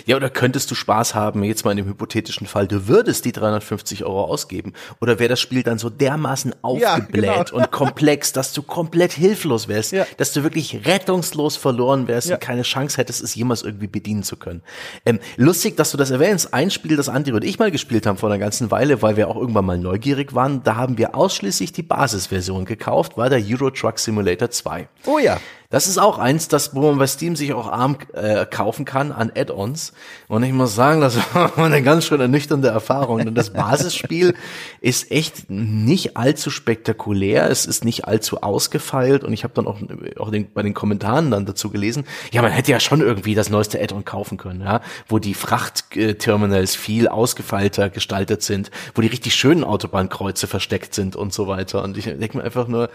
[0.05, 3.31] Ja, oder könntest du Spaß haben, jetzt mal in dem hypothetischen Fall, du würdest die
[3.31, 4.73] 350 Euro ausgeben?
[5.01, 7.57] Oder wäre das Spiel dann so dermaßen aufgebläht ja, genau.
[7.57, 10.05] und komplex, dass du komplett hilflos wärst, ja.
[10.17, 12.35] dass du wirklich rettungslos verloren wärst ja.
[12.35, 14.61] und keine Chance hättest, es jemals irgendwie bedienen zu können?
[15.05, 16.53] Ähm, lustig, dass du das erwähnst.
[16.53, 19.27] Ein Spiel, das Andi und ich mal gespielt haben vor einer ganzen Weile, weil wir
[19.27, 23.71] auch irgendwann mal neugierig waren, da haben wir ausschließlich die Basisversion gekauft, war der Euro
[23.71, 24.87] Truck Simulator 2.
[25.05, 25.39] Oh ja.
[25.71, 29.11] Das ist auch eins, das, wo man bei Steam sich auch arm äh, kaufen kann
[29.11, 29.93] an Add-ons.
[30.27, 33.19] Und ich muss sagen, das war eine ganz schön ernüchternde Erfahrung.
[33.19, 34.33] Denn das Basisspiel
[34.81, 37.51] ist echt nicht allzu spektakulär.
[37.51, 39.23] Es ist nicht allzu ausgefeilt.
[39.23, 39.77] Und ich habe dann auch,
[40.17, 43.51] auch den, bei den Kommentaren dann dazu gelesen, ja, man hätte ja schon irgendwie das
[43.51, 49.35] neueste Add-on kaufen können, ja, wo die Frachtterminals viel ausgefeilter gestaltet sind, wo die richtig
[49.35, 51.83] schönen Autobahnkreuze versteckt sind und so weiter.
[51.83, 52.89] Und ich denke mir einfach nur,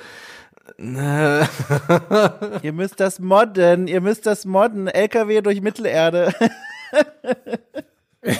[2.63, 4.89] ihr müsst das modden, ihr müsst das modden.
[4.89, 6.35] LKW durch Mittelerde.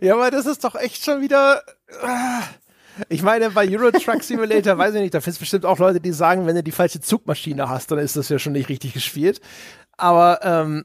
[0.00, 1.62] ja, aber das ist doch echt schon wieder.
[2.02, 2.42] Ah.
[3.08, 6.12] Ich meine, bei Euro Truck Simulator, weiß ich nicht, da findest bestimmt auch Leute, die
[6.12, 9.40] sagen, wenn du die falsche Zugmaschine hast, dann ist das ja schon nicht richtig gespielt.
[9.96, 10.84] Aber ähm,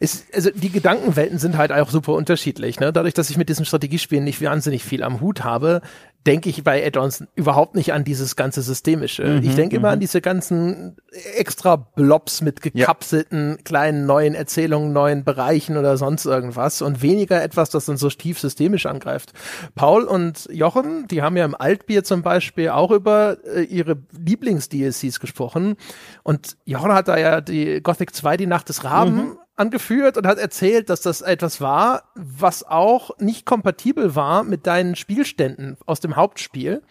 [0.00, 2.80] es, also die Gedankenwelten sind halt auch super unterschiedlich.
[2.80, 2.92] Ne?
[2.92, 5.82] Dadurch, dass ich mit diesen Strategiespielen nicht wahnsinnig viel am Hut habe,
[6.26, 9.24] denke ich bei Add-ons überhaupt nicht an dieses ganze Systemische.
[9.24, 10.00] Mhm, ich denke immer an mhm.
[10.00, 10.96] diese ganzen
[11.36, 13.56] extra Blobs mit gekapselten ja.
[13.64, 18.38] kleinen neuen Erzählungen, neuen Bereichen oder sonst irgendwas und weniger etwas, das dann so tief
[18.38, 19.32] systemisch angreift.
[19.74, 25.20] Paul und Jochen, die haben ja im Altbier zum Beispiel auch über äh, ihre Lieblings-DLCs
[25.20, 25.76] gesprochen
[26.22, 30.26] und Jochen hat da ja die Gothic 2, die Nacht des Raben, mhm angeführt und
[30.26, 36.00] hat erzählt, dass das etwas war, was auch nicht kompatibel war mit deinen Spielständen aus
[36.00, 36.82] dem Hauptspiel,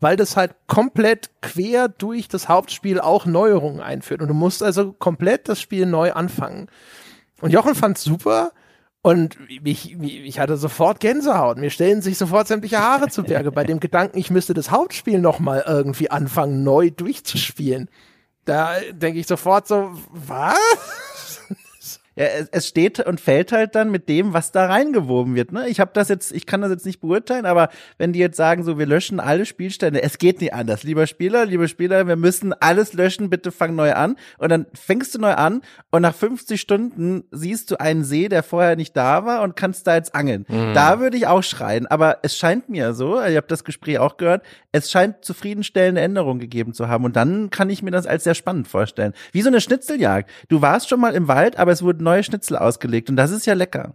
[0.00, 4.20] weil das halt komplett quer durch das Hauptspiel auch Neuerungen einführt.
[4.22, 6.68] Und du musst also komplett das Spiel neu anfangen.
[7.40, 8.52] Und Jochen fand's super.
[9.02, 11.56] Und ich, ich hatte sofort Gänsehaut.
[11.56, 15.20] Mir stellen sich sofort sämtliche Haare zu Berge bei dem Gedanken, ich müsste das Hauptspiel
[15.20, 17.88] nochmal irgendwie anfangen, neu durchzuspielen.
[18.44, 21.29] Da denke ich sofort so, was?
[22.20, 25.52] Es, steht und fällt halt dann mit dem, was da reingewoben wird.
[25.52, 25.68] Ne?
[25.68, 28.62] Ich habe das jetzt, ich kann das jetzt nicht beurteilen, aber wenn die jetzt sagen,
[28.62, 30.82] so wir löschen alle Spielstände, es geht nicht anders.
[30.82, 34.16] Lieber Spieler, liebe Spieler, wir müssen alles löschen, bitte fang neu an.
[34.38, 38.42] Und dann fängst du neu an und nach 50 Stunden siehst du einen See, der
[38.42, 40.44] vorher nicht da war und kannst da jetzt angeln.
[40.48, 40.74] Mhm.
[40.74, 41.86] Da würde ich auch schreien.
[41.86, 44.42] Aber es scheint mir so, ich habe das Gespräch auch gehört,
[44.72, 47.04] es scheint zufriedenstellende Änderungen gegeben zu haben.
[47.04, 49.14] Und dann kann ich mir das als sehr spannend vorstellen.
[49.32, 50.30] Wie so eine Schnitzeljagd.
[50.48, 53.46] Du warst schon mal im Wald, aber es wurden neue Schnitzel ausgelegt und das ist
[53.46, 53.94] ja lecker.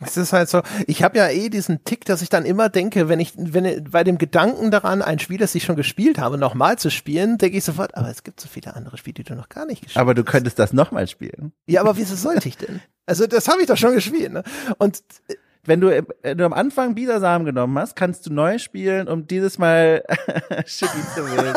[0.00, 3.08] Es ist halt so, ich habe ja eh diesen Tick, dass ich dann immer denke,
[3.08, 6.78] wenn ich, wenn bei dem Gedanken daran, ein Spiel, das ich schon gespielt habe, nochmal
[6.78, 9.48] zu spielen, denke ich sofort, aber es gibt so viele andere Spiele, die du noch
[9.48, 10.00] gar nicht gespielt hast.
[10.00, 11.52] Aber du könntest das nochmal spielen.
[11.66, 12.80] Ja, aber wieso sollte ich denn?
[13.06, 14.42] Also das habe ich doch schon gespielt, ne?
[14.78, 14.98] Und
[15.28, 15.34] äh,
[15.66, 19.58] wenn du, wenn du am Anfang Biedersamen genommen hast, kannst du neu spielen, um dieses
[19.58, 20.04] Mal
[20.66, 21.54] Shitty zu wählen.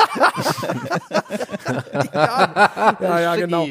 [2.14, 3.68] ja, ja, ja, genau.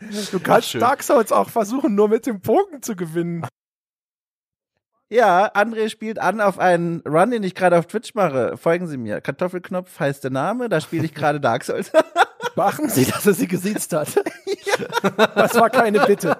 [0.30, 3.46] Du kannst Ach, Dark Souls auch versuchen, nur mit dem Bogen zu gewinnen.
[5.08, 8.56] Ja, André spielt an auf einen Run, den ich gerade auf Twitch mache.
[8.56, 9.20] Folgen Sie mir.
[9.20, 11.92] Kartoffelknopf heißt der Name, da spiele ich gerade Dark Souls.
[12.56, 14.08] Machen Sie, dass er sie gesiezt hat.
[14.46, 15.26] ja.
[15.34, 16.36] Das war keine Bitte.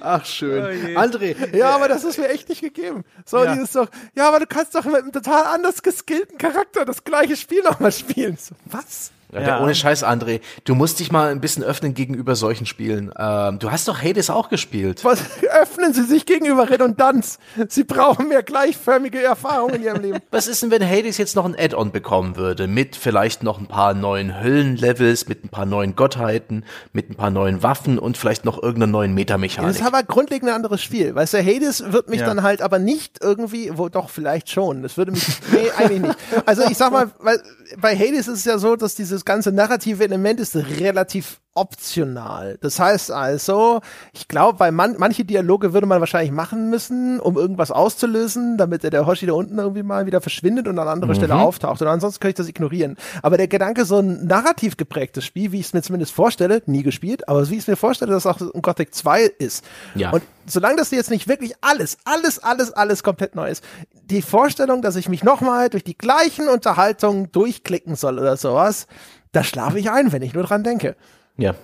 [0.00, 0.62] Ach, schön.
[0.62, 3.04] Oh André, ja, aber das ist mir echt nicht gegeben.
[3.24, 3.54] So, ja.
[3.54, 7.36] dieses doch, ja, aber du kannst doch mit einem total anders geskillten Charakter das gleiche
[7.36, 8.36] Spiel nochmal spielen.
[8.36, 9.12] So, was?
[9.34, 10.40] Ja, der, ohne Scheiß, André.
[10.64, 13.12] Du musst dich mal ein bisschen öffnen gegenüber solchen Spielen.
[13.18, 15.04] Ähm, du hast doch Hades auch gespielt.
[15.04, 15.22] Was
[15.60, 17.38] öffnen Sie sich gegenüber Redundanz?
[17.68, 20.18] Sie brauchen mehr gleichförmige Erfahrungen in Ihrem Leben.
[20.30, 22.66] Was ist denn, wenn Hades jetzt noch ein Add-on bekommen würde?
[22.68, 27.30] Mit vielleicht noch ein paar neuen Höllenlevels, mit ein paar neuen Gottheiten, mit ein paar
[27.30, 29.68] neuen Waffen und vielleicht noch irgendeiner neuen Metamechanik.
[29.70, 31.14] Das ist aber grundlegend ein anderes Spiel.
[31.14, 32.26] Weißt du, Hades wird mich Ja.
[32.26, 34.82] dann halt aber nicht irgendwie, wo doch vielleicht schon.
[34.82, 36.16] Das würde mich, nee, eigentlich nicht.
[36.46, 37.42] Also ich sag mal, weil
[37.80, 42.58] bei Hades ist es ja so, dass dieses ganze narrative Element ist relativ optional.
[42.60, 43.80] Das heißt also,
[44.12, 48.82] ich glaube, bei man, manche Dialoge würde man wahrscheinlich machen müssen, um irgendwas auszulösen, damit
[48.82, 51.80] der, der Hoshi da unten irgendwie mal wieder verschwindet und an anderer Stelle auftaucht.
[51.80, 52.96] Und ansonsten könnte ich das ignorieren.
[53.22, 56.82] Aber der Gedanke, so ein narrativ geprägtes Spiel, wie ich es mir zumindest vorstelle, nie
[56.82, 59.64] gespielt, aber wie ich es mir vorstelle, dass auch ein Gothic 2 ist.
[59.94, 60.10] Ja.
[60.10, 64.82] Und solange das jetzt nicht wirklich alles, alles, alles, alles komplett neu ist, die Vorstellung,
[64.82, 68.86] dass ich mich nochmal durch die gleichen Unterhaltungen durchklicken soll oder sowas,
[69.32, 70.96] da schlafe ich ein, wenn ich nur dran denke.
[71.36, 71.56] Ja,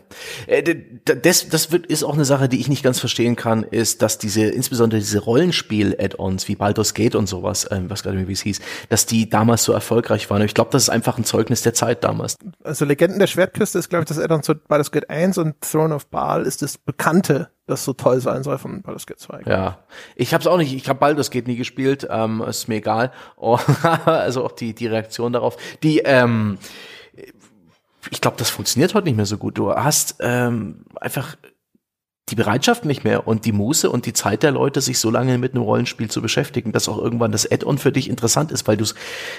[0.49, 0.75] Äh,
[1.05, 4.19] das, das wird, ist auch eine Sache, die ich nicht ganz verstehen kann, ist, dass
[4.19, 8.61] diese, insbesondere diese Rollenspiel-Add-ons wie Baldur's Gate und sowas, ähm, was gerade wie es hieß,
[8.89, 10.41] dass die damals so erfolgreich waren.
[10.41, 12.37] Und ich glaube, das ist einfach ein Zeugnis der Zeit damals.
[12.65, 15.95] Also Legenden der Schwertküste ist, glaube ich, das Addon zu Baldur's Gate 1 und Throne
[15.95, 19.43] of Baal ist das Bekannte, das so toll sein soll von Baldur's Gate 2.
[19.47, 19.79] Ja,
[20.17, 23.13] ich habe es auch nicht, ich habe Baldur's Gate nie gespielt, ähm, ist mir egal.
[23.37, 23.59] Oh,
[24.05, 25.57] also auch die, die Reaktion darauf.
[25.85, 26.59] Die, ähm,
[28.11, 29.59] ich glaube, das funktioniert heute nicht mehr so gut.
[29.59, 31.37] Du hast ähm, einfach
[32.29, 35.37] die Bereitschaft nicht mehr und die Muße und die Zeit der Leute, sich so lange
[35.37, 38.77] mit einem Rollenspiel zu beschäftigen, dass auch irgendwann das Add-on für dich interessant ist, weil
[38.77, 38.95] du es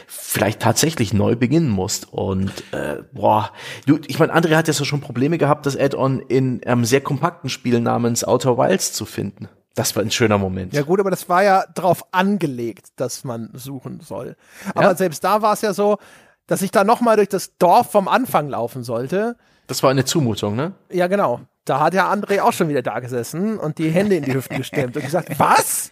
[0.08, 2.12] vielleicht tatsächlich neu beginnen musst.
[2.12, 3.52] Und äh, boah,
[3.86, 7.02] du, ich meine, André hat ja so schon Probleme gehabt, das Add-on in einem sehr
[7.02, 9.48] kompakten Spiel namens Outer Wilds zu finden.
[9.74, 10.74] Das war ein schöner Moment.
[10.74, 14.36] Ja gut, aber das war ja drauf angelegt, dass man suchen soll.
[14.76, 14.96] Aber Ja.
[14.96, 15.98] selbst da war es ja so,
[16.52, 19.38] dass ich da nochmal durch das Dorf vom Anfang laufen sollte.
[19.68, 20.74] Das war eine Zumutung, ne?
[20.92, 21.40] Ja, genau.
[21.64, 24.58] Da hat ja André auch schon wieder da gesessen und die Hände in die Hüften
[24.58, 25.92] gestemmt und gesagt, was?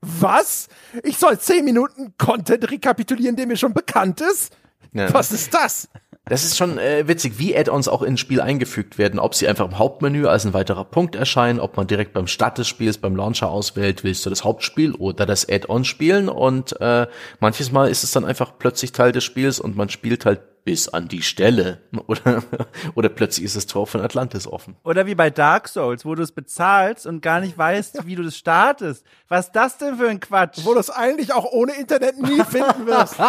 [0.00, 0.66] Was?
[1.04, 4.56] Ich soll zehn Minuten Content rekapitulieren, der mir schon bekannt ist?
[4.92, 5.14] Ja.
[5.14, 5.88] Was ist das?
[6.26, 9.20] Das ist schon äh, witzig, wie Add-ons auch ins Spiel eingefügt werden.
[9.20, 12.56] Ob sie einfach im Hauptmenü als ein weiterer Punkt erscheinen, ob man direkt beim Start
[12.56, 16.30] des Spiels, beim Launcher auswählt, willst du das Hauptspiel oder das Add-on spielen.
[16.30, 17.06] Und äh,
[17.40, 20.88] manches Mal ist es dann einfach plötzlich Teil des Spiels und man spielt halt bis
[20.88, 21.82] an die Stelle.
[22.06, 22.42] Oder,
[22.94, 24.76] oder plötzlich ist das Tor von Atlantis offen.
[24.84, 28.22] Oder wie bei Dark Souls, wo du es bezahlst und gar nicht weißt, wie du
[28.22, 29.04] das startest.
[29.28, 30.58] Was ist das denn für ein Quatsch?
[30.64, 33.16] Wo du es eigentlich auch ohne Internet nie finden wirst.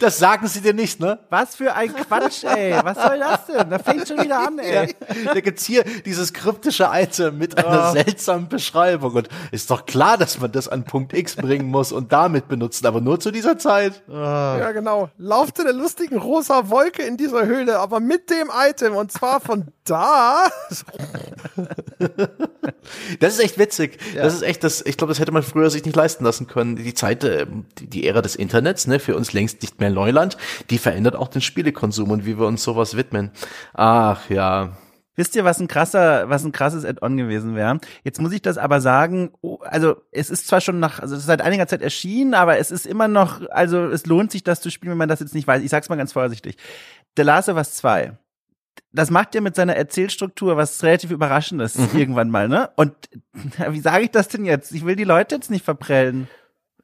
[0.00, 1.18] Das sagen sie dir nicht, ne?
[1.30, 2.74] Was für ein Quatsch, ey.
[2.82, 3.70] Was soll das denn?
[3.70, 4.94] Da fängt schon wieder an, ey.
[5.24, 9.14] Da gibt's hier dieses kryptische Item mit einer seltsamen Beschreibung.
[9.14, 12.86] Und ist doch klar, dass man das an Punkt X bringen muss und damit benutzen,
[12.86, 14.02] aber nur zu dieser Zeit.
[14.08, 15.10] Ja, genau.
[15.18, 16.16] Lauf zu der lustigen
[16.48, 20.46] rosa Wolke in dieser Höhle, aber mit dem Item und zwar von da.
[23.20, 23.98] Das ist echt witzig.
[24.14, 26.76] Das ist echt das, ich glaube, das hätte man früher sich nicht leisten lassen können.
[26.76, 27.46] Die Zeit, äh,
[27.78, 30.36] die, die Ära des Internets, ne, für uns längst nicht mehr Neuland,
[30.70, 33.30] die verändert auch den Spielekonsum und wie wir uns sowas widmen.
[33.74, 34.76] Ach ja.
[35.16, 37.80] Wisst ihr, was ein krasser, was ein krasses Add-on gewesen wäre?
[38.04, 41.22] Jetzt muss ich das aber sagen, oh, also es ist zwar schon nach, also es
[41.22, 44.60] ist seit einiger Zeit erschienen, aber es ist immer noch, also es lohnt sich das
[44.60, 45.62] zu spielen, wenn man das jetzt nicht weiß.
[45.62, 46.56] Ich sag's mal ganz vorsichtig.
[47.16, 48.12] The Last of Us 2.
[48.92, 52.70] Das macht ja mit seiner Erzählstruktur was relativ Überraschendes irgendwann mal, ne?
[52.76, 52.94] Und
[53.70, 54.72] wie sage ich das denn jetzt?
[54.72, 56.28] Ich will die Leute jetzt nicht verprellen.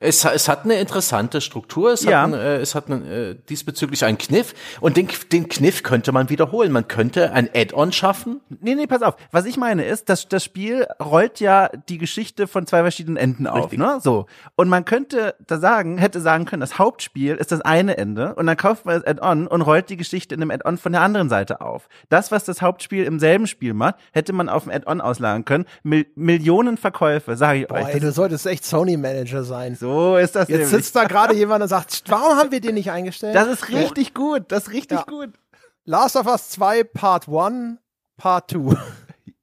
[0.03, 2.23] Es, es hat eine interessante Struktur, es Ja.
[2.23, 6.11] hat, ein, äh, es hat einen, äh, diesbezüglich einen Kniff und den, den Kniff könnte
[6.12, 6.73] man wiederholen.
[6.73, 8.41] Man könnte ein Add-on schaffen.
[8.61, 9.15] Nee, nee, pass auf.
[9.31, 13.47] Was ich meine ist, dass das Spiel rollt ja die Geschichte von zwei verschiedenen Enden
[13.47, 13.79] auf, Richtig.
[13.79, 14.01] ne?
[14.03, 14.27] So.
[14.57, 18.47] Und man könnte da sagen, hätte sagen können, das Hauptspiel ist das eine Ende und
[18.47, 21.29] dann kauft man das Add-on und rollt die Geschichte in einem Add-on von der anderen
[21.29, 21.89] Seite auf.
[22.09, 25.65] Das, was das Hauptspiel im selben Spiel macht, hätte man auf dem Add-on auslagern können.
[25.85, 27.95] Mil Millionen Verkäufe, sage ich Boah, euch.
[27.95, 29.77] ey, du solltest echt Sony-Manager sein.
[29.77, 30.69] So ist das Jetzt nämlich.
[30.70, 33.35] sitzt da gerade jemand und sagt, warum haben wir den nicht eingestellt?
[33.35, 35.05] Das ist richtig gut, das ist richtig Ja.
[35.05, 35.31] gut.
[35.85, 37.78] Last of Us 2 Part 1,
[38.16, 38.77] Part 2.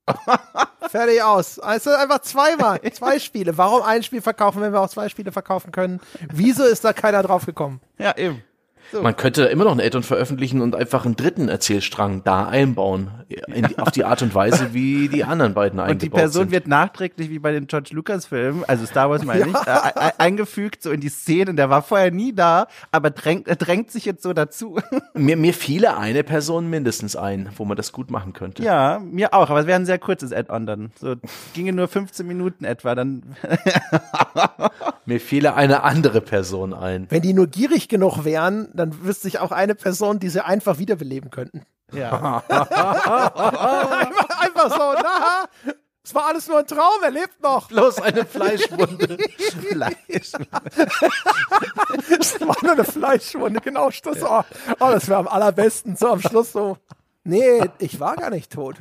[0.89, 1.59] Fertig aus.
[1.59, 3.57] Also einfach zweimal, zwei Spiele.
[3.57, 5.99] Warum ein Spiel verkaufen, wenn wir auch zwei Spiele verkaufen können?
[6.31, 7.79] Wieso ist da keiner drauf gekommen?
[7.97, 8.43] Ja, eben.
[8.93, 13.09] Man könnte immer noch ein Add-on veröffentlichen und einfach einen dritten Erzählstrang da einbauen.
[13.47, 16.43] In die, auf die Art und Weise, wie die anderen beiden eingebaut Und die Person
[16.43, 16.51] sind.
[16.51, 20.81] wird nachträglich, wie bei den George Lucas Filmen, also Star Wars meine ich, äh, eingefügt
[20.81, 21.55] so in die Szenen.
[21.55, 24.79] Der war vorher nie da, aber drängt, er drängt sich jetzt so dazu.
[25.13, 28.63] Mir, mir fiele eine Person mindestens ein, wo man das gut machen könnte.
[28.63, 30.91] ja, mir auch, aber es wäre ein sehr kurzes Add-on dann.
[30.99, 31.15] So
[31.53, 33.23] ginge nur 15 Minuten etwa, dann
[35.05, 37.07] Mir fiele eine andere Person ein.
[37.09, 40.79] Wenn die nur gierig genug wären, dann wüsste ich auch eine Person, die sie einfach
[40.79, 41.65] wiederbeleben könnten.
[41.91, 42.43] Ja.
[42.49, 45.73] einfach, einfach so, na,
[46.03, 47.67] es war alles nur ein Traum, er lebt noch.
[47.67, 49.17] Bloß eine Fleischwunde.
[49.69, 50.31] Fleisch.
[52.19, 53.89] Es war nur eine Fleischwunde, genau.
[53.89, 54.43] Das, oh,
[54.79, 56.77] oh, das wäre am allerbesten, so am Schluss so.
[57.23, 58.77] Nee, ich war gar nicht tot.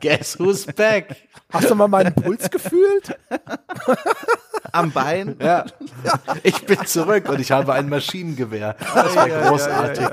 [0.00, 1.16] Guess who's back?
[1.50, 3.18] Hast du mal meinen Puls gefühlt?
[4.72, 5.36] Am Bein.
[5.40, 5.64] Ja.
[6.42, 8.76] Ich bin zurück und ich habe ein Maschinengewehr.
[8.94, 10.06] Das war großartig.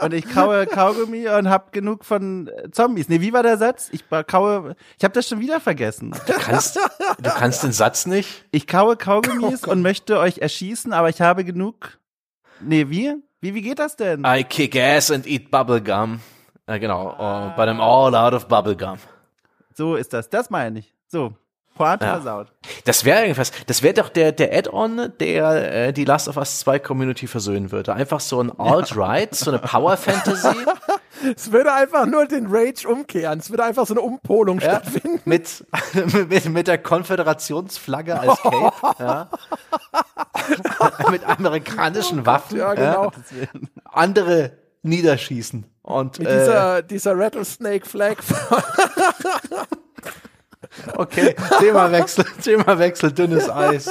[0.00, 3.08] Und ich kaue Kaugummi und hab genug von äh, Zombies.
[3.08, 3.88] Nee, wie war der Satz?
[3.92, 6.14] Ich kaue, ich habe das schon wieder vergessen.
[6.26, 8.44] Du kannst, du kannst den Satz nicht?
[8.50, 11.98] Ich kaue Kaugummis und möchte euch erschießen, aber ich habe genug.
[12.60, 13.14] Nee, wie?
[13.40, 14.24] Wie, wie geht das denn?
[14.26, 16.20] I kick ass and eat bubblegum.
[16.66, 18.98] Äh, genau, oh, but I'm all out of bubblegum.
[19.74, 20.28] So ist das.
[20.28, 20.94] Das meine ich.
[21.06, 21.34] So.
[21.74, 22.12] Pointe Ja.
[22.14, 22.52] versaut.
[22.84, 23.52] Das wäre irgendwas.
[23.66, 27.72] Das wäre doch der, der Add-on, der äh, die Last of Us 2 Community versöhnen
[27.72, 27.92] würde.
[27.94, 30.48] Einfach so ein Alt-Right, so eine Power-Fantasy
[31.36, 33.38] Es würde einfach nur den Rage umkehren.
[33.38, 35.20] Es würde einfach so eine Umpolung ja, stattfinden.
[35.24, 35.64] mit,
[36.28, 38.72] mit, mit der Konföderationsflagge als Cape.
[38.98, 39.28] ja.
[41.10, 42.58] mit amerikanischen Waffen.
[42.58, 43.12] Ja, genau.
[43.84, 44.52] Andere
[44.82, 45.64] niederschießen.
[45.82, 48.16] Und Mit äh, dieser, dieser Rattlesnake Flag.
[50.96, 53.90] Okay, Themawechsel, Themawechsel, dünnes Eis.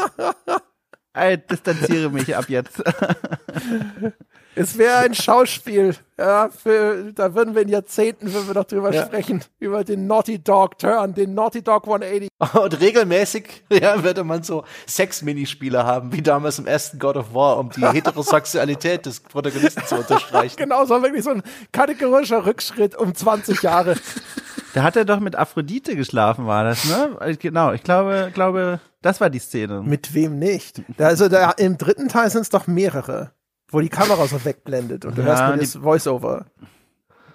[1.13, 2.81] Ey, distanziere mich ab jetzt.
[4.55, 5.95] es wäre ein Schauspiel.
[6.17, 9.05] Ja, für, da würden wir in Jahrzehnten würden wir noch drüber Ja.
[9.05, 9.43] sprechen.
[9.59, 12.29] Über den Naughty Dog Turn, den Naughty Dog 180.
[12.53, 17.57] Und regelmäßig ja, würde man so Sex-Minispiele haben, wie damals im ersten God of War,
[17.57, 20.55] um die Heterosexualität des Protagonisten zu unterstreichen.
[20.57, 23.95] Genau, so wirklich so ein kategorischer Rückschritt um 20 Jahre.
[24.73, 27.35] Da hat er doch mit Aphrodite geschlafen, war das, ne?
[27.39, 29.81] Genau, ich glaube, glaube, das war die Szene.
[29.83, 30.81] Mit wem nicht?
[30.97, 33.31] Da, also da, im dritten Teil sind es doch mehrere,
[33.69, 36.45] wo die Kamera so wegblendet und du Ja, hörst nur das Voice-Over.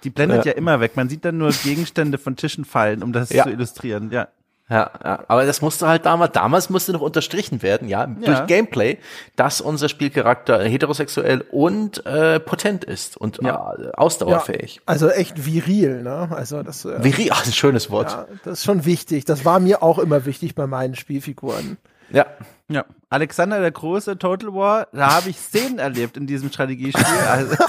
[0.03, 0.51] Die blendet Ja.
[0.51, 0.57] ja.
[0.57, 0.95] immer weg.
[0.95, 3.43] Man sieht dann nur Gegenstände von Tischen fallen, um das Ja.
[3.43, 4.11] zu illustrieren.
[4.11, 4.27] Ja.
[4.69, 8.45] Ja, ja, aber das musste halt damals, damals musste noch unterstrichen werden, ja, durch Ja.
[8.45, 8.99] Gameplay,
[9.35, 13.73] dass unser Spielcharakter heterosexuell und äh, potent ist und Ja.
[13.73, 14.81] äh, ausdauerfähig.
[14.85, 16.29] Also echt viril, ne?
[16.31, 18.11] Also das, äh, Viri, ach, ein schönes Wort.
[18.11, 19.25] ja, das ist schon wichtig.
[19.25, 21.77] Das war mir auch immer wichtig bei meinen Spielfiguren.
[22.11, 22.25] Ja.
[22.71, 22.85] Ja.
[23.09, 27.03] Alexander der Große, Total War, da habe ich Szenen erlebt in diesem Strategiespiel.
[27.27, 27.55] Also,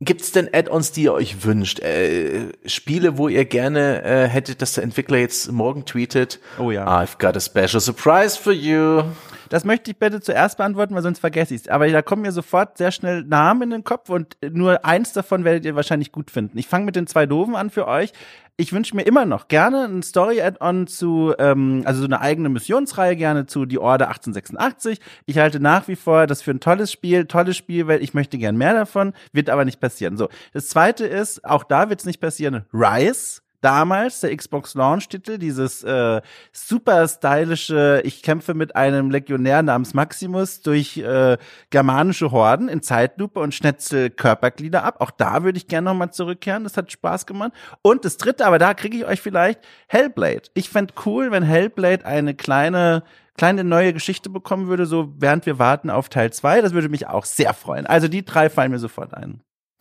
[0.00, 1.80] Gibt's denn Add-ons, die ihr euch wünscht?
[1.80, 6.86] Äh, Spiele, wo ihr gerne äh, hättet, dass der Entwickler jetzt morgen tweetet, Oh ja.
[6.86, 9.02] I've got a special surprise for you.
[9.48, 11.68] das möchte ich bitte zuerst beantworten, weil sonst vergesse ich es.
[11.68, 15.42] Aber da kommen mir sofort sehr schnell Namen in den Kopf und nur eins davon
[15.44, 16.56] werdet ihr wahrscheinlich gut finden.
[16.58, 18.12] Ich fange mit den zwei Doofen an für euch.
[18.60, 23.14] Ich wünsche mir immer noch gerne ein Story-Add-on zu, ähm, also so eine eigene Missionsreihe
[23.14, 24.98] gerne zu Die Order 1886.
[25.26, 28.02] Ich halte nach wie vor das für ein tolles Spiel, tolles Spielwelt.
[28.02, 30.16] Ich möchte gern mehr davon, wird aber nicht passieren.
[30.16, 33.42] So, das zweite ist, auch da wird es nicht passieren, Rise.
[33.60, 36.20] Damals der Xbox Launch-Titel, dieses äh,
[36.52, 41.36] super stylische, ich kämpfe mit einem Legionär namens Maximus durch äh,
[41.70, 45.00] germanische Horden in Zeitlupe und schnetzel Körperglieder ab.
[45.00, 47.52] Auch da würde ich gerne nochmal zurückkehren, das hat Spaß gemacht.
[47.82, 50.42] Und das dritte, aber da kriege ich euch vielleicht Hellblade.
[50.54, 53.02] Ich fänd cool, wenn Hellblade eine kleine
[53.38, 56.60] kleine neue Geschichte bekommen würde, so während wir warten auf Teil 2.
[56.60, 57.86] Das würde mich auch sehr freuen.
[57.86, 59.40] Also die drei fallen mir sofort ein.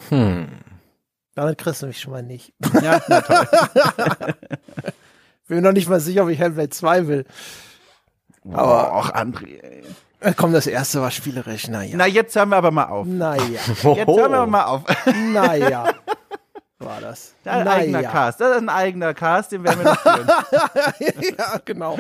[0.10, 0.48] Hm.
[1.38, 2.52] Damit kriegst du mich schon mal nicht.
[2.82, 3.48] Ja, na toll.
[5.48, 7.26] Bin mir noch nicht mal sicher, ob ich Hellblade 2 will.
[8.52, 9.62] Aber auch André.
[9.62, 9.84] ey.
[10.36, 11.68] Komm, das erste war spielerisch.
[11.68, 11.94] Naja.
[11.96, 13.06] Na, jetzt hören wir aber mal auf.
[13.06, 13.44] Naja.
[13.68, 14.82] Jetzt hören wir aber mal auf.
[15.32, 15.94] Naja.
[16.80, 17.36] War das.
[17.46, 18.12] Ein eigener naja.
[18.12, 18.42] Cast.
[18.42, 20.28] Das ist ein eigener Cast, den werden wir noch führen.
[21.38, 22.00] ja, genau.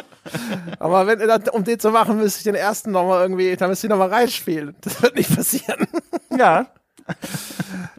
[0.80, 3.92] Aber wenn, um den zu machen, müsste ich den ersten nochmal irgendwie, da müsste ich
[3.92, 4.76] nochmal reinspielen.
[4.82, 5.86] Das wird nicht passieren.
[6.36, 6.66] ja.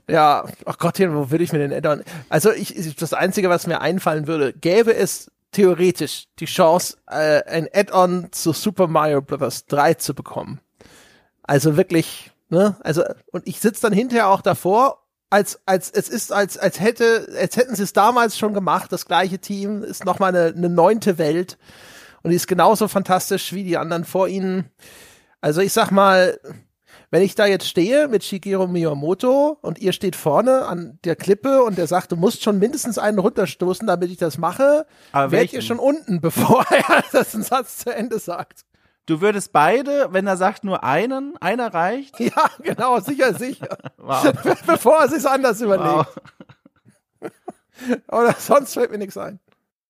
[0.08, 2.02] Ja, ach Gott, wo würde ich mir den Add-on?
[2.28, 7.68] Also ich- das Einzige, was mir einfallen würde, gäbe es theoretisch die Chance, äh, ein
[7.72, 9.66] Add-on zu Super Mario Bros.
[9.66, 10.60] 3 zu bekommen.
[11.42, 12.76] Also wirklich, ne?
[12.80, 13.02] Also,
[13.32, 17.56] und ich sitze dann hinterher auch davor, als, als, es ist, als, als hätte, als
[17.56, 21.58] hätten sie es damals schon gemacht, das gleiche Team, ist nochmal eine, eine neunte Welt
[22.22, 24.70] und die ist genauso fantastisch wie die anderen vor ihnen.
[25.42, 26.38] Also ich sag mal,
[27.10, 31.62] wenn ich da jetzt stehe mit Shigeru Miyamoto und ihr steht vorne an der Klippe
[31.62, 35.62] und der sagt, du musst schon mindestens einen runterstoßen, damit ich das mache, werdet ihr
[35.62, 38.64] schon unten, bevor er das einen Satz zu Ende sagt.
[39.06, 42.20] Du würdest beide, wenn er sagt nur einen, einer reicht.
[42.20, 43.78] Ja, genau, sicher, sicher.
[43.96, 44.32] Wow.
[44.66, 45.88] bevor er sich anders überlegt.
[45.88, 47.30] wow.
[48.08, 49.40] Oder sonst fällt mir nichts ein.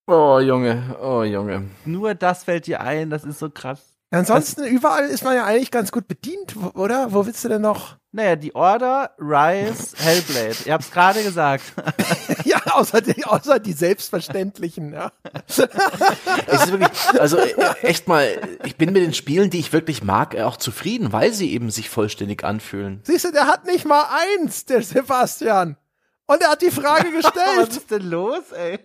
[0.06, 1.68] Oh Junge, oh Junge.
[1.84, 3.97] Nur das fällt dir ein, das ist so krass.
[4.10, 7.12] Ansonsten überall ist man ja eigentlich ganz gut bedient, oder?
[7.12, 7.98] Wo willst du denn noch?
[8.10, 10.56] Naja, die Order, Rise, Hellblade.
[10.64, 11.74] Ihr habt's gerade gesagt.
[12.44, 15.12] ja, außer die, außer die selbstverständlichen, ja.
[15.46, 17.52] Es ist wirklich, also äh,
[17.82, 21.34] echt mal, ich bin mit den Spielen, die ich wirklich mag, äh, auch zufrieden, weil
[21.34, 23.00] sie eben sich vollständig anfühlen.
[23.02, 24.06] Siehst du, der hat nicht mal
[24.38, 25.76] eins, der Sebastian.
[26.28, 27.68] Und er hat die Frage Was gestellt.
[27.70, 28.78] ist denn los, ey?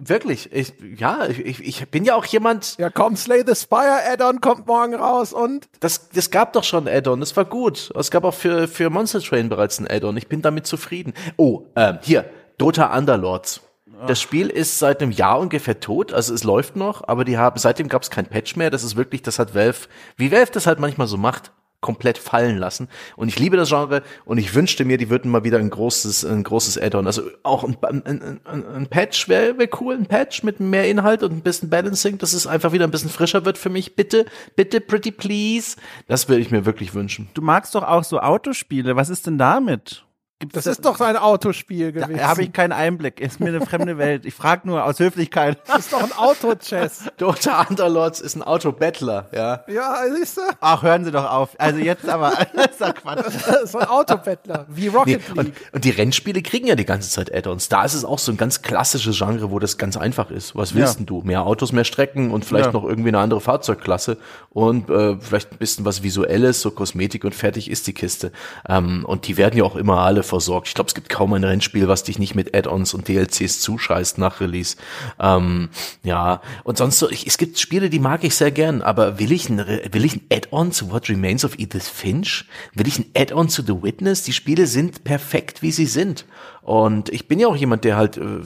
[0.00, 4.40] Wirklich, ich, ja, ich, ich bin ja auch jemand, ja, komm, Slay the Spire Add-on
[4.40, 7.92] kommt morgen raus und das, das gab doch schon ein Add-on, das war gut.
[7.94, 11.14] Es gab auch für, für Monster Train bereits ein Add-on, ich bin damit zufrieden.
[11.36, 12.24] Oh, ähm, hier,
[12.58, 13.60] Dota Underlords.
[14.06, 17.58] Das Spiel ist seit einem Jahr ungefähr tot, also es läuft noch, aber die haben,
[17.58, 18.70] seitdem gab es kein Patch mehr.
[18.70, 21.50] Das ist wirklich, das hat Valve, wie Valve das halt manchmal so macht,
[21.80, 22.88] komplett fallen lassen.
[23.16, 26.24] Und ich liebe das Genre und ich wünschte mir, die würden mal wieder ein großes,
[26.24, 27.06] ein großes Add-on.
[27.06, 31.22] Also auch ein, ein, ein, ein, Patch wäre wär cool, ein Patch mit mehr Inhalt
[31.22, 33.94] und ein bisschen Balancing, dass es einfach wieder ein bisschen frischer wird für mich.
[33.94, 34.26] Bitte,
[34.56, 35.76] bitte, pretty please.
[36.08, 37.28] Das würde ich mir wirklich wünschen.
[37.34, 38.96] Du magst doch auch so Autospiele.
[38.96, 40.04] Was ist denn damit?
[40.40, 42.16] Gibt's das da- ist doch ein Autospiel gewesen.
[42.16, 43.20] Da habe ich keinen Einblick.
[43.20, 44.24] Ist mir eine fremde Welt.
[44.24, 45.58] Ich frage nur aus Höflichkeit.
[45.66, 47.06] das ist doch ein Auto-Chess.
[47.16, 49.64] Dota Underlords ist ein Autobattler, ja.
[49.66, 50.42] ja, siehst du?
[50.60, 51.50] Ach, hören Sie doch auf.
[51.58, 52.32] Also jetzt aber.
[52.54, 53.24] Das ist doch Quatsch.
[53.46, 54.66] Das ist ein Autobettler.
[54.68, 55.70] Wie Nee, Rocket und, League.
[55.72, 57.68] und die Rennspiele kriegen ja die ganze Zeit Add-ons.
[57.68, 60.54] Da ist es auch so ein ganz klassisches Genre, wo das ganz einfach ist.
[60.54, 60.96] Was willst Ja.
[60.98, 61.22] denn du?
[61.22, 62.72] Mehr Autos, mehr Strecken und vielleicht Ja.
[62.72, 64.18] noch irgendwie eine andere Fahrzeugklasse
[64.50, 68.30] und äh, vielleicht ein bisschen was Visuelles, so Kosmetik und fertig ist die Kiste.
[68.68, 70.68] Ähm, und die werden ja auch immer alle versorgt.
[70.68, 74.18] Ich glaube, es gibt kaum ein Rennspiel, was dich nicht mit Add-ons und DLCs zuscheißt
[74.18, 74.76] nach Release.
[75.18, 75.70] Ähm,
[76.04, 79.32] ja, und sonst so, ich, es gibt Spiele, die mag ich sehr gern, aber will
[79.32, 82.44] ich ein, will ich ein Add-on zu What Remains of Edith Finch?
[82.74, 84.22] Will ich ein Add-on zu The Witness?
[84.22, 86.26] Die Spiele sind perfekt, wie sie sind.
[86.68, 88.40] Und ich bin ja auch jemand, der halt äh,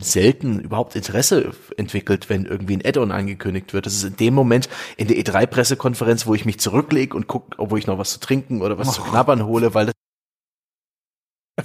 [0.00, 3.84] selten überhaupt Interesse entwickelt, wenn irgendwie ein Add-on angekündigt wird.
[3.84, 7.76] Das ist in dem Moment in der E3-Pressekonferenz, wo ich mich zurücklege und gucke, wo
[7.76, 9.94] ich noch was zu trinken oder was zu knabbern hole, weil das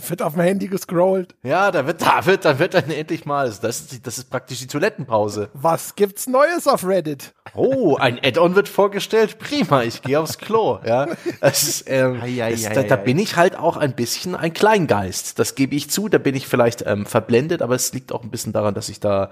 [0.07, 1.35] Wird auf dem Handy gescrollt.
[1.43, 4.59] ja, da wird, da wird, da wird dann endlich mal, das ist, das ist praktisch
[4.59, 5.49] die Toilettenpause.
[5.53, 7.33] Was gibt's Neues auf Reddit?
[7.53, 9.37] Oh, ein Add-on wird vorgestellt.
[9.37, 10.79] Prima, ich gehe aufs Klo.
[10.85, 11.07] Ja,
[11.41, 14.35] das ist, ähm, Ei, ei, das, ei, da, da bin ich halt auch ein bisschen
[14.35, 15.37] ein Kleingeist.
[15.37, 16.09] Das gebe ich zu.
[16.09, 18.99] Da bin ich vielleicht ähm, verblendet, aber es liegt auch ein bisschen daran, dass ich
[18.99, 19.29] da,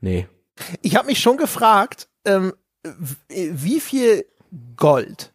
[0.00, 0.28] nee.
[0.82, 2.52] Ich habe mich schon gefragt, ähm,
[3.28, 4.26] wie viel
[4.76, 5.32] Gold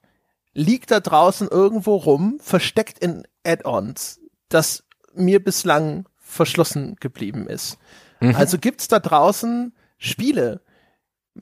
[0.54, 4.20] liegt da draußen irgendwo rum, versteckt in Add-ons,
[4.50, 4.84] das
[5.14, 7.78] mir bislang verschlossen geblieben ist.
[8.20, 10.62] Also gibt's da draußen Spiele.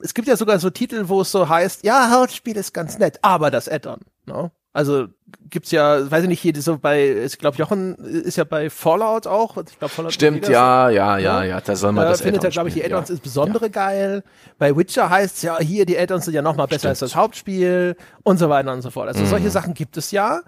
[0.02, 3.18] Es gibt ja sogar so Titel, wo es so heißt, ja, Hauptspiel ist ganz nett,
[3.22, 4.00] aber das Add-on.
[4.26, 4.50] Ne?
[4.74, 5.06] Also
[5.48, 9.26] gibt's ja, weiß ich nicht, hier so bei, ich glaube, Jochen ist ja bei Fallout
[9.26, 9.56] auch.
[9.56, 12.50] Ich glaub, Fallout Stimmt, ja, ja, ja, ja, da soll man äh, das findet er,
[12.50, 13.14] glaube ich, die Add-ons ja.
[13.14, 14.22] insbesondere geil.
[14.58, 17.16] Bei Witcher heißt es ja, hier, die Add-ons sind ja noch mal besser als das
[17.16, 19.08] Hauptspiel und so weiter und so fort.
[19.08, 19.28] Also Mhm.
[19.28, 20.42] solche Sachen gibt es ja.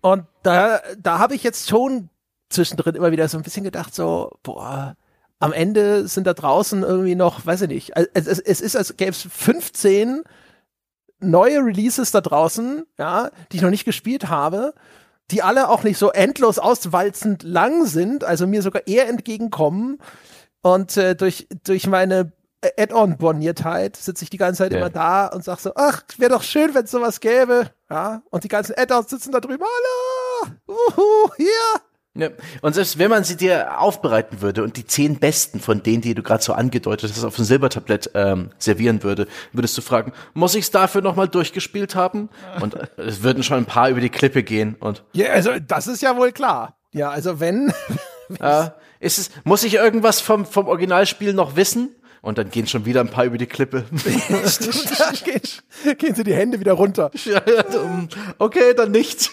[0.00, 2.08] Und da, da habe ich jetzt schon
[2.48, 4.96] zwischendrin immer wieder so ein bisschen gedacht, so, boah,
[5.38, 8.96] am Ende sind da draußen irgendwie noch, weiß ich nicht, es, es, es ist, als
[8.96, 10.22] gäbe es 15
[11.20, 14.74] neue Releases da draußen, ja, die ich noch nicht gespielt habe,
[15.30, 19.98] die alle auch nicht so endlos auswalzend lang sind, also mir sogar eher entgegenkommen.
[20.62, 22.32] Und äh, durch, durch meine
[22.76, 24.78] Add-on-Borniertheit sitze ich die ganze Zeit Ja.
[24.78, 27.70] immer da und sag so, ach, wäre doch schön, wenn es sowas gäbe.
[27.90, 31.46] Ja, und die ganzen Add-ons sitzen da drüben, hallo, uhu, hier.
[32.14, 32.28] Ja.
[32.60, 36.14] Und selbst wenn man sie dir aufbereiten würde und die zehn besten von denen, die
[36.14, 40.54] du gerade so angedeutet hast, auf ein Silbertablett ähm, servieren würde, würdest du fragen, muss
[40.54, 42.28] ich es dafür nochmal durchgespielt haben?
[42.60, 46.02] Und es würden schon ein paar über die Klippe gehen und Ja, also das ist
[46.02, 46.76] ja wohl klar.
[46.92, 47.72] Ja, also wenn,
[48.40, 51.94] äh, ist es, muss ich irgendwas vom, vom Originalspiel noch wissen?
[52.22, 53.84] Und dann gehen schon wieder ein paar über die Klippe.
[55.24, 57.10] gehen, gehen sie die Hände wieder runter.
[57.26, 59.30] Ähm, okay, dann nicht.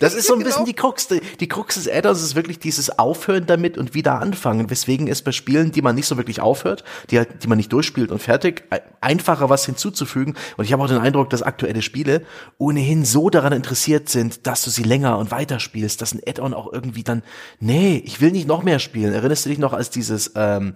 [0.00, 0.48] Das ist so ein Genau.
[0.50, 1.08] bisschen die Krux.
[1.08, 5.32] Die, Krux des Addons ist wirklich dieses Aufhören damit und wieder anfangen, weswegen es bei
[5.32, 8.62] Spielen, die man nicht so wirklich aufhört, die halt, die man nicht durchspielt und fertig,
[8.70, 10.34] ein- einfacher was hinzuzufügen.
[10.56, 12.22] Und ich habe auch den Eindruck, dass aktuelle Spiele
[12.58, 16.54] ohnehin so daran interessiert sind, dass du sie länger und weiter spielst, dass ein Add-on
[16.54, 17.22] auch irgendwie dann,
[17.58, 19.12] nee, ich will nicht noch mehr spielen.
[19.14, 20.74] Erinnerst du dich noch als dieses ähm,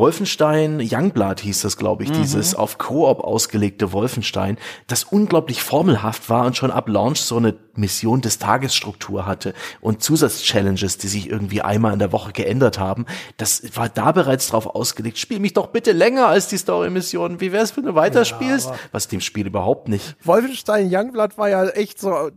[0.00, 4.56] Wolfenstein Youngblood hieß das, glaube ich, dieses auf Koop ausgelegte Wolfenstein,
[4.86, 9.52] das unglaublich formelhaft war und schon ab Launch so eine Mission des Tagesstruktur hatte
[9.82, 13.04] und Zusatzchallenges, die sich irgendwie einmal in der Woche geändert haben.
[13.36, 15.18] Das war da bereits drauf ausgelegt.
[15.18, 17.42] Spiel mich doch bitte länger als die Story-Missionen.
[17.42, 18.72] Wie wär's, wenn du weiterspielst?
[18.92, 20.16] Was dem Spiel überhaupt nicht.
[20.24, 22.30] Wolfenstein Youngblood war ja echt so,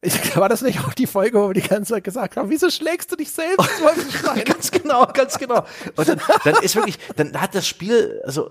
[0.00, 2.70] Ich, war das nicht auch die Folge, wo wir die ganze Zeit gesagt haben, wieso
[2.70, 3.68] schlägst du dich selbst,
[4.44, 5.64] ganz genau, ganz genau.
[5.96, 8.48] Und dann, dann ist wirklich, dann hat das Spiel, also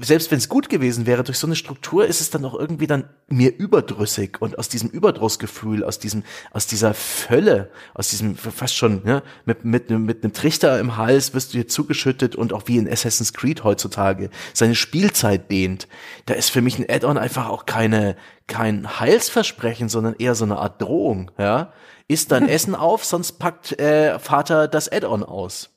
[0.00, 2.86] selbst wenn es gut gewesen wäre, durch so eine Struktur ist es dann auch irgendwie
[2.86, 6.22] dann mir überdrüssig und aus diesem Überdrussgefühl, aus diesem,
[6.52, 11.34] aus dieser Völle, aus diesem fast schon ne, mit mit mit einem Trichter im Hals
[11.34, 15.88] wirst du hier zugeschüttet und auch wie in Assassin's Creed heutzutage seine Spielzeit dehnt.
[16.26, 18.14] Da ist für mich ein Add-on einfach auch keine
[18.46, 21.72] kein Heilsversprechen, sondern eher so eine Art Drohung, ja.
[22.08, 25.70] Isst dein Essen auf, sonst packt äh, Vater das Add-on aus.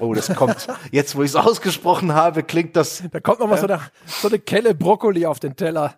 [0.00, 3.04] Oh, das kommt, jetzt wo ich es ausgesprochen habe, klingt das.
[3.12, 5.94] Da kommt noch mal so, eine, so eine Kelle Brokkoli auf den Teller.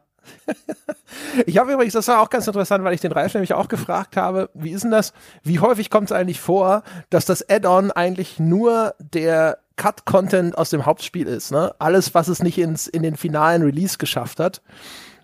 [1.47, 4.17] ich habe übrigens, das war auch ganz interessant, weil ich den Ralf nämlich auch gefragt
[4.17, 8.39] habe, wie ist denn das, wie häufig kommt es eigentlich vor, dass das Add-on eigentlich
[8.39, 11.75] nur der Cut-Content aus dem Hauptspiel ist, ne?
[11.79, 14.61] Alles, was es nicht ins, in den finalen Release geschafft hat.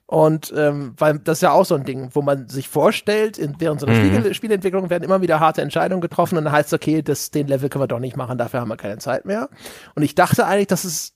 [0.07, 3.57] Und ähm, weil das ist ja auch so ein Ding, wo man sich vorstellt, in,
[3.59, 4.15] während so einer mhm.
[4.17, 7.47] Spiel Spielentwicklung werden immer wieder harte Entscheidungen getroffen und dann heißt es, okay, das, den
[7.47, 9.49] Level können wir doch nicht machen, dafür haben wir keine Zeit mehr.
[9.95, 11.15] Und ich dachte eigentlich, dass es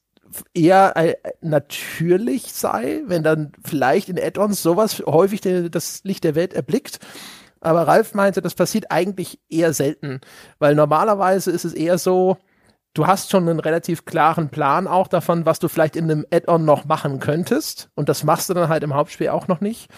[0.54, 6.34] eher äh, natürlich sei, wenn dann vielleicht in Add-ons sowas häufig de, das Licht der
[6.34, 6.98] Welt erblickt.
[7.60, 10.20] Aber Ralf meinte, das passiert eigentlich eher selten,
[10.58, 12.36] weil normalerweise ist es eher so,
[12.94, 16.64] du hast schon einen relativ klaren Plan auch davon, was du vielleicht in einem Add-on
[16.64, 17.90] noch machen könntest.
[17.94, 19.88] Und das machst du dann halt im Hauptspiel auch noch nicht.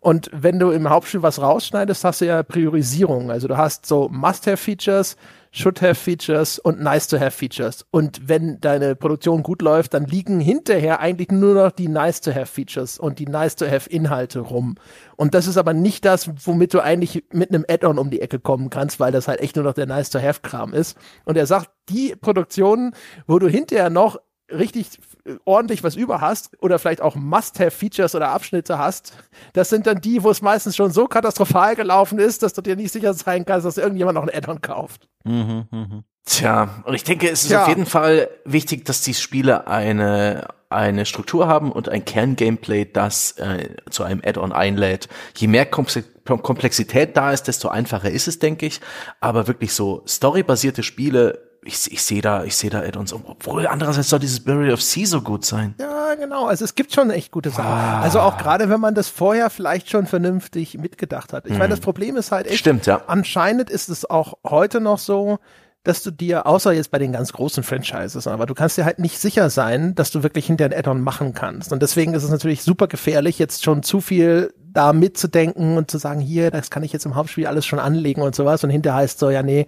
[0.00, 3.30] Und wenn du im Hauptspiel was rausschneidest, hast du ja Priorisierung.
[3.30, 5.16] Also du hast so Must-Have-Features,
[5.52, 7.86] Should-Have-Features und Nice-to-Have-Features.
[7.90, 13.18] Und wenn deine Produktion gut läuft, dann liegen hinterher eigentlich nur noch die Nice-to-Have-Features und
[13.18, 14.76] die Nice-to-Have-Inhalte rum.
[15.16, 18.38] Und das ist aber nicht das, womit du eigentlich mit einem Add-on um die Ecke
[18.38, 20.96] kommen kannst, weil das halt echt nur noch der Nice-to-Have-Kram ist.
[21.24, 22.94] Und er sagt, die Produktionen,
[23.26, 24.20] wo du hinterher noch
[24.50, 24.98] richtig
[25.44, 29.12] ordentlich was über hast oder vielleicht auch Must-Have-Features oder Abschnitte hast,
[29.52, 32.76] das sind dann die, wo es meistens schon so katastrophal gelaufen ist, dass du dir
[32.76, 35.08] nicht sicher sein kannst, dass irgendjemand noch ein Add-on kauft.
[35.24, 36.02] Mhm, mh.
[36.24, 37.62] Tja, und ich denke, es ist Tja.
[37.62, 43.32] auf jeden Fall wichtig, dass die Spiele eine eine Struktur haben und ein Kerngameplay, das
[43.32, 45.08] äh, zu einem Add-on einlädt.
[45.36, 48.80] Je mehr Komplexität da ist, desto einfacher ist es, denke ich.
[49.20, 53.12] Aber wirklich so storybasierte Spiele ich, ich sehe da, ich sehe da Add-ons.
[53.12, 55.74] Obwohl andererseits soll dieses Burial of Sea so gut sein.
[55.78, 56.46] Ja, genau.
[56.46, 57.66] Also es gibt schon echt gute Sachen.
[57.66, 58.00] Ah.
[58.00, 61.46] Also auch gerade, wenn man das vorher vielleicht schon vernünftig mitgedacht hat.
[61.46, 61.58] Ich hm.
[61.58, 62.58] meine, das Problem ist halt echt.
[62.58, 63.02] Stimmt, ja.
[63.06, 65.38] Anscheinend ist es auch heute noch so,
[65.82, 68.98] dass du dir, außer jetzt bei den ganz großen Franchises, aber du kannst dir halt
[68.98, 71.72] nicht sicher sein, dass du wirklich hinter ein Add-on machen kannst.
[71.72, 75.98] Und deswegen ist es natürlich super gefährlich, jetzt schon zu viel da mitzudenken und zu
[75.98, 78.62] sagen, hier, das kann ich jetzt im Hauptspiel alles schon anlegen und sowas.
[78.62, 79.66] Und hinterher heißt so, ja, nee,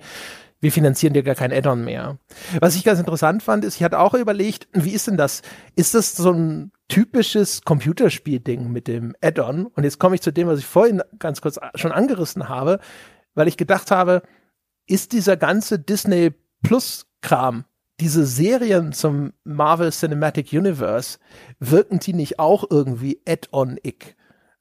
[0.63, 2.19] wir finanzieren dir gar kein Add-on mehr.
[2.61, 5.43] Was ich ganz interessant fand, ist, ich hatte auch überlegt, wie ist denn das?
[5.75, 9.67] Ist das so ein typisches Computerspiel-Ding mit dem Add-on?
[9.67, 12.79] Und jetzt komme ich zu dem, was ich vorhin ganz kurz schon angerissen habe,
[13.35, 14.23] weil ich gedacht habe,
[14.87, 16.33] ist dieser ganze Disney
[16.63, 17.65] Plus-Kram,
[17.99, 21.19] diese Serien zum Marvel Cinematic Universe,
[21.59, 24.15] wirken die nicht auch irgendwie Add-on-ig?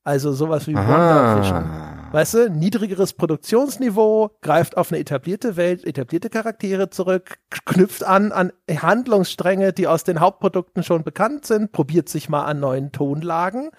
[0.03, 1.91] Also sowas wie WandaVision.
[2.11, 8.51] Weißt du, niedrigeres Produktionsniveau, greift auf eine etablierte Welt, etablierte Charaktere zurück, knüpft an an
[8.69, 13.69] Handlungsstränge, die aus den Hauptprodukten schon bekannt sind, probiert sich mal an neuen Tonlagen.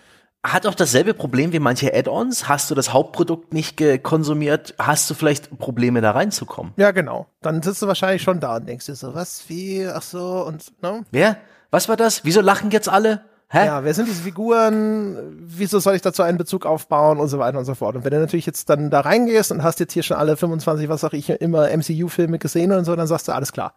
[0.45, 2.49] Hat auch dasselbe Problem wie manche Add-ons.
[2.49, 6.73] Hast du das Hauptprodukt nicht konsumiert, hast du vielleicht Probleme da reinzukommen.
[6.77, 7.27] Ja, genau.
[7.43, 10.83] Dann sitzt du wahrscheinlich schon da und denkst dir so, was, wie, ach so und,
[10.83, 11.05] ne?
[11.11, 11.37] Wer?
[11.71, 12.25] Was war das?
[12.25, 13.25] Wieso lachen jetzt alle?
[13.55, 13.67] Hä?
[13.67, 15.37] Ja, wer sind diese Figuren?
[15.39, 17.97] Wieso soll ich dazu einen Bezug aufbauen und so weiter und so fort?
[17.97, 20.89] Und wenn du natürlich jetzt dann da reingehst und hast jetzt hier schon alle 25,
[20.89, 23.75] was sag ich, immer MCU-Filme gesehen und so, dann sagst du, alles klar.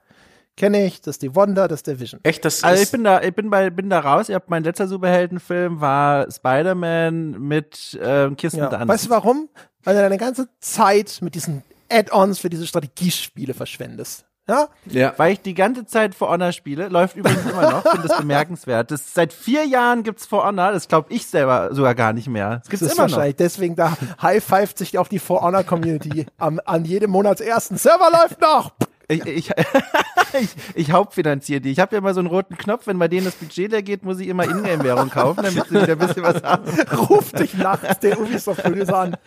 [0.55, 2.21] Kenne ich, das ist die Wanda, das ist der Vision.
[2.23, 4.29] Echt, das Also ich bin da, ich bin bei, bin da raus.
[4.29, 8.69] Ihr habt mein letzter Superheldenfilm war Spider-Man mit äh, Kirsten ja.
[8.69, 8.87] Dunst.
[8.87, 9.49] Weißt du warum?
[9.83, 14.25] Weil du deine ganze Zeit mit diesen Add-ons für diese Strategiespiele verschwendest.
[14.47, 14.67] Ja?
[14.85, 15.13] ja.
[15.17, 18.91] Weil ich die ganze Zeit For Honor spiele, läuft übrigens immer noch, finde das bemerkenswert.
[18.91, 22.57] Das, seit vier Jahren gibt's For Honor, das glaube ich selber sogar gar nicht mehr.
[22.57, 23.37] Das gibt's das ist immer wahrscheinlich noch.
[23.37, 27.77] deswegen da high-fived sich auch die For Honor Community am, an jedem Monatsersten.
[27.77, 28.71] Server läuft noch!
[29.07, 29.51] Ich, ich,
[30.39, 31.71] ich, ich hauptfinanziere die.
[31.71, 34.03] Ich habe ja immer so einen roten Knopf, wenn bei denen das Budget leer geht,
[34.03, 36.67] muss ich immer Ingame-Währung kaufen, damit sie wieder ein bisschen was haben.
[37.09, 39.17] Ruf dich nachts der Ubisoft-Producer an.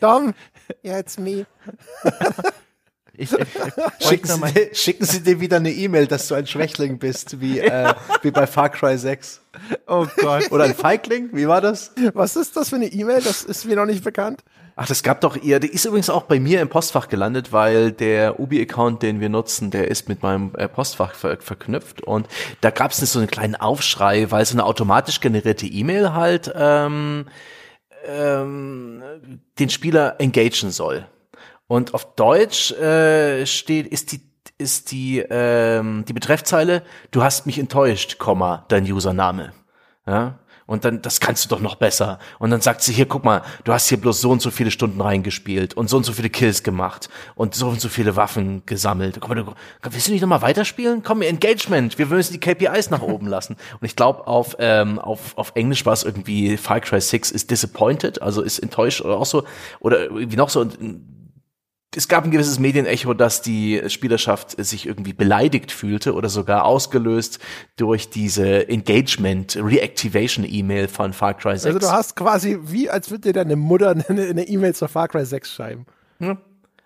[0.00, 0.34] Dom,
[0.84, 1.46] yeah, it's me.
[3.18, 3.32] Ich,
[3.98, 7.40] ich, schicken, Sie dir, schicken, Sie dir, wieder eine E-Mail, dass du ein Schwächling bist,
[7.40, 7.92] wie, äh,
[8.22, 9.40] wie bei Far Cry 6.
[9.88, 10.52] Oh Gott.
[10.52, 11.30] Oder ein Feigling?
[11.32, 11.92] Wie war das?
[12.14, 13.20] Was ist das für eine E-Mail?
[13.20, 14.44] Das ist mir noch nicht bekannt.
[14.76, 17.90] Ach, das gab doch ihr, die ist übrigens auch bei mir im Postfach gelandet, weil
[17.90, 22.28] der Ubi-Account, den wir nutzen, der ist mit meinem äh, Postfach ver verknüpft und
[22.60, 27.26] da gab es so einen kleinen Aufschrei, weil so eine automatisch generierte E-Mail halt ähm,
[28.06, 29.02] ähm,
[29.58, 31.06] den Spieler engagen soll.
[31.68, 34.20] Und auf Deutsch äh, steht, ist die
[34.56, 36.82] ist die ähm, die Betreffzeile,
[37.12, 39.52] du hast mich enttäuscht, Komma, dein Username.
[40.06, 40.40] Ja?
[40.68, 42.18] Und dann, das kannst du doch noch besser.
[42.38, 44.70] Und dann sagt sie, hier, guck mal, du hast hier bloß so und so viele
[44.70, 48.62] Stunden reingespielt und so und so viele Kills gemacht und so und so viele Waffen
[48.66, 49.16] gesammelt.
[49.18, 51.02] Guck mal, du, willst du nicht nochmal weiterspielen?
[51.02, 53.56] Komm, Engagement, wir müssen die KPIs nach oben lassen.
[53.80, 57.50] Und ich glaube, auf, ähm, auf, auf Englisch war es irgendwie Far Cry 6 ist
[57.50, 59.44] disappointed, also ist enttäuscht oder auch so,
[59.80, 60.60] oder irgendwie noch so.
[60.60, 61.17] Und
[61.96, 67.38] es gab ein gewisses Medienecho, dass die Spielerschaft sich irgendwie beleidigt fühlte oder sogar ausgelöst
[67.76, 71.66] durch diese Engagement Reactivation E-Mail von Far Cry 6.
[71.66, 75.24] Also du hast quasi wie als würde dir deine Mutter eine E-Mail zur Far Cry
[75.24, 75.86] 6 schreiben.
[76.18, 76.36] Ja.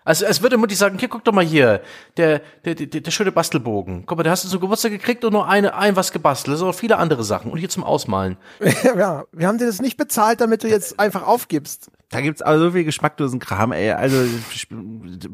[0.05, 1.81] Also es würde Mutti sagen, hier guck doch mal hier,
[2.17, 4.05] der, der, der, der schöne Bastelbogen.
[4.05, 6.57] Guck mal, der hast du zum Geburtstag gekriegt und nur eine, ein was gebastelt.
[6.57, 7.51] So viele andere Sachen.
[7.51, 8.37] Und hier zum Ausmalen.
[8.83, 11.89] ja, wir haben dir das nicht bezahlt, damit du jetzt einfach aufgibst.
[12.13, 13.91] Da gibt's also so viel geschmacklosen Kram, ey.
[13.91, 14.17] Also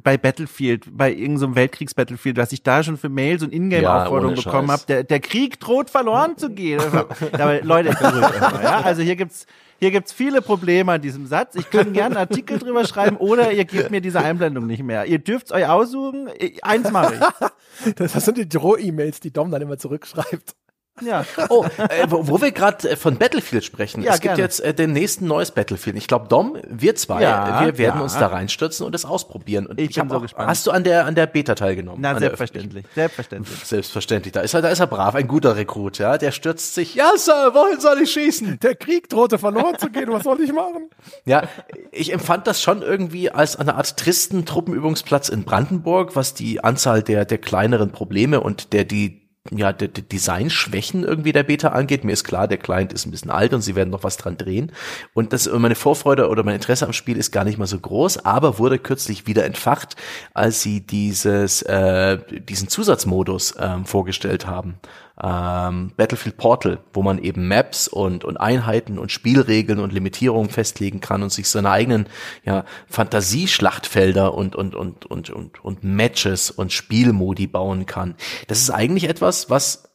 [0.02, 4.44] bei Battlefield, bei irgendeinem so Weltkriegs-Battlefield, was ich da schon für Mails und Ingame-Aufforderungen ja,
[4.44, 6.82] bekommen habe, der, der Krieg droht verloren zu gehen.
[7.34, 7.90] Aber Leute,
[8.64, 8.82] ja?
[8.82, 9.46] also hier gibt's
[9.80, 11.56] hier gibt's viele Probleme an diesem Satz.
[11.56, 15.06] Ich kann gerne einen Artikel drüber schreiben oder ihr gebt mir diese Einblendung nicht mehr.
[15.06, 16.30] Ihr dürft's euch aussuchen.
[16.62, 17.22] Eins mache ich.
[17.96, 20.54] Das sind die Droh-E-Mails, die Dom dann immer zurückschreibt.
[21.02, 21.26] Ja.
[21.50, 24.04] Oh, äh, wo, wo wir gerade äh, von Battlefield sprechen.
[24.04, 24.44] Ja, es gibt gerne.
[24.44, 25.96] jetzt äh, den nächsten neues Battlefield.
[25.98, 28.04] Ich glaube, Dom, wir zwei, ja, wir werden ja.
[28.04, 29.66] uns da reinstürzen und es ausprobieren.
[29.66, 30.50] Und ich, ich bin so auch, gespannt.
[30.50, 32.00] Hast du an der an der Beta teilgenommen?
[32.02, 32.86] Na, selbstverständlich.
[32.94, 33.60] Selbstverständlich.
[33.64, 34.34] Selbstverständlich.
[34.34, 36.18] Da ist er, da ist er brav, ein guter Rekrut, ja.
[36.18, 36.96] Der stürzt sich.
[36.96, 38.60] Ja, Sir, wohin soll ich schießen?
[38.60, 40.12] Der Krieg drohte verloren zu gehen.
[40.12, 40.90] Was soll ich machen?
[41.26, 41.44] Ja,
[41.92, 47.04] ich empfand das schon irgendwie als eine Art tristen Truppenübungsplatz in Brandenburg, was die Anzahl
[47.04, 52.04] der der kleineren Probleme und der die ja, der, der Designschwächen irgendwie der Beta angeht.
[52.04, 54.38] Mir ist klar, der Client ist ein bisschen alt und sie werden noch was dran
[54.38, 54.72] drehen.
[55.14, 58.26] Und das, meine Vorfreude oder mein Interesse am Spiel ist gar nicht mal so groß,
[58.26, 59.96] aber wurde kürzlich wieder entfacht,
[60.34, 64.80] als sie dieses, äh, diesen Zusatzmodus ähm, vorgestellt haben
[65.22, 71.02] ähm, Battlefield Portal, wo man eben Maps und, und Einheiten und Spielregeln und Limitierungen festlegen
[71.02, 72.08] kann und sich seine eigenen
[72.44, 78.16] ja, Fantasieschlachtfelder und, und, und, und, und, und Matches und Spielmodi bauen kann.
[78.48, 79.90] Das ist eigentlich etwas, was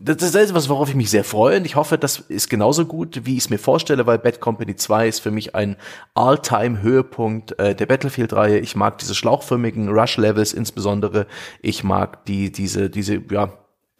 [0.00, 3.26] das ist etwas, worauf ich mich sehr freue und ich hoffe, das ist genauso gut,
[3.26, 5.76] wie ich es mir vorstelle, weil Bad Company 2 ist für mich ein
[6.14, 8.60] All-Time-Höhepunkt äh, der Battlefield-Reihe.
[8.60, 11.26] Ich mag diese schlauchförmigen Rush-Levels insbesondere.
[11.60, 13.52] Ich mag die, diese, diese, ja,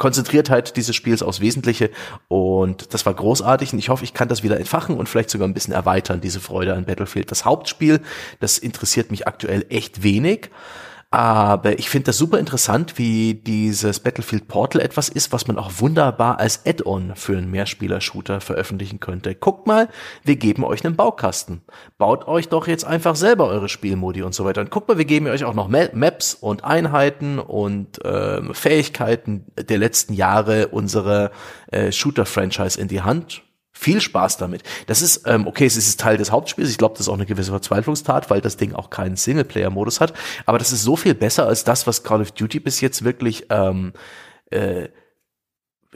[0.03, 1.89] Konzentriertheit dieses Spiels aufs Wesentliche
[2.27, 5.47] und das war großartig und ich hoffe, ich kann das wieder entfachen und vielleicht sogar
[5.47, 7.31] ein bisschen erweitern, diese Freude an Battlefield.
[7.31, 8.01] Das Hauptspiel,
[8.41, 10.51] das interessiert mich aktuell echt wenig.
[11.13, 15.71] Aber ich finde das super interessant, wie dieses Battlefield Portal etwas ist, was man auch
[15.77, 19.35] wunderbar als Add-on für einen Mehrspieler-Shooter veröffentlichen könnte.
[19.35, 19.91] Guckt mal,
[20.25, 21.61] wir geben euch einen Baukasten.
[21.99, 24.63] Baut euch doch jetzt einfach selber eure Spielmodi und so weiter.
[24.63, 29.77] Und guckt mal, wir geben euch auch noch Maps und Einheiten und äh, Fähigkeiten der
[29.77, 31.31] letzten Jahre unserer
[31.71, 33.43] äh, Shooter-Franchise in die Hand
[33.73, 34.63] viel Spaß damit.
[34.87, 36.71] Das ist, ähm, okay, es ist Teil des Hauptspiels.
[36.71, 40.13] Ich glaube, das ist auch eine gewisse Verzweiflungstat, weil das Ding auch keinen Singleplayer-Modus hat.
[40.47, 43.47] Aber das ist so viel besser als das, was Call of Duty bis jetzt wirklich
[43.51, 43.93] ähm,
[44.51, 44.89] äh,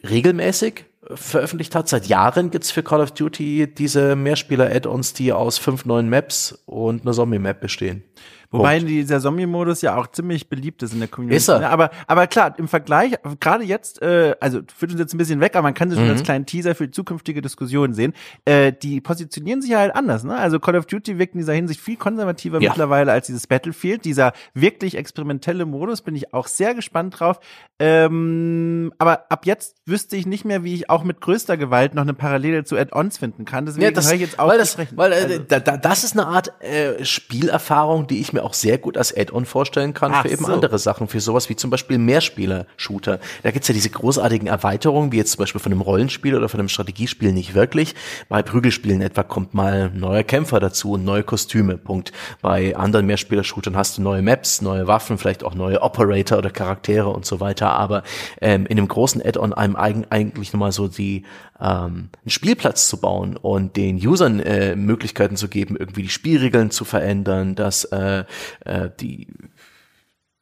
[0.08, 1.88] regelmäßig veröffentlicht hat.
[1.88, 7.02] Seit Jahren gibt's für Call of Duty diese Mehrspieler-Add-ons, die aus fünf neuen Maps und
[7.02, 8.02] einer Zombie-Map bestehen.
[8.50, 8.90] Wobei Punkt.
[8.90, 11.36] dieser Zombie-Modus ja auch ziemlich beliebt ist in der Community.
[11.36, 11.60] Ist er.
[11.60, 11.68] Ne?
[11.68, 15.54] Aber, aber klar, im Vergleich, gerade jetzt, äh, also führt uns jetzt ein bisschen weg,
[15.54, 16.04] aber man kann sich mhm.
[16.04, 18.12] schon als kleinen Teaser für zukünftige Diskussionen sehen.
[18.44, 20.24] Äh, die positionieren sich halt anders.
[20.24, 20.36] Ne?
[20.36, 22.70] Also Call of Duty wirkt in dieser Hinsicht viel konservativer ja.
[22.70, 24.04] mittlerweile als dieses Battlefield.
[24.04, 27.40] Dieser wirklich experimentelle Modus bin ich auch sehr gespannt drauf.
[27.78, 32.02] Ähm, aber ab jetzt wüsste ich nicht mehr, wie ich auch mit größter Gewalt noch
[32.02, 33.66] eine Parallele zu Add-ons finden kann.
[33.66, 36.12] Deswegen ja, das, ich jetzt auch weil das, weil, äh, also, da, da, das ist
[36.12, 40.22] eine Art äh, Spielerfahrung, die ich mir auch sehr gut als Add-on vorstellen kann Ach
[40.22, 40.52] für eben so.
[40.52, 43.18] andere Sachen, für sowas wie zum Beispiel Mehrspieler-Shooter.
[43.42, 46.60] Da gibt's ja diese großartigen Erweiterungen, wie jetzt zum Beispiel von einem Rollenspiel oder von
[46.60, 47.94] einem Strategiespiel nicht wirklich.
[48.28, 52.12] Bei Prügelspielen etwa kommt mal ein neuer Kämpfer dazu und neue Kostüme, Punkt.
[52.42, 57.08] Bei anderen Mehrspieler-Shootern hast du neue Maps, neue Waffen, vielleicht auch neue Operator oder Charaktere
[57.08, 58.02] und so weiter, aber
[58.40, 61.24] ähm, in einem großen Add-on einem eigentlich nochmal so die
[61.60, 66.70] ähm, einen Spielplatz zu bauen und den Usern äh, Möglichkeiten zu geben, irgendwie die Spielregeln
[66.70, 68.24] zu verändern, dass äh,
[68.64, 69.28] äh, die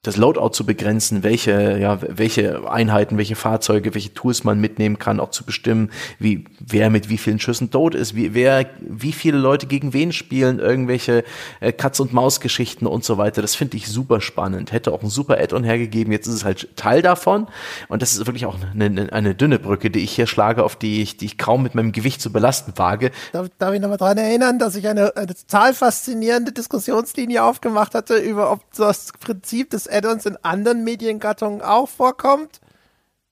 [0.05, 5.19] das Loadout zu begrenzen, welche, ja, welche Einheiten, welche Fahrzeuge, welche Tools man mitnehmen kann,
[5.19, 9.39] auch zu bestimmen, wie, wer mit wie vielen Schüssen tot ist, wie, wer, wie viele
[9.39, 11.25] Leute gegen wen spielen, irgendwelche
[11.61, 13.41] äh, Katz- und Maus-Geschichten und so weiter.
[13.41, 14.73] Das finde ich super spannend.
[14.73, 16.13] Hätte auch ein super Add-on hergegeben.
[16.13, 17.49] Jetzt ist es halt Teil davon.
[17.89, 21.01] Und das ist wirklich auch eine, eine, dünne Brücke, die ich hier schlage, auf die
[21.01, 23.11] ich, die ich kaum mit meinem Gewicht zu belasten wage.
[23.33, 28.17] Darf, darf ich nochmal dran erinnern, dass ich eine, eine total faszinierende Diskussionslinie aufgemacht hatte
[28.17, 32.61] über, ob das Prinzip des Add-ons in anderen Mediengattungen auch vorkommt.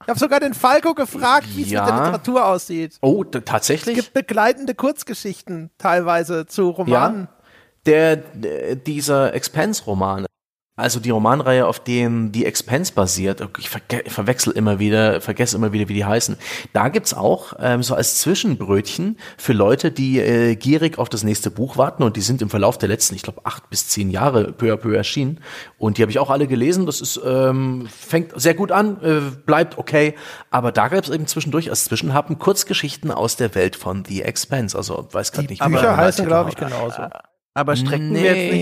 [0.02, 1.82] Ich habe sogar den Falco gefragt, wie es Ja.
[1.84, 2.96] mit der Literatur aussieht.
[3.02, 3.94] Oh, d- Es tatsächlich?
[3.96, 7.28] gibt begleitende Kurzgeschichten teilweise zu Romanen.
[7.86, 10.26] Der, der dieser Expense-Roman,
[10.74, 15.88] also die Romanreihe, auf dem die Expense basiert, ich verwechsel immer wieder, vergesse immer wieder,
[15.90, 16.38] wie die heißen.
[16.72, 21.50] Da gibt's auch ähm, so als Zwischenbrötchen für Leute, die äh, gierig auf das nächste
[21.50, 24.52] Buch warten und die sind im Verlauf der letzten, ich glaube, acht bis zehn Jahre
[24.52, 25.40] peu à peu erschienen.
[25.76, 26.86] Und die habe ich auch alle gelesen.
[26.86, 30.14] Das ist ähm, fängt sehr gut an, äh, bleibt okay.
[30.50, 34.74] Aber da gab's eben zwischendurch als Zwischenhappen Kurzgeschichten aus der Welt von The Expense.
[34.74, 37.08] Also weiß gerade nicht, wie Bücher heißen, glaube ich, genauso.
[37.54, 38.52] Aber strecken wir jetzt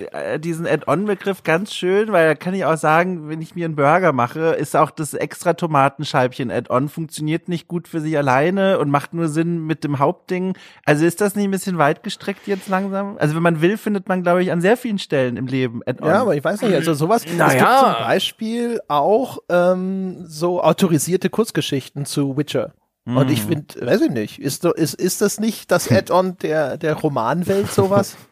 [0.00, 3.64] nicht äh, diesen Add-on-Begriff ganz schön, weil da kann ich auch sagen, wenn ich mir
[3.64, 8.80] einen Burger mache, ist auch das extra Tomatenscheibchen Add-on funktioniert nicht gut für sich alleine
[8.80, 10.54] und macht nur Sinn mit dem Hauptding.
[10.84, 13.16] Also ist das nicht ein bisschen weit gestreckt jetzt langsam?
[13.18, 16.08] Also wenn man will, findet man, glaube ich, an sehr vielen Stellen im Leben Add-on.
[16.08, 17.24] Ja, aber ich weiß nicht, also sowas.
[17.24, 17.52] Es Naja.
[17.52, 22.72] gibt zum Beispiel auch ähm, so autorisierte Kurzgeschichten zu Witcher.
[23.06, 26.94] Und ich finde, weiß ich nicht, ist, ist, ist das nicht das Add-on der, der
[26.94, 28.16] Romanwelt sowas?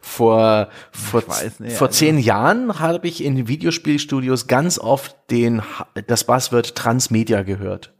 [0.00, 1.22] Vor, vor,
[1.58, 5.62] nicht, vor also- zehn Jahren habe ich in Videospielstudios ganz oft den,
[6.06, 7.94] das Buzzword Transmedia gehört.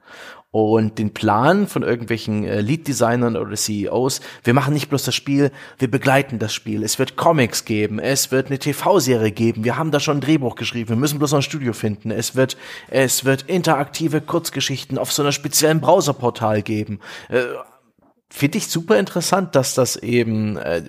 [0.55, 5.51] Und den Plan von irgendwelchen äh, Lead-Designern oder CEOs, wir machen nicht bloß das Spiel,
[5.79, 6.85] wir begleiten das Spiel.
[6.85, 10.55] Es wird Comics geben, es wird eine TV-Serie geben, wir haben da schon ein Drehbuch
[10.55, 12.13] geschrieben, wir müssen bloß noch ein Studio finden.
[12.13, 12.57] Es wird,
[12.89, 17.01] es wird interaktive Kurzgeschichten auf so einer speziellen Browserportal geben.
[17.31, 17.43] Äh,
[18.31, 20.83] Finde ich super interessant, dass das eben äh,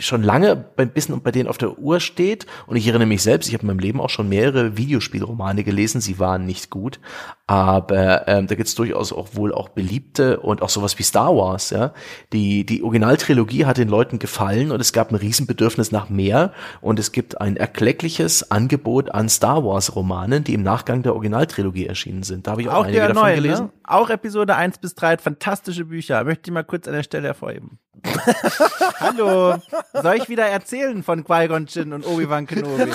[0.00, 2.46] schon lange ein bisschen bei denen auf der Uhr steht.
[2.66, 6.00] Und ich erinnere mich selbst, ich habe in meinem Leben auch schon mehrere Videospielromane gelesen.
[6.00, 7.00] Sie waren nicht gut,
[7.50, 11.34] aber ähm, da gibt es durchaus auch wohl auch beliebte und auch sowas wie Star
[11.34, 11.70] Wars.
[11.70, 11.92] Ja,
[12.32, 16.52] die die Originaltrilogie hat den Leuten gefallen und es gab ein Riesenbedürfnis nach mehr.
[16.80, 21.86] Und es gibt ein erkleckliches Angebot an Star Wars Romanen, die im Nachgang der Originaltrilogie
[21.86, 22.46] erschienen sind.
[22.46, 23.64] Da habe ich auch, auch einige davon neue, gelesen.
[23.64, 23.72] ne?
[23.82, 26.22] Auch Episode 1 bis 3, fantastische Bücher.
[26.22, 27.80] Möchte ich mal kurz an der Stelle hervorheben.
[29.00, 29.56] Hallo,
[29.92, 32.92] soll ich wieder erzählen von Qui-Gon Jinn und Obi-Wan Kenobi?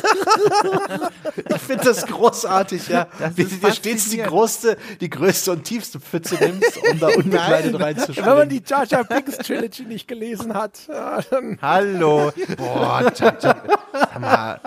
[1.50, 3.08] Ich finde das großartig, ja.
[3.20, 4.32] Das Wie ist dir stets die faszinierend.
[4.46, 9.04] Größte, die größte und tiefste Pfütze nimmst, um da unbekleidet Wenn man die Jar Jar
[9.04, 10.80] Binks Trilogy nicht gelesen hat,
[11.62, 12.32] Hallo.
[12.58, 13.56] Boah, tja, tja.
[13.94, 14.60] Sag mal,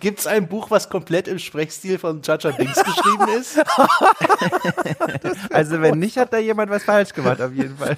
[0.00, 3.58] Gibt's ein Buch, was komplett im Sprechstil von Jaja Binks geschrieben ist?
[5.50, 7.96] also wenn nicht, hat da jemand was falsch gemacht, auf jeden Fall.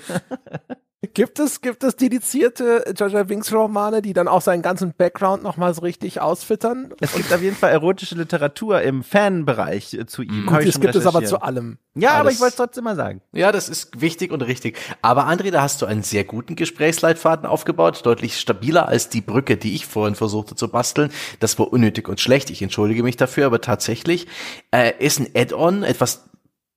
[1.15, 5.73] Gibt es, gibt es dedizierte Jar Binks Romane, die dann auch seinen ganzen Background nochmal
[5.73, 6.93] so richtig ausfüttern?
[7.01, 10.47] Es gibt auf jeden Fall erotische Literatur im Fanbereich äh, zu ihm.
[10.47, 11.78] Gut, es gibt es aber zu allem.
[11.95, 12.35] Ja, aber Alles.
[12.35, 13.20] ich wollte es trotzdem mal sagen.
[13.32, 14.77] Ja, das ist wichtig und richtig.
[15.03, 19.57] Aber André, da hast du einen sehr guten Gesprächsleitfaden aufgebaut, deutlich stabiler als die Brücke,
[19.57, 21.12] die ich vorhin versuchte zu basteln.
[21.39, 22.51] Das war unnötig und schlecht.
[22.51, 24.27] Ich entschuldige mich dafür, aber tatsächlich
[24.73, 26.24] äh, ist ein Add-on etwas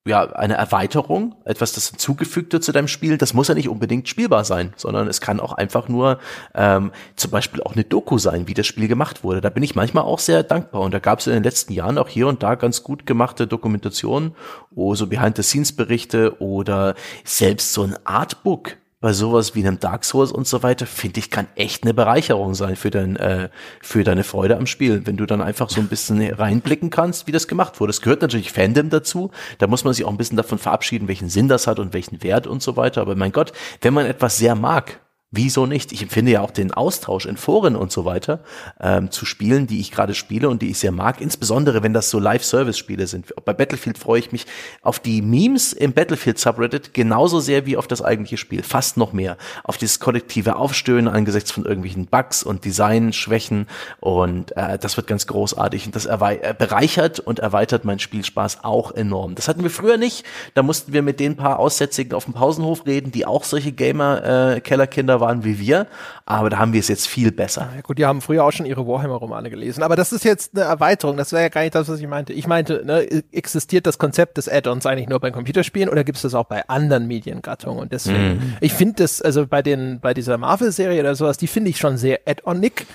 [0.08, 4.08] ja, eine Erweiterung, etwas, das hinzugefügt wird zu deinem Spiel, das muss ja nicht unbedingt
[4.08, 6.20] spielbar sein, sondern es kann auch einfach nur
[6.56, 9.42] ähm, zum Beispiel auch eine Doku sein, wie das Spiel gemacht wurde.
[9.42, 10.82] Da bin ich manchmal auch sehr dankbar.
[10.82, 13.48] Und da gab es in den letzten Jahren auch hier und da ganz gut gemachte
[13.48, 14.36] Dokumentationen,
[14.76, 20.48] oh, so Behind-the-Scenes-Berichte oder selbst so ein Artbook bei sowas wie einem Dark Souls und
[20.48, 23.50] so weiter, finde ich, kann echt eine Bereicherung sein für dein, äh,
[23.82, 25.06] für deine Freude am Spiel.
[25.06, 27.92] Wenn du dann einfach so ein bisschen reinblicken kannst, wie das gemacht wurde.
[27.92, 29.30] Es gehört natürlich Fandom dazu.
[29.60, 32.24] Da muss man sich auch ein bisschen davon verabschieden, welchen Sinn das hat und welchen
[32.24, 33.02] Wert und so weiter.
[33.02, 33.52] Aber mein Gott,
[33.82, 35.92] wenn man etwas sehr mag, Wieso nicht?
[35.92, 38.40] Ich empfinde ja auch den Austausch in Foren und so weiter
[38.80, 42.10] ähm, zu Spielen, die ich gerade spiele und die ich sehr mag, insbesondere wenn das
[42.10, 43.34] so Live-Service-Spiele sind.
[43.44, 44.46] Bei Battlefield freue ich mich
[44.84, 49.36] auf die Memes im Battlefield-Subreddit genauso sehr wie auf das eigentliche Spiel, fast noch mehr.
[49.66, 53.68] Auf dieses kollektive Aufstöhnen angesichts von irgendwelchen Bugs und Designschwächen
[54.00, 58.92] und äh, das wird ganz großartig und das äh, bereichert und erweitert meinen Spielspaß auch
[58.92, 59.36] enorm.
[59.36, 60.26] Das hatten wir früher nicht.
[60.54, 65.17] Da mussten wir mit den paar Aussätzigen auf dem Pausenhof reden, die auch solche Gamer-Kellerkinder
[65.20, 65.88] waren wie wir,
[66.26, 67.70] aber da haben wir es jetzt viel besser.
[67.76, 69.84] Ja gut, die haben früher auch schon ihre Warhammer-Romane gelesen.
[69.84, 71.18] Aber das ist jetzt eine Erweiterung.
[71.18, 72.34] Das wäre ja gar nicht das, was ich meinte.
[72.34, 76.24] Ich meinte, ne, existiert das Konzept des Add-ons eigentlich nur bei Computerspielen oder gibt es
[76.24, 77.80] das auch bei anderen Mediengattungen?
[77.80, 81.70] Und deswegen, ich finde das, also bei den, bei dieser Marvel-Serie oder sowas, die finde
[81.70, 82.86] ich schon sehr add-onig.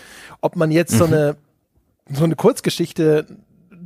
[0.41, 1.37] Ob man jetzt so eine
[2.11, 3.27] so eine Kurzgeschichte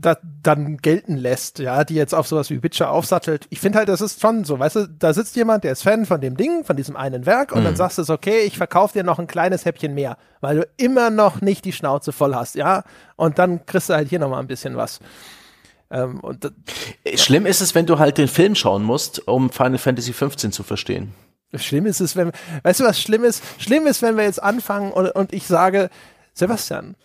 [0.00, 3.46] da, dann gelten lässt, ja, die jetzt auf sowas wie Witcher aufsattelt.
[3.50, 6.06] Ich finde halt, das ist schon so, weißt du, da sitzt jemand, der ist Fan
[6.06, 7.64] von dem Ding, von diesem einen Werk und mhm.
[7.64, 10.68] dann sagst du es, okay, ich verkaufe dir noch ein kleines Häppchen mehr, weil du
[10.76, 12.84] immer noch nicht die Schnauze voll hast, ja,
[13.16, 15.00] und dann kriegst du halt hier nochmal ein bisschen was.
[15.90, 16.52] Ähm, und,
[17.14, 20.62] Schlimm ist es, wenn du halt den Film schauen musst, um Final Fantasy 15 zu
[20.62, 21.14] verstehen.
[21.54, 22.32] Schlimm ist es, wenn,
[22.64, 23.42] weißt du, was schlimm ist?
[23.58, 25.90] Schlimm ist, wenn wir jetzt anfangen und, und ich sage,
[26.34, 26.96] Sebastian,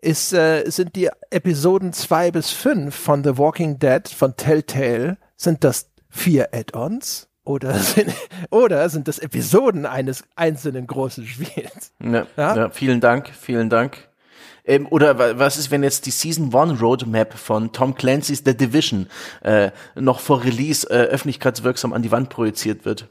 [0.00, 5.64] ist, äh, sind die Episoden zwei bis fünf von The Walking Dead von Telltale, sind
[5.64, 7.28] das vier Add-ons?
[7.44, 8.12] Oder sind,
[8.50, 11.92] oder sind das Episoden eines einzelnen großen Spiels?
[12.02, 12.56] Ja, ja?
[12.56, 14.08] ja vielen Dank, vielen Dank.
[14.66, 19.08] Ähm, oder was ist, wenn jetzt die Season One Roadmap von Tom Clancy's The Division
[19.42, 23.08] äh, noch vor Release äh, öffentlichkeitswirksam an die Wand projiziert wird?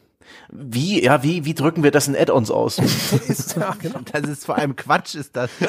[0.50, 2.78] Wie, ja, wie, wie drücken wir das in Add-ons aus?
[3.58, 4.00] ja, genau.
[4.12, 5.50] Das ist vor allem Quatsch, ist das.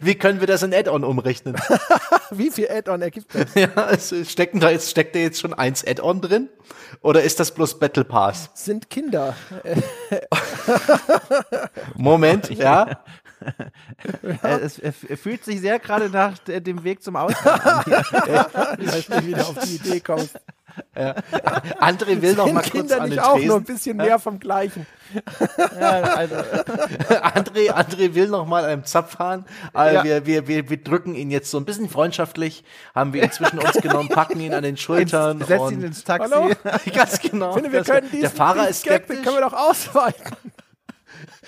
[0.00, 1.54] wie können wir das in Add-on umrechnen?
[2.30, 3.54] wie viel Add-on ergibt das?
[3.54, 6.48] Ja, es stecken da jetzt, steckt da jetzt schon eins Add-on drin?
[7.00, 8.50] Oder ist das bloß Battle Pass?
[8.54, 9.36] Sind Kinder.
[11.94, 12.88] Moment, ja.
[14.42, 14.58] ja.
[14.58, 17.84] Es, es, fühlt sich sehr gerade nach dem Weg zum Ausgang an.
[18.78, 20.38] ich weiß nicht, wie du auf die Idee kommst.
[20.96, 21.14] Ja.
[21.80, 24.86] André will noch mal kurz Kinder an nicht auch nur ein bisschen mehr vom Gleichen.
[25.80, 26.34] Ja, also,
[27.08, 29.44] André, André will noch mal einem Zapf fahren.
[29.72, 30.04] Also ja.
[30.04, 32.64] wir, wir, wir, wir drücken ihn jetzt so ein bisschen freundschaftlich,
[32.94, 35.44] haben wir ihn zwischen uns genommen, packen ihn an den Schultern.
[35.44, 36.30] Setzt ihn ins Taxi.
[36.30, 36.50] Hallo?
[36.94, 37.48] Ganz genau.
[37.50, 39.22] Ich finde, wir können diesen, der Fahrer ist skeptisch.
[39.22, 40.36] können wir doch ausweiten.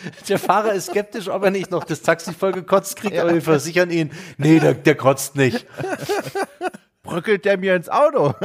[0.28, 3.22] Der Fahrer ist skeptisch, ob er nicht noch das Taxi voll gekotzt kriegt, ja.
[3.22, 5.66] aber wir versichern ihn, nee, der, der kotzt nicht.
[7.02, 8.34] Brückelt der mir ins Auto?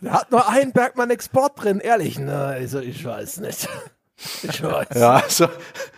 [0.00, 2.18] Der hat nur einen Bergmann Export drin, ehrlich.
[2.18, 3.68] Na, also ich weiß nicht.
[4.42, 4.88] Ich weiß.
[4.94, 5.46] Ja, so,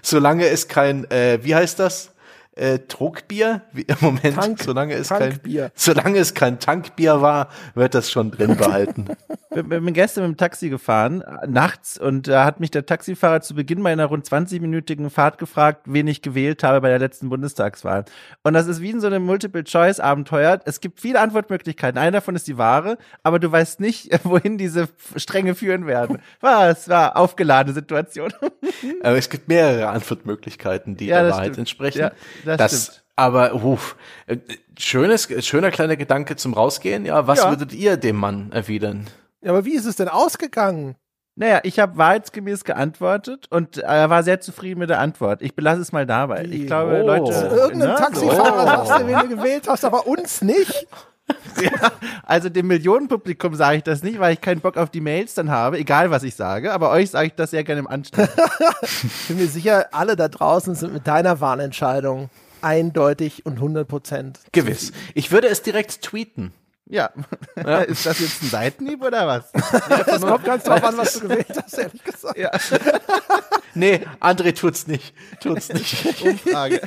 [0.02, 2.10] solange es kein, äh, wie heißt das?
[2.58, 3.62] Äh, Druckbier.
[3.72, 5.40] Wie, Im Moment, Tank, solange, es kein,
[5.74, 9.06] solange es kein Tankbier war, wird das schon drin behalten.
[9.50, 13.54] Wir bin gestern mit dem Taxi gefahren, nachts, und da hat mich der Taxifahrer zu
[13.54, 18.04] Beginn meiner rund 20-minütigen Fahrt gefragt, wen ich gewählt habe bei der letzten Bundestagswahl.
[18.42, 20.60] Und das ist wie in so einem Multiple-Choice-Abenteuer.
[20.66, 21.98] Es gibt viele Antwortmöglichkeiten.
[21.98, 26.18] Eine davon ist die wahre, aber du weißt nicht, wohin diese Stränge führen werden.
[26.40, 28.32] Was war aufgeladene Situation.
[29.02, 31.58] aber es gibt mehrere Antwortmöglichkeiten, die ja, der Wahrheit stimmt.
[31.58, 32.00] entsprechen.
[32.00, 32.12] Ja,
[32.48, 33.04] das, das stimmt.
[33.16, 33.96] Aber uff,
[34.26, 34.36] äh,
[34.78, 37.04] schönes, schöner kleiner Gedanke zum Rausgehen.
[37.04, 37.50] Ja, was ja.
[37.50, 39.06] würdet ihr dem Mann erwidern?
[39.40, 40.96] Ja, aber wie ist es denn ausgegangen?
[41.34, 45.40] Naja, ich habe wahrheitsgemäß geantwortet und er war sehr zufrieden mit der Antwort.
[45.40, 46.44] Ich belasse es mal dabei.
[46.50, 47.06] Ich glaube, oh.
[47.06, 47.32] Leute.
[47.32, 48.86] Irgendein Taxifahrer oh.
[48.86, 50.88] sagst du, wen du gewählt hast, aber uns nicht.
[51.62, 51.92] ja,
[52.24, 55.50] also dem Millionenpublikum sage ich das nicht, weil ich keinen Bock auf die Mails dann
[55.50, 58.30] habe, egal was ich sage, aber euch sage ich das sehr gerne im Anstand.
[58.82, 62.30] ich bin mir sicher, alle da draußen sind mit deiner Wahlentscheidung
[62.62, 64.40] eindeutig und 100 Prozent.
[64.52, 64.92] Gewiss.
[65.14, 66.52] Ich würde es direkt tweeten.
[66.88, 67.10] Ja.
[67.56, 67.78] ja.
[67.82, 69.52] Ist das jetzt ein Seitenhieb oder was?
[69.88, 72.36] Ja, das kommt ganz drauf an, was du gewählt hast, ehrlich gesagt.
[72.36, 72.50] Ja.
[73.74, 75.14] nee, André tut's nicht.
[75.40, 76.22] Tut's nicht.
[76.22, 76.80] Umfrage.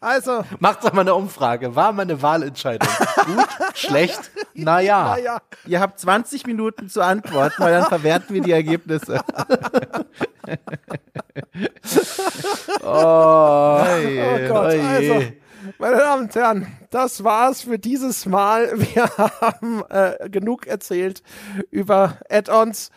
[0.00, 0.44] Also.
[0.58, 1.74] Macht doch mal eine Umfrage.
[1.74, 2.88] War meine Wahlentscheidung
[3.26, 4.30] gut, schlecht?
[4.54, 5.16] Naja.
[5.16, 5.38] naja.
[5.66, 9.20] Ihr habt 20 Minuten zu antworten, weil dann verwerten wir die Ergebnisse.
[12.82, 15.22] oh, oh Gott, also.
[15.76, 18.70] Meine Damen und Herren, das war's für dieses Mal.
[18.76, 21.22] Wir haben äh, genug erzählt
[21.70, 22.90] über Add-ons.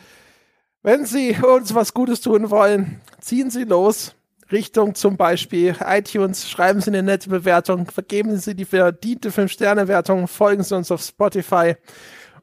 [0.82, 4.14] Wenn Sie uns was Gutes tun wollen, ziehen Sie los.
[4.50, 10.62] Richtung zum Beispiel iTunes, schreiben Sie eine nette Bewertung, vergeben Sie die verdiente 5-Sterne-Wertung, folgen
[10.62, 11.76] Sie uns auf Spotify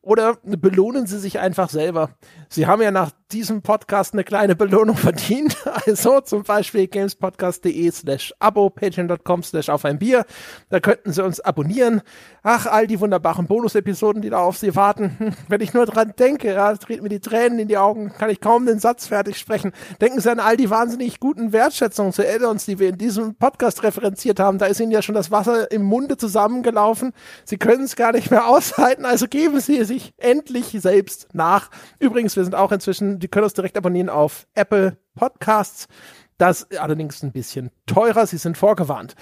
[0.09, 2.09] oder belohnen Sie sich einfach selber.
[2.49, 5.55] Sie haben ja nach diesem Podcast eine kleine Belohnung verdient.
[5.85, 10.25] Also zum Beispiel gamespodcast.de slash abo, patreon.com slash auf ein Bier.
[10.69, 12.01] Da könnten Sie uns abonnieren.
[12.41, 15.15] Ach, all die wunderbaren Bonus-Episoden, die da auf Sie warten.
[15.19, 18.31] Hm, wenn ich nur dran denke, ja, treten mir die Tränen in die Augen, kann
[18.31, 19.73] ich kaum den Satz fertig sprechen.
[20.01, 23.83] Denken Sie an all die wahnsinnig guten Wertschätzungen zu Add-ons, die wir in diesem Podcast
[23.83, 24.57] referenziert haben.
[24.57, 27.13] Da ist Ihnen ja schon das Wasser im Munde zusammengelaufen.
[27.45, 31.69] Sie können es gar nicht mehr aushalten, also geben Sie sich endlich selbst nach.
[31.99, 35.87] Übrigens, wir sind auch inzwischen, die können uns direkt abonnieren auf Apple Podcasts.
[36.37, 38.25] Das allerdings ein bisschen teurer.
[38.25, 39.15] Sie sind vorgewarnt.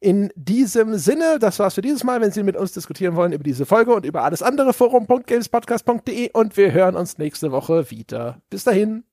[0.00, 2.20] In diesem Sinne, das war's für dieses Mal.
[2.20, 6.56] Wenn Sie mit uns diskutieren wollen über diese Folge und über alles andere, forum.gamespodcast.de und
[6.56, 8.40] wir hören uns nächste Woche wieder.
[8.50, 9.05] Bis dahin.